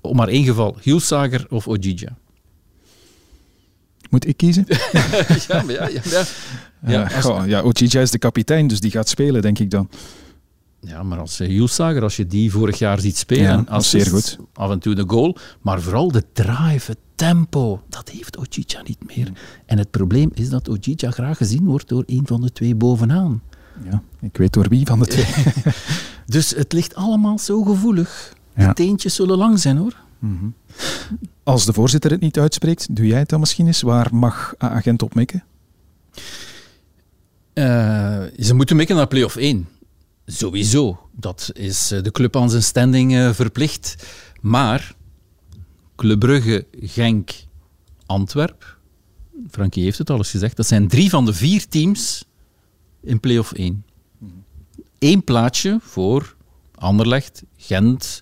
[0.00, 2.16] om maar één geval, Jules Sager of Ojija.
[4.10, 4.66] Moet ik kiezen?
[5.48, 6.24] ja, maar ja, ja, ja.
[6.86, 7.24] Ja, als...
[7.24, 9.88] goh, ja, Ochija is de kapitein, dus die gaat spelen, denk ik dan.
[10.80, 14.06] Ja, maar als uh, Sager, als je die vorig jaar ziet spelen, ja, als zeer
[14.06, 14.38] goed.
[14.52, 19.16] af en toe de goal, maar vooral de drive, het tempo, dat heeft Ochija niet
[19.16, 19.28] meer.
[19.28, 19.36] Mm.
[19.66, 23.42] En het probleem is dat Ochija graag gezien wordt door een van de twee bovenaan.
[23.90, 25.26] Ja, ik weet door wie van de twee.
[26.26, 28.34] dus het ligt allemaal zo gevoelig.
[28.56, 28.68] Ja.
[28.68, 29.96] De teentjes zullen lang zijn, hoor.
[30.18, 30.54] Mm -hmm.
[31.44, 33.82] Als de voorzitter het niet uitspreekt, doe jij het dan misschien eens?
[33.82, 35.44] Waar mag agent op mikken?
[37.54, 37.64] Uh,
[38.38, 39.68] ze moeten mikken naar play-off 1.
[40.26, 41.08] Sowieso.
[41.12, 44.06] Dat is de club aan zijn standing uh, verplicht.
[44.40, 44.94] Maar
[45.96, 47.30] Club Brugge, Genk,
[48.06, 48.78] Antwerp,
[49.50, 52.24] Frankie heeft het al eens gezegd, dat zijn drie van de vier teams
[53.02, 53.84] in play-off 1.
[54.98, 56.36] Eén plaatsje voor
[56.74, 58.20] Anderlecht, Gent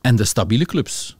[0.00, 1.16] en de stabiele clubs.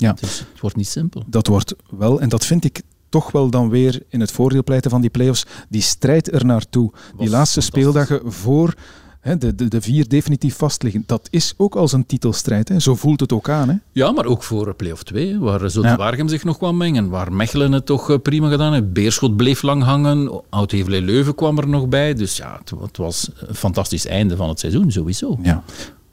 [0.00, 0.12] Ja.
[0.12, 1.24] Dus het wordt niet simpel.
[1.26, 4.90] Dat wordt wel, en dat vind ik toch wel dan weer in het voordeel pleiten
[4.90, 6.92] van die play-offs, die strijd er naartoe.
[7.18, 8.74] Die laatste speeldagen voor
[9.20, 11.02] hè, de, de, de vier definitief vastliggen.
[11.06, 12.68] Dat is ook als een titelstrijd.
[12.68, 12.78] Hè.
[12.78, 13.68] Zo voelt het ook aan.
[13.68, 13.74] Hè.
[13.92, 16.30] Ja, maar ook voor play-off 2, waar Waregem ja.
[16.30, 17.08] zich nog kwam mengen.
[17.08, 18.92] Waar Mechelen het toch prima gedaan heeft.
[18.92, 20.42] Beerschot bleef lang hangen.
[20.48, 22.14] oud Leuven kwam er nog bij.
[22.14, 25.38] Dus ja, het, het, was een fantastisch einde van het seizoen, sowieso.
[25.42, 25.62] Ja.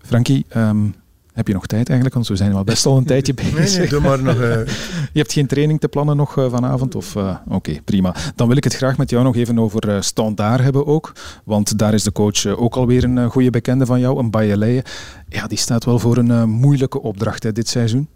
[0.01, 0.95] Frankie, um,
[1.37, 2.13] heb je nog tijd eigenlijk?
[2.13, 3.53] Want we zijn wel best al een tijdje bezig.
[3.53, 4.35] Nee, nee, doe maar nog...
[4.35, 4.65] Uh...
[5.13, 6.95] Je hebt geen training te plannen nog uh, vanavond?
[6.95, 8.15] Of, uh, Oké, okay, prima.
[8.35, 11.13] Dan wil ik het graag met jou nog even over uh, Standaard hebben ook.
[11.43, 14.83] Want daar is de coach ook alweer een goede bekende van jou, een Bayeleie.
[15.29, 18.07] Ja, die staat wel voor een moeilijke opdracht hè, dit seizoen.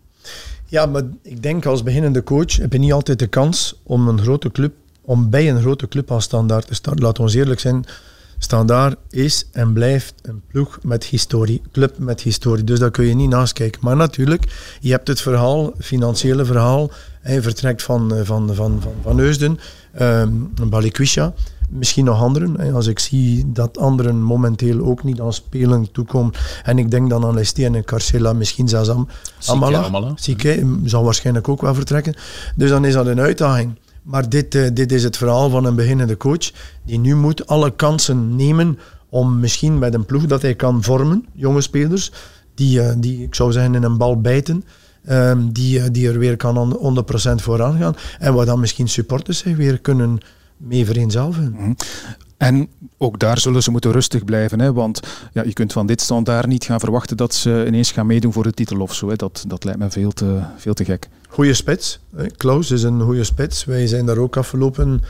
[0.66, 4.22] Ja, maar ik denk als beginnende coach heb je niet altijd de kans om een
[4.22, 7.04] grote club, om bij een grote club als Standaard te starten.
[7.04, 7.86] Laten we eerlijk zijn,
[8.44, 12.64] Standaard is en blijft een ploeg met historie, club met historie.
[12.64, 13.82] Dus dat kun je niet naast kijken.
[13.84, 16.92] Maar natuurlijk, je hebt het verhaal, financiële verhaal.
[17.22, 19.60] Hij vertrekt van, van, van, van, van Eusden,
[20.02, 21.34] um, Balikwisha.
[21.70, 22.74] Misschien nog anderen.
[22.74, 26.34] Als ik zie dat anderen momenteel ook niet aan spelen toekomen.
[26.64, 29.08] En ik denk dan aan Lestien en Carcela, misschien zelfs Am
[29.46, 29.84] Amala.
[29.84, 30.12] Amala.
[30.16, 32.14] Sieke zal waarschijnlijk ook wel vertrekken.
[32.56, 33.80] Dus dan is dat een uitdaging.
[34.02, 36.52] Maar dit, uh, dit is het verhaal van een beginnende coach
[36.86, 38.80] die nu moet alle kansen nemen
[39.10, 42.12] om misschien met een ploeg dat hij kan vormen, jonge spelers,
[42.56, 44.64] die, uh, die ik zou zeggen in een bal bijten,
[45.10, 46.78] um, die, uh, die er weer kan
[47.40, 50.20] 100% vooraan gaan en waar dan misschien supporters zich weer kunnen
[50.58, 51.76] mee -hmm.
[52.38, 52.68] En
[52.98, 54.74] ook daar zullen ze moeten rustig blijven, hè?
[54.74, 55.00] want
[55.34, 58.44] ja, je kunt van dit standaard niet gaan verwachten dat ze ineens gaan meedoen voor
[58.44, 59.10] de titel of zo.
[59.10, 59.16] Hè?
[59.16, 61.10] Dat, dat lijkt me veel te, veel te gek.
[61.32, 62.00] Goeie spits.
[62.38, 63.66] Klaus is een goede spits.
[63.66, 65.02] Wij zijn daar ook afgelopen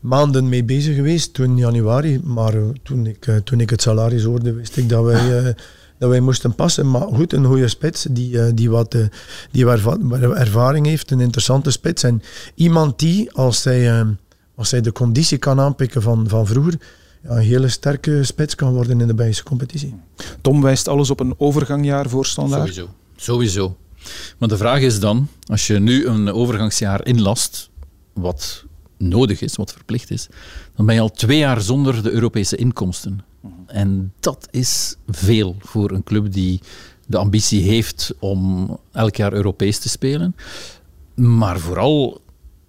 [0.00, 2.20] maanden mee bezig geweest, toen januari.
[2.24, 5.42] Maar toen ik, toen ik het salaris hoorde, wist ik dat wij...
[5.42, 5.48] Uh,
[5.98, 6.90] dat wij moesten passen.
[6.90, 8.96] Maar goed, een goede spits die, die wat
[9.50, 12.02] die ervaring heeft, een interessante spits.
[12.02, 12.22] En
[12.54, 14.06] iemand die, als hij,
[14.54, 16.74] als hij de conditie kan aanpikken van, van vroeger,
[17.22, 19.94] ja, een hele sterke spits kan worden in de Belgische competitie.
[20.40, 22.74] Tom wijst alles op een overgangjaar voor Standaard.
[22.74, 22.88] Sowieso.
[23.16, 23.76] Sowieso.
[24.38, 27.70] Maar de vraag is dan, als je nu een overgangsjaar inlast,
[28.12, 28.64] wat
[28.98, 30.28] nodig is, wat verplicht is,
[30.76, 33.20] dan ben je al twee jaar zonder de Europese inkomsten.
[33.66, 36.60] En dat is veel voor een club die
[37.06, 40.36] de ambitie heeft om elk jaar Europees te spelen.
[41.14, 42.20] Maar vooral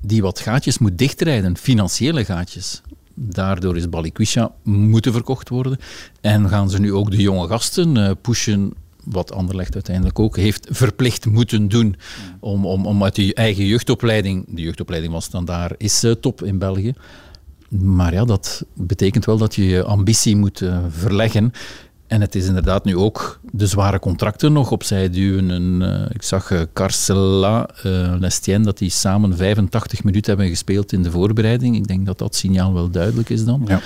[0.01, 2.81] die wat gaatjes moet dichtrijden, financiële gaatjes.
[3.15, 5.77] Daardoor is Balikwisha moeten verkocht worden.
[6.21, 8.73] En gaan ze nu ook de jonge gasten uh, pushen
[9.03, 11.95] wat Anderlecht uiteindelijk ook heeft verplicht moeten doen
[12.39, 16.43] om, om, om uit die eigen jeugdopleiding, de jeugdopleiding was dan daar, is uh, top
[16.43, 16.93] in België.
[17.69, 21.51] Maar ja, dat betekent wel dat je je ambitie moet uh, verleggen.
[22.13, 25.51] En het is inderdaad nu ook de zware contracten nog opzij duwen.
[25.51, 30.91] En, uh, ik zag uh, Carcela, uh, Lestien, dat die samen 85 minuten hebben gespeeld
[30.91, 31.75] in de voorbereiding.
[31.75, 33.67] Ik denk dat dat signaal wel duidelijk is dan.
[33.67, 33.81] Ja.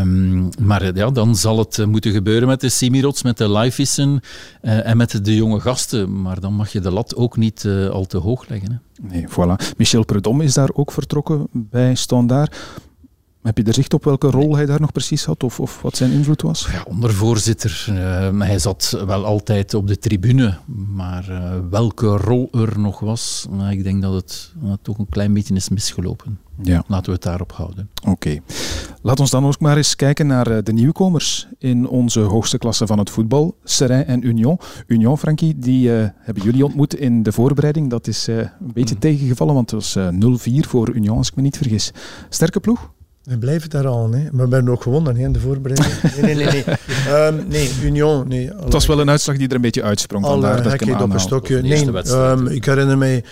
[0.00, 4.20] Um, maar ja, dan zal het moeten gebeuren met de Simirots, met de Livevissen
[4.60, 6.22] en met de jonge gasten.
[6.22, 8.72] Maar dan mag je de lat ook niet al te hoog leggen.
[8.72, 9.08] Hè.
[9.08, 9.74] Nee, voilà.
[9.76, 12.56] Michel Predom is daar ook vertrokken bij Standaard.
[13.46, 15.96] Heb je er zicht op welke rol hij daar nog precies had of, of wat
[15.96, 16.68] zijn invloed was?
[16.72, 17.86] Ja, ondervoorzitter.
[17.90, 20.58] Uh, hij zat wel altijd op de tribune,
[20.94, 24.52] maar uh, welke rol er nog was, uh, ik denk dat het
[24.82, 26.38] toch een klein beetje is misgelopen.
[26.62, 26.84] Ja.
[26.86, 27.88] Laten we het daarop houden.
[28.00, 28.10] Oké.
[28.10, 28.42] Okay.
[29.02, 32.98] Laat ons dan ook maar eens kijken naar de nieuwkomers in onze hoogste klasse van
[32.98, 34.58] het voetbal, Serrain en Union.
[34.86, 37.90] Union, Frankie, die hebben jullie ontmoet in de voorbereiding.
[37.90, 39.00] Dat is een beetje mm.
[39.00, 41.92] tegengevallen, want het was 0-4 voor Union, als ik me niet vergis.
[42.28, 42.94] Sterke ploeg?
[43.26, 44.28] We blijven daar al, hè.
[44.32, 45.94] maar we hebben ook gewonnen hè, in de voorbereiding.
[46.22, 46.64] Nee, nee, nee.
[47.06, 48.28] Nee, um, nee Union.
[48.28, 50.24] Nee, het was wel een uitslag die er een beetje uitsprong.
[50.24, 51.62] Vandaar dat ik hem op een stokje.
[51.62, 53.24] Nee, um, ik herinner mij,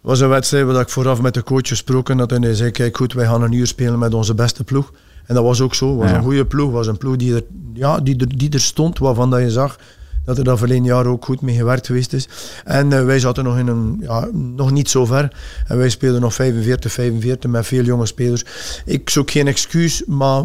[0.00, 2.32] was een wedstrijd waar ik vooraf met de coach gesproken had.
[2.32, 4.92] En hij zei, kijk goed, wij gaan een uur spelen met onze beste ploeg.
[5.26, 5.90] En dat was ook zo.
[5.90, 6.16] Het was ja.
[6.16, 6.70] een goede ploeg.
[6.72, 7.44] was een ploeg die er,
[7.74, 9.78] ja, die, er, die er stond, waarvan dat je zag
[10.26, 12.28] dat er dan verleden jaar ook goed mee gewerkt geweest is.
[12.64, 15.36] En uh, wij zaten nog, in een, ja, nog niet zo ver.
[15.66, 18.44] En wij speelden nog 45, 45 met veel jonge spelers.
[18.84, 20.44] Ik zoek geen excuus, maar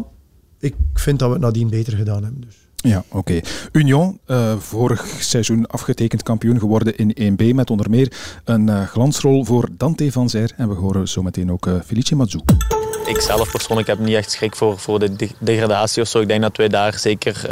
[0.60, 2.42] ik vind dat we het nadien beter gedaan hebben.
[2.42, 2.56] Dus.
[2.76, 3.18] Ja, oké.
[3.18, 3.44] Okay.
[3.72, 8.12] Union, uh, vorig seizoen afgetekend kampioen geworden in 1B met onder meer
[8.44, 10.52] een uh, glansrol voor Dante van Zijr.
[10.58, 12.44] En we horen zometeen ook uh, Felice Mazou.
[13.06, 16.20] Ik zelf persoonlijk heb niet echt schrik voor, voor de degradatie of zo.
[16.20, 17.46] Ik denk dat wij daar zeker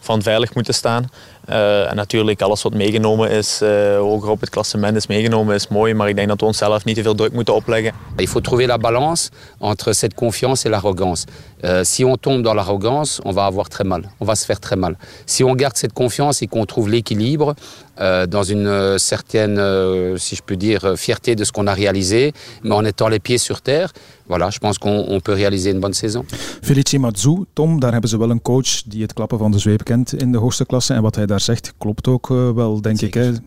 [0.00, 1.08] van veilig moeten staan.
[1.50, 5.68] Uh, en natuurlijk, alles wat meegenomen is, uh, hoger op het klassement is meegenomen, is
[5.68, 5.94] mooi.
[5.94, 7.92] Maar ik denk dat we onszelf niet te veel druk moeten opleggen.
[8.16, 11.24] Il faut trouver la balance entre cette confiance et l'arrogance.
[11.64, 14.02] Euh, si on tombe dans l'arrogance, on va avoir très mal.
[14.18, 14.96] On va se faire très mal.
[15.24, 17.54] Si on garde cette confiance et qu'on trouve l'équilibre
[18.00, 21.74] euh, dans une euh, certaine, euh, si je peux dire, fierté de ce qu'on a
[21.74, 22.32] réalisé,
[22.62, 23.92] mais en étant les pieds sur terre,
[24.26, 26.24] voilà, je pense qu'on peut réaliser une bonne saison.
[26.62, 29.84] Felice Mazou, Tom, daar hebben ze wel een coach die het klappen van de zweep
[29.84, 30.94] kent in de hoogste klasse.
[30.94, 33.28] En wat hij daar zegt, klopt ook uh, wel, denk Zeker.
[33.28, 33.34] ik.
[33.34, 33.40] Hè?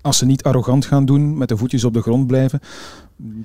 [0.00, 2.60] Als ze niet arrogant gaan doen, met de voetjes op de grond blijven,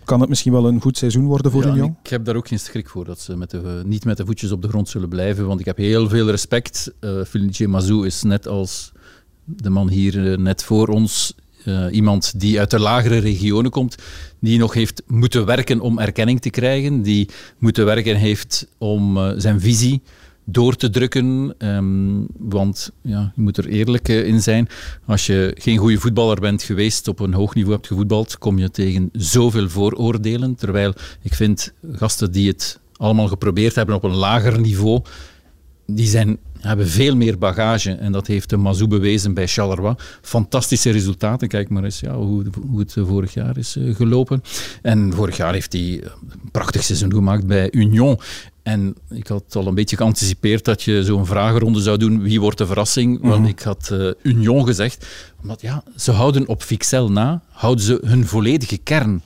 [0.04, 1.98] kan het misschien wel een goed seizoen worden voor ja, Union?
[2.04, 4.52] Ik heb daar ook geen schrik voor, dat ze met de, niet met de voetjes
[4.52, 5.48] op de grond zullen blijven.
[5.48, 6.94] Want ik heb heel veel respect.
[7.02, 8.92] Uh, Felice Mazou is net als
[9.44, 13.96] de man hier uh, net voor ons uh, iemand die uit de lagere regionen komt,
[14.40, 19.32] die nog heeft moeten werken om erkenning te krijgen, die moeten werken heeft om uh,
[19.38, 20.02] zijn visie
[20.46, 21.56] door te drukken.
[21.58, 24.68] Um, want ja, je moet er eerlijk uh, in zijn.
[25.06, 28.72] Als je geen goede voetballer bent geweest, op een hoog niveau hebt gevoetbald, kom je
[28.72, 30.56] tegen zoveel vooroordelen.
[30.56, 35.02] Terwijl ik vind gasten die het allemaal geprobeerd hebben op een lager niveau,
[35.86, 36.38] die zijn
[36.68, 37.92] hebben veel meer bagage.
[37.92, 39.96] En dat heeft de Mazou bewezen bij Charleroi.
[40.22, 41.48] Fantastische resultaten.
[41.48, 44.44] Kijk maar eens ja, hoe, hoe het vorig jaar is uh, gelopen.
[44.82, 48.20] En vorig jaar heeft hij een prachtig seizoen gemaakt bij Union.
[48.64, 52.22] En ik had al een beetje geanticipeerd dat je zo'n vragenronde zou doen.
[52.22, 53.22] Wie wordt de verrassing?
[53.22, 53.50] Want mm -hmm.
[53.50, 55.06] ik had uh, Union gezegd.
[55.42, 59.22] Omdat ja, ze houden op Fixel na, houden ze hun volledige kern.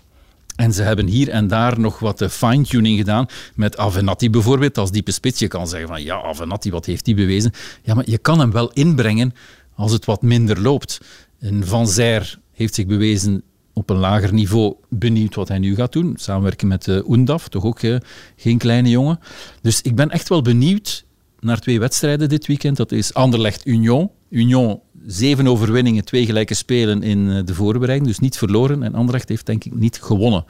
[0.60, 3.26] En ze hebben hier en daar nog wat fine-tuning gedaan.
[3.56, 5.40] Met Avenatti bijvoorbeeld, als diepe spits.
[5.40, 7.52] Je kan zeggen van ja, Avenatti, wat heeft hij bewezen?
[7.84, 9.34] Ja, maar je kan hem wel inbrengen
[9.76, 11.02] als het wat minder loopt.
[11.40, 14.76] En Van Zijr heeft zich bewezen op een lager niveau.
[14.90, 16.14] Benieuwd wat hij nu gaat doen.
[16.16, 17.98] Samenwerken met uh, toch ook uh,
[18.36, 19.20] geen kleine jongen.
[19.62, 21.06] Dus ik ben echt wel benieuwd
[21.40, 22.78] naar twee wedstrijden dit weekend.
[22.78, 24.10] Dat is Anderlecht-Union.
[24.30, 24.80] Union,
[25.12, 28.08] zeven overwinningen, twee gelijke spelen in de voorbereiding.
[28.08, 28.84] Dus niet verloren.
[28.84, 30.46] En Anderlecht heeft denk ik niet gewonnen.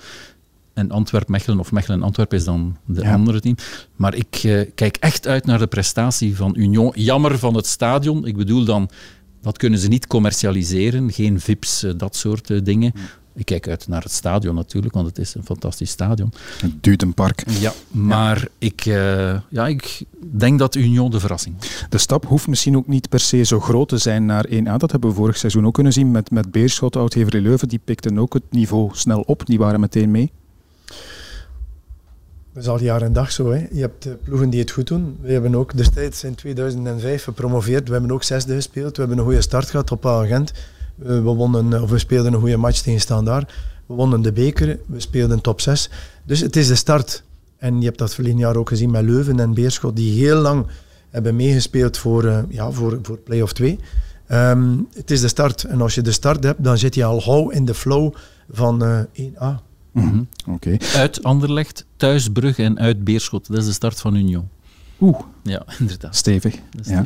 [0.80, 3.14] En Antwerp-Mechelen of Mechelen-Antwerp is dan de ja.
[3.14, 3.56] andere team.
[3.95, 6.91] Maar ik uh, kijk echt uit naar de prestatie van Union.
[6.95, 8.26] Jammer van het stadion.
[8.26, 8.90] Ik bedoel dan,
[9.41, 11.11] dat kunnen ze niet commercialiseren.
[11.11, 12.94] Geen VIP's, uh, dat soort uh, dingen.
[13.35, 16.34] Ik kijk uit naar het stadion natuurlijk, want het is een fantastisch stadion.
[16.61, 17.43] Het Dudenpark.
[17.60, 21.56] Ja, maar Ik, uh, ja, ik denk dat Union de verrassing
[21.89, 24.77] De stap hoeft misschien ook niet per se zo groot te zijn naar 1A.
[24.77, 27.68] Dat hebben we vorig seizoen ook kunnen zien met, met Beerschot, Oud-Heverlee Leuven.
[27.68, 29.45] Die pikten ook het niveau snel op.
[29.45, 30.31] Die waren meteen mee.
[32.53, 33.51] Dat is al jaar en dag zo.
[33.51, 33.68] Hè.
[33.72, 35.18] Je hebt eh, ploegen die het goed doen.
[35.22, 37.88] We hebben ook destijds in 2005 gepromoveerd.
[37.88, 38.95] We hebben ook zesde gespeeld.
[38.95, 40.53] We hebben een goede start gehad op Agent.
[41.00, 43.54] We, wonnen, of we speelden een goede match tegen Standaard.
[43.86, 44.80] We wonnen de beker.
[44.86, 45.90] We speelden top 6.
[46.26, 47.24] Dus het is de start.
[47.58, 50.66] En je hebt dat verleden jaar ook gezien met Leuven en Beerschot, die heel lang
[51.10, 53.80] hebben meegespeeld voor, uh, ja, voor, voor play-off 2.
[54.28, 55.64] Ehm, het is de start.
[55.64, 58.14] En als je de start hebt, dan zit je al gauw in de flow
[58.52, 59.62] van uh, eh, 1A.
[59.92, 60.80] Mm -hmm.
[60.96, 63.48] Uit Anderlecht, thuis Brugge en uit Beerschot.
[63.48, 64.50] Dat is de start van Union.
[65.02, 65.20] Oeh.
[65.44, 66.16] Ja, inderdaad.
[66.16, 66.56] Stevig.
[66.82, 67.06] Ja.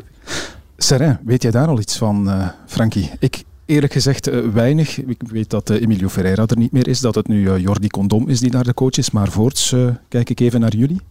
[0.78, 3.12] Serrain, weet jij daar al iets van, uh, Frankie?
[3.20, 5.04] Ik eerlijk gezegd uh, weinig.
[5.04, 8.30] Ik weet dat uh, Emilio Ferreira er niet meer is, dat het nu Jordi Condom
[8.30, 9.12] is die daar de coach is.
[9.12, 9.76] Maar voorts
[10.08, 11.02] kijk ik even naar jullie.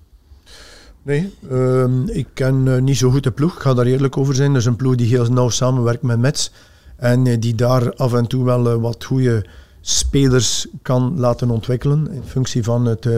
[1.03, 3.55] Nee, ehm, ik ken niet zo goed de ploeg.
[3.55, 4.53] Ik ga daar eerlijk over zijn.
[4.53, 6.53] Dat is een ploeg die heel nauw samenwerkt met Mets.
[6.97, 9.47] En die daar af en toe wel wat goede
[9.81, 13.09] spelers kan laten ontwikkelen in functie van het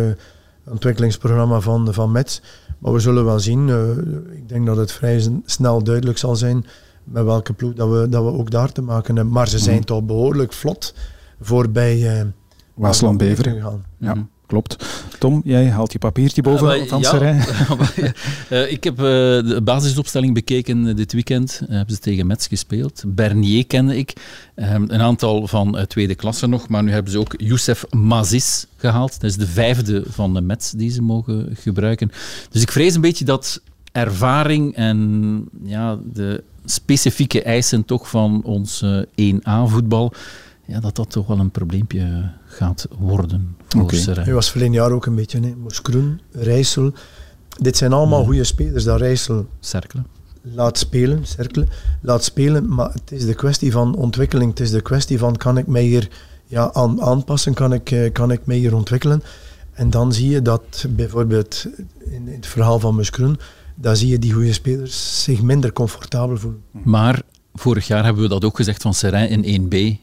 [0.64, 2.42] ontwikkelingsprogramma van, van Mets.
[2.78, 3.68] Maar we zullen wel zien.
[4.32, 6.66] Ik denk dat het vrij snel duidelijk zal zijn
[7.05, 9.32] met welke ploeg dat we, dat we ook daar te maken hebben.
[9.35, 9.85] Maar ze zijn mm.
[9.85, 10.94] toch behoorlijk vlot
[11.40, 12.26] voorbij uh,
[12.74, 13.85] Waasland Beveren gegaan.
[13.98, 14.14] Ja.
[14.14, 14.85] Mm klopt.
[15.18, 17.22] Tom, jij haalt je papiertje boven uh, van ja,
[18.51, 21.62] uh, Ik heb uh, de basisopstelling bekeken dit weekend.
[21.68, 23.02] hebben ze tegen Metz gespeeld.
[23.06, 24.12] Bernier kende ik.
[24.55, 26.68] Ehm, een aantal van tweede klasse nog.
[26.68, 29.20] Maar nu hebben ze ook Youssef Mazis gehaald.
[29.20, 32.10] Dat is de vijfde van de Metz die ze mogen gebruiken.
[32.51, 33.62] Dus ik vrees een beetje dat
[33.93, 38.85] ervaring en ja, de specifieke eisen toch van ons
[39.20, 40.12] 1A-voetbal
[40.66, 43.57] ja, dat dat toch wel een probleempje gaat worden.
[43.77, 44.01] Okay.
[44.01, 45.55] Hij was verleden jaar ook een beetje, hè.
[45.57, 46.93] Moskroen, Rijssel.
[47.59, 48.24] Dit zijn allemaal ja.
[48.24, 49.47] goede spelers, dat Rijssel...
[49.61, 50.07] Cerkelen.
[50.41, 51.69] Laat spelen, cerkelen,
[52.01, 54.51] laat spelen, maar het is de kwestie van ontwikkeling.
[54.51, 56.09] Het is de kwestie van, kan ik mij hier
[56.47, 59.23] ja, aan, aanpassen, kan ik, eh, kan ik mij hier ontwikkelen?
[59.73, 61.66] En dan zie je dat bijvoorbeeld
[61.99, 63.39] in het verhaal van Muskroen,
[63.74, 66.62] dan zie je die goede spelers zich minder comfortabel voelen.
[66.70, 67.22] Maar
[67.55, 70.02] vorig jaar hebben we dat ook gezegd van Serrain in 1B.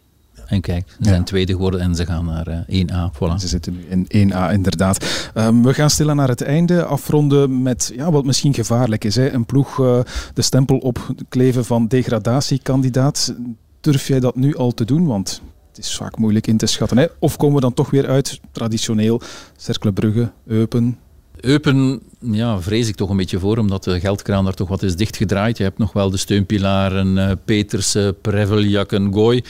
[0.52, 3.16] En kijk, ze zijn tweede geworden en ze gaan naar uh, eh, 1A.
[3.16, 3.36] Voilà.
[3.36, 5.32] Ze zitten nu in 1A, inderdaad.
[5.36, 9.16] Um, we gaan stilaan naar het einde afronden met ja, wat misschien gevaarlijk is.
[9.16, 9.32] Hè.
[9.32, 10.00] Een ploeg uh,
[10.34, 13.36] de stempel opkleven van degradatiekandidaat.
[13.80, 15.06] Durf jij dat nu al te doen?
[15.06, 16.98] Want het is vaak moeilijk in te schatten.
[16.98, 17.06] Hè?
[17.20, 19.22] Of komen we dan toch weer uit, traditioneel,
[19.56, 20.98] Cercle Brugge, Eupen,
[21.42, 24.96] Eupen ja, vrees ik toch een beetje voor, omdat de geldkraan daar toch wat is
[24.96, 25.58] dichtgedraaid.
[25.58, 29.44] Je hebt nog wel de steunpilaren uh, Petersen, Preveljak en Gooi.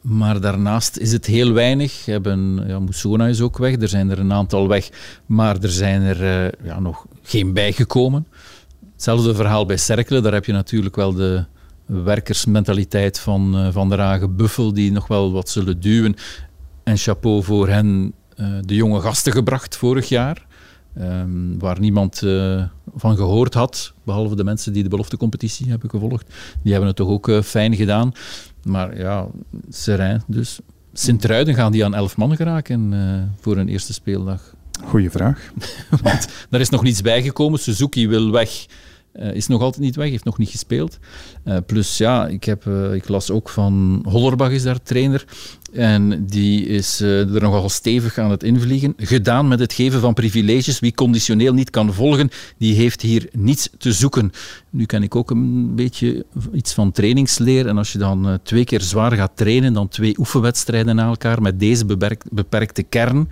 [0.00, 2.04] Maar daarnaast is het heel weinig.
[2.04, 4.90] Hebben, ja, Moussona is ook weg, er zijn er een aantal weg,
[5.26, 8.26] maar er zijn er uh, ja, nog geen bijgekomen.
[8.92, 11.44] Hetzelfde verhaal bij Cerkelen, daar heb je natuurlijk wel de
[11.86, 16.14] werkersmentaliteit van uh, Van der Hagen Buffel, die nog wel wat zullen duwen.
[16.84, 18.12] En chapeau voor hen,
[18.60, 20.46] de jonge gasten gebracht vorig jaar.
[21.00, 22.64] Um, waar niemand uh,
[22.94, 26.34] van gehoord had, behalve de mensen die de beloftecompetitie hebben gevolgd.
[26.62, 28.12] Die hebben het toch ook uh, fijn gedaan.
[28.62, 29.26] Maar ja,
[29.68, 30.60] Serijn dus.
[30.92, 34.54] Sint-Truiden gaan die aan elf man geraken uh, voor een eerste speeldag?
[34.84, 35.52] Goeie vraag.
[36.02, 37.58] Want daar is nog niets bijgekomen.
[37.58, 38.66] Suzuki wil weg.
[39.20, 40.98] Uh, is nog altijd niet weg, heeft nog niet gespeeld.
[41.44, 45.24] Uh, plus ja, ik, heb, uh, ik las ook van Hollerbach is daar trainer.
[45.72, 48.94] En die is er nogal stevig aan het invliegen.
[48.96, 50.80] Gedaan met het geven van privileges.
[50.80, 54.32] Wie conditioneel niet kan volgen, die heeft hier niets te zoeken.
[54.70, 57.66] Nu ken ik ook een beetje iets van trainingsleer.
[57.66, 61.60] En als je dan twee keer zwaar gaat trainen, dan twee oefenwedstrijden na elkaar met
[61.60, 61.86] deze
[62.30, 63.28] beperkte kern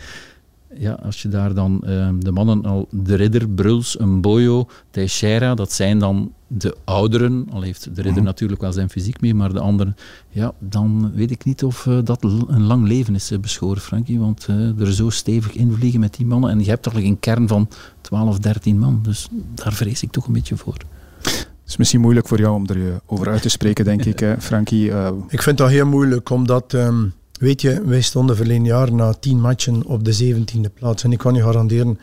[0.75, 5.73] ja, als je daar dan uh, de mannen al, de Ridder, Bruls, Mboyo, Teixeira, dat
[5.73, 8.23] zijn dan de ouderen, al heeft de Ridder mhm.
[8.23, 9.97] natuurlijk wel zijn fysiek mee, maar de anderen,
[10.29, 14.19] ja, dan weet ik niet of uh, dat een lang leven is uh, beschoren, Frankie,
[14.19, 17.49] want uh, er zo stevig invliegen met die mannen en je hebt toch een kern
[17.49, 17.69] van
[18.01, 20.77] 12, 13 man, dus daar vrees ik toch een beetje voor.
[21.23, 24.93] Het is misschien moeilijk voor jou om er over uit te spreken, denk ik, Frankie.
[25.29, 26.73] Ik vind dat heel moeilijk, omdat...
[26.73, 31.05] Um Weet je, wij stonden verleden jaar na tien matchen op de zeventiende plaats.
[31.05, 31.99] En ik kan je garanderen,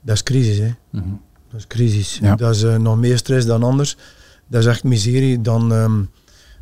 [0.00, 0.58] dat is crisis.
[0.58, 0.74] Hè.
[0.90, 1.04] Mhm.
[1.50, 2.20] Dat is crisis.
[2.36, 3.96] Dat is uh, nog meer stress dan anders.
[4.46, 5.40] Dat is echt miserie.
[5.40, 6.10] Dan, um,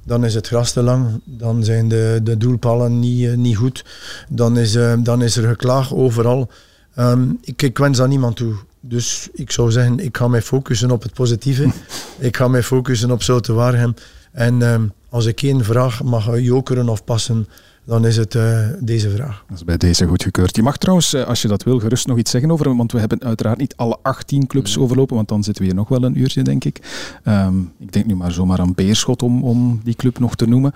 [0.05, 1.21] dan is het gras te lang.
[1.25, 3.85] Dan zijn de, de doelpallen niet, uh, niet goed.
[4.29, 6.51] Dan is, uh, dan is er geklaag overal.
[6.99, 8.55] Um, ik, ik wens dat niemand toe.
[8.81, 11.71] Dus ik zou zeggen, ik ga mij focussen op het positieve.
[12.19, 13.95] ik ga mij focussen op Zoute Waregem.
[14.33, 17.49] En um, als ik één vraag mag jokeren of passen
[17.85, 19.45] dan is het uh, deze vraag.
[19.49, 20.57] Dat is bij deze goedgekeurd.
[20.57, 23.23] Je mag trouwens, als je dat wil, gerust nog iets zeggen over want we hebben
[23.23, 26.43] uiteraard niet alle 18 clubs overlopen, want dan zitten we hier nog wel een uurtje,
[26.43, 26.81] denk ik.
[27.25, 30.73] Um, ik denk nu maar zomaar aan Beerschot om, om die club nog te noemen.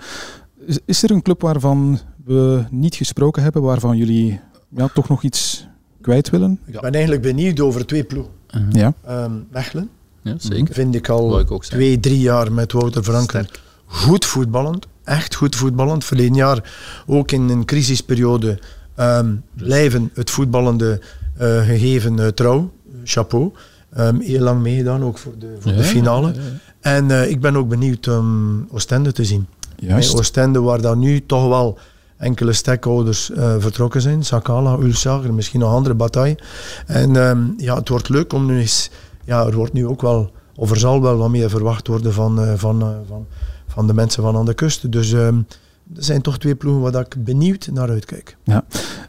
[0.65, 5.23] Is, is er een club waarvan we niet gesproken hebben, waarvan jullie ja, toch nog
[5.23, 5.67] iets
[6.01, 6.59] kwijt willen?
[6.65, 8.33] Ik ben eigenlijk benieuwd over twee ploegen.
[8.55, 8.73] Uh -huh.
[8.73, 9.23] Ja.
[9.23, 9.89] Um, Mechelen.
[10.21, 10.73] Ja, zeker.
[10.73, 13.47] Vind ik al ik twee, drie jaar met Wouter Franken
[13.89, 14.87] goed voetballend.
[15.09, 16.05] Echt goed voetballend.
[16.05, 16.73] Verleden jaar
[17.05, 18.59] ook in een crisisperiode
[18.99, 21.01] um, blijven het voetballende
[21.41, 22.71] uh, gegeven uh, trouw.
[23.03, 23.51] Chapeau.
[23.97, 26.27] Um, heel lang meegedaan, ook voor de, voor ja, de finale.
[26.27, 26.41] Ja, ja,
[26.79, 29.47] en uh, ik ben ook benieuwd om Oostende te zien.
[29.75, 30.15] Juist.
[30.15, 31.77] Oostende, waar dan nu toch wel
[32.17, 34.23] enkele stakeholders uh, vertrokken zijn.
[34.23, 36.37] Sakala, Ulsager, misschien nog andere bataille.
[36.85, 38.89] En um, ja, het wordt leuk om nu eens...
[39.25, 42.43] Ja, er wordt nu ook wel, of er zal wel wat meer verwacht worden van,
[42.43, 43.27] uh, van, van,
[43.69, 44.91] van de mensen van aan de kust.
[44.91, 45.47] Dus um,
[45.95, 48.37] er zijn toch twee ploegen waar ik benieuwd naar uitkijk.
[48.43, 48.65] Ja,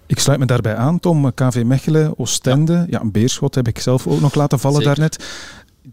[0.07, 1.35] ik sluit me daarbij aan, Tom.
[1.35, 2.87] KV Mechelen, Oostende, ja.
[2.89, 4.95] ja, een Beerschot heb ik zelf ook nog laten vallen Zeker.
[4.95, 5.25] daarnet.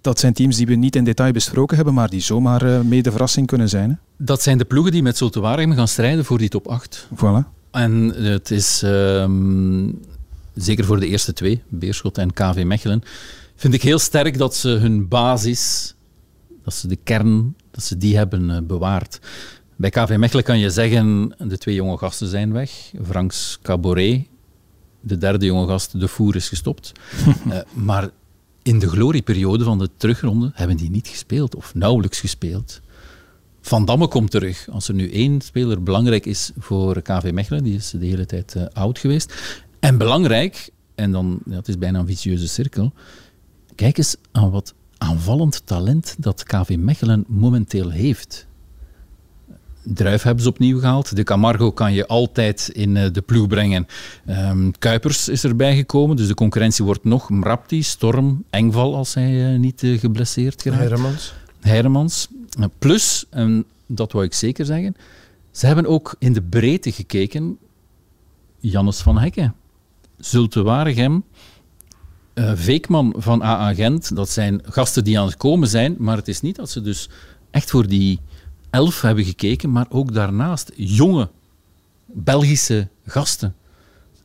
[0.02, 3.02] Dat zijn teams die we niet in detail besproken hebben, maar die zomaar uh, mee
[3.02, 3.90] de verrassing kunnen zijn.
[3.90, 3.96] Hè?
[4.26, 7.08] Dat zijn de ploegen die met Zulte Waregem gaan strijden voor die top 8.
[7.16, 7.56] Voilà.
[7.72, 7.92] En
[8.24, 10.02] het is um,
[10.54, 13.04] zeker voor de eerste twee, Beerschot en KV Mechelen,
[13.56, 15.96] vind ik heel sterk dat ze hun basis,
[16.64, 19.20] dat ze de kern, dat ze die hebben uh, bewaard.
[19.76, 22.92] Bij KV Mechelen kan je zeggen, de twee jonge gasten zijn weg.
[23.06, 24.28] Franks Caboret,
[25.00, 26.92] de derde jonge gast, de voer is gestopt.
[27.48, 27.60] uh,
[27.90, 28.10] maar
[28.62, 32.82] in de glorieperiode van de terugronde hebben die niet gespeeld, of nauwelijks gespeeld.
[33.62, 34.68] Van Damme komt terug.
[34.70, 38.56] Als er nu één speler belangrijk is voor KV Mechelen, die is de hele tijd
[38.58, 39.34] uh, oud geweest.
[39.80, 42.94] En belangrijk, en dan, het is bijna een vicieuze cirkel,
[43.76, 48.48] kijk eens aan wat aanvallend talent dat KV Mechelen momenteel heeft.
[49.94, 51.16] Druif hebben ze opnieuw gehaald.
[51.16, 53.88] De Camargo kan je altijd in uh, de ploeg brengen.
[54.30, 59.54] Um, Kuipers is erbij gekomen, dus de concurrentie wordt nog Mrapti, Storm, Engval als hij
[59.54, 60.90] uh, niet uh, geblesseerd geraakt.
[60.90, 61.34] Hermans.
[61.62, 62.28] Hermans.
[62.80, 64.96] Plus, en dat wou ik zeker zeggen,
[65.52, 67.58] ze hebben ook in de breedte gekeken.
[68.60, 69.56] Jannes van Hekken,
[70.18, 71.24] Zulte Waregem,
[72.40, 76.42] Veekman van AA Gent, dat zijn gasten die aan het komen zijn, maar het is
[76.42, 77.10] niet dat ze dus
[77.52, 78.20] echt voor die
[78.70, 81.30] elf hebben gekeken, maar ook daarnaast jonge
[82.06, 83.56] Belgische gasten.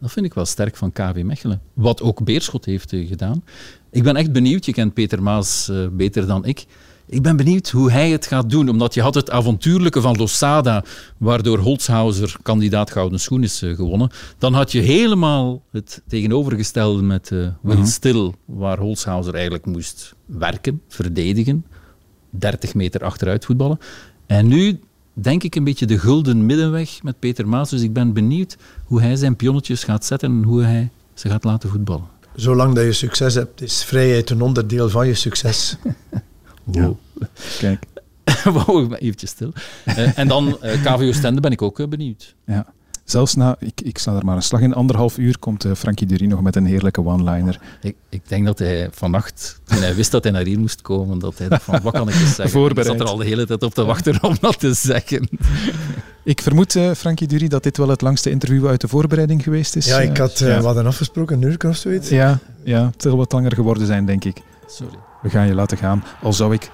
[0.01, 1.60] Dat vind ik wel sterk van KV Mechelen.
[1.72, 3.44] Wat ook Beerschot heeft uh, gedaan.
[3.90, 6.66] Ik ben echt benieuwd, je kent Peter Maas uh, beter dan ik.
[7.12, 10.84] Ik ben benieuwd hoe hij het gaat doen, omdat je had het avontuurlijke van Losada,
[11.18, 14.10] waardoor Holzhauser kandidaat Gouden Schoen is uh, gewonnen.
[14.39, 17.84] Dan had je helemaal het tegenovergestelde met Will mm-hmm.
[17.84, 21.66] Still, waar Holzhauser eigenlijk moest werken, verdedigen,
[22.30, 23.78] 30 meter achteruit voetballen.
[24.26, 24.80] En nu
[25.12, 27.70] denk ik een beetje de gulden middenweg met Peter Maas.
[27.70, 31.44] Dus ik ben benieuwd hoe hij zijn pionnetjes gaat zetten en hoe hij ze gaat
[31.44, 32.06] laten voetballen.
[32.34, 35.76] Zolang dat je succes hebt, is vrijheid een onderdeel van je succes.
[36.64, 36.97] wow.
[37.18, 37.26] Ja.
[37.59, 37.84] Kijk.
[38.66, 39.52] wow, eventjes stil.
[39.84, 42.34] Uh, en dan uh, KVO Stende ben ik ook uh, benieuwd.
[42.47, 42.66] Ja.
[43.05, 46.06] Zelfs na, ik, ik sta er maar een slag in, anderhalf uur komt uh, Frankie
[46.06, 47.60] Dury nog met een heerlijke one-liner.
[47.82, 51.18] Ik, ik denk dat hij vannacht, toen hij wist dat hij naar hier moest komen,
[51.18, 52.51] dat hij dacht van, wat kan ik eens zeggen?
[52.51, 52.86] Voorbereid.
[52.86, 55.28] Ik zat er al de hele tijd op te wachten om dat te zeggen.
[56.24, 59.76] Ik vermoed, uh, Frankie Dury, dat dit wel het langste interview uit de voorbereiding geweest
[59.76, 59.86] is.
[59.86, 60.55] Ja, ik had uh, ja.
[60.55, 62.09] wat hadden afgesproken, een uur of zoiets.
[62.09, 64.43] Ja, ja, het zal wat langer geworden zijn, denk ik.
[64.73, 64.99] Sorry.
[65.23, 66.70] We gaan je laten gaan, al zou ik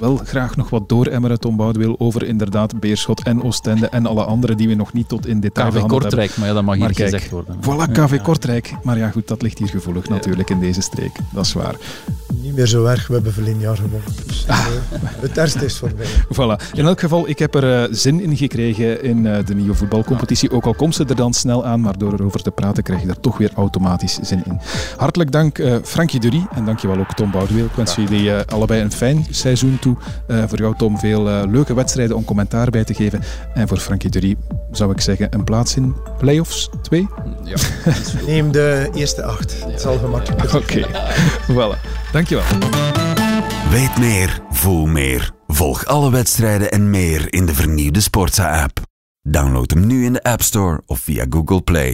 [0.00, 4.54] wel graag nog wat dooremmeren, Tom Boudewil, over inderdaad Beerschot en Oostende en alle andere
[4.54, 6.38] die we nog niet tot in detail KV Kortrijk, hebben.
[6.38, 7.56] maar ja, dat mag maar hier kijk, gezegd worden.
[7.60, 8.22] Voilà, KV ja.
[8.22, 8.72] Kortrijk.
[8.82, 10.12] Maar ja, goed, dat ligt hier gevoelig ja.
[10.12, 11.12] natuurlijk in deze streek.
[11.32, 11.74] Dat is waar.
[12.42, 14.02] Niet meer zo erg, we hebben verleden jaar gewonnen.
[14.26, 14.66] Dus ah.
[15.20, 16.06] het ergste is voorbij.
[16.34, 16.72] Voilà.
[16.72, 20.50] In elk geval, ik heb er uh, zin in gekregen in uh, de nieuwe voetbalcompetitie.
[20.50, 23.08] Ook al komt ze er dan snel aan, maar door erover te praten krijg je
[23.08, 24.60] er toch weer automatisch zin in.
[24.96, 27.64] Hartelijk dank uh, Frankie Dury en dankjewel ook Tom Boudewil.
[27.64, 29.89] Ik wens jullie allebei een fijn seizoen toe.
[30.26, 33.22] Voor jou Tom veel uh, leuke wedstrijden om commentaar bij te geven.
[33.54, 34.36] En voor Frankie Dury
[34.70, 37.08] zou ik zeggen een plaats in playoffs 2?
[37.44, 37.56] Ja.
[38.26, 39.56] Neem de eerste acht.
[39.60, 39.70] Ja.
[39.70, 40.84] Het zal gemakkelijk Oké, okay.
[41.76, 41.80] voilà.
[42.12, 42.44] Dankjewel.
[43.70, 45.30] Weet meer, voel meer.
[45.46, 48.80] Volg alle wedstrijden en meer in de vernieuwde Sportsa-app.
[49.22, 51.88] Download hem nu in de App Store of via Google Play.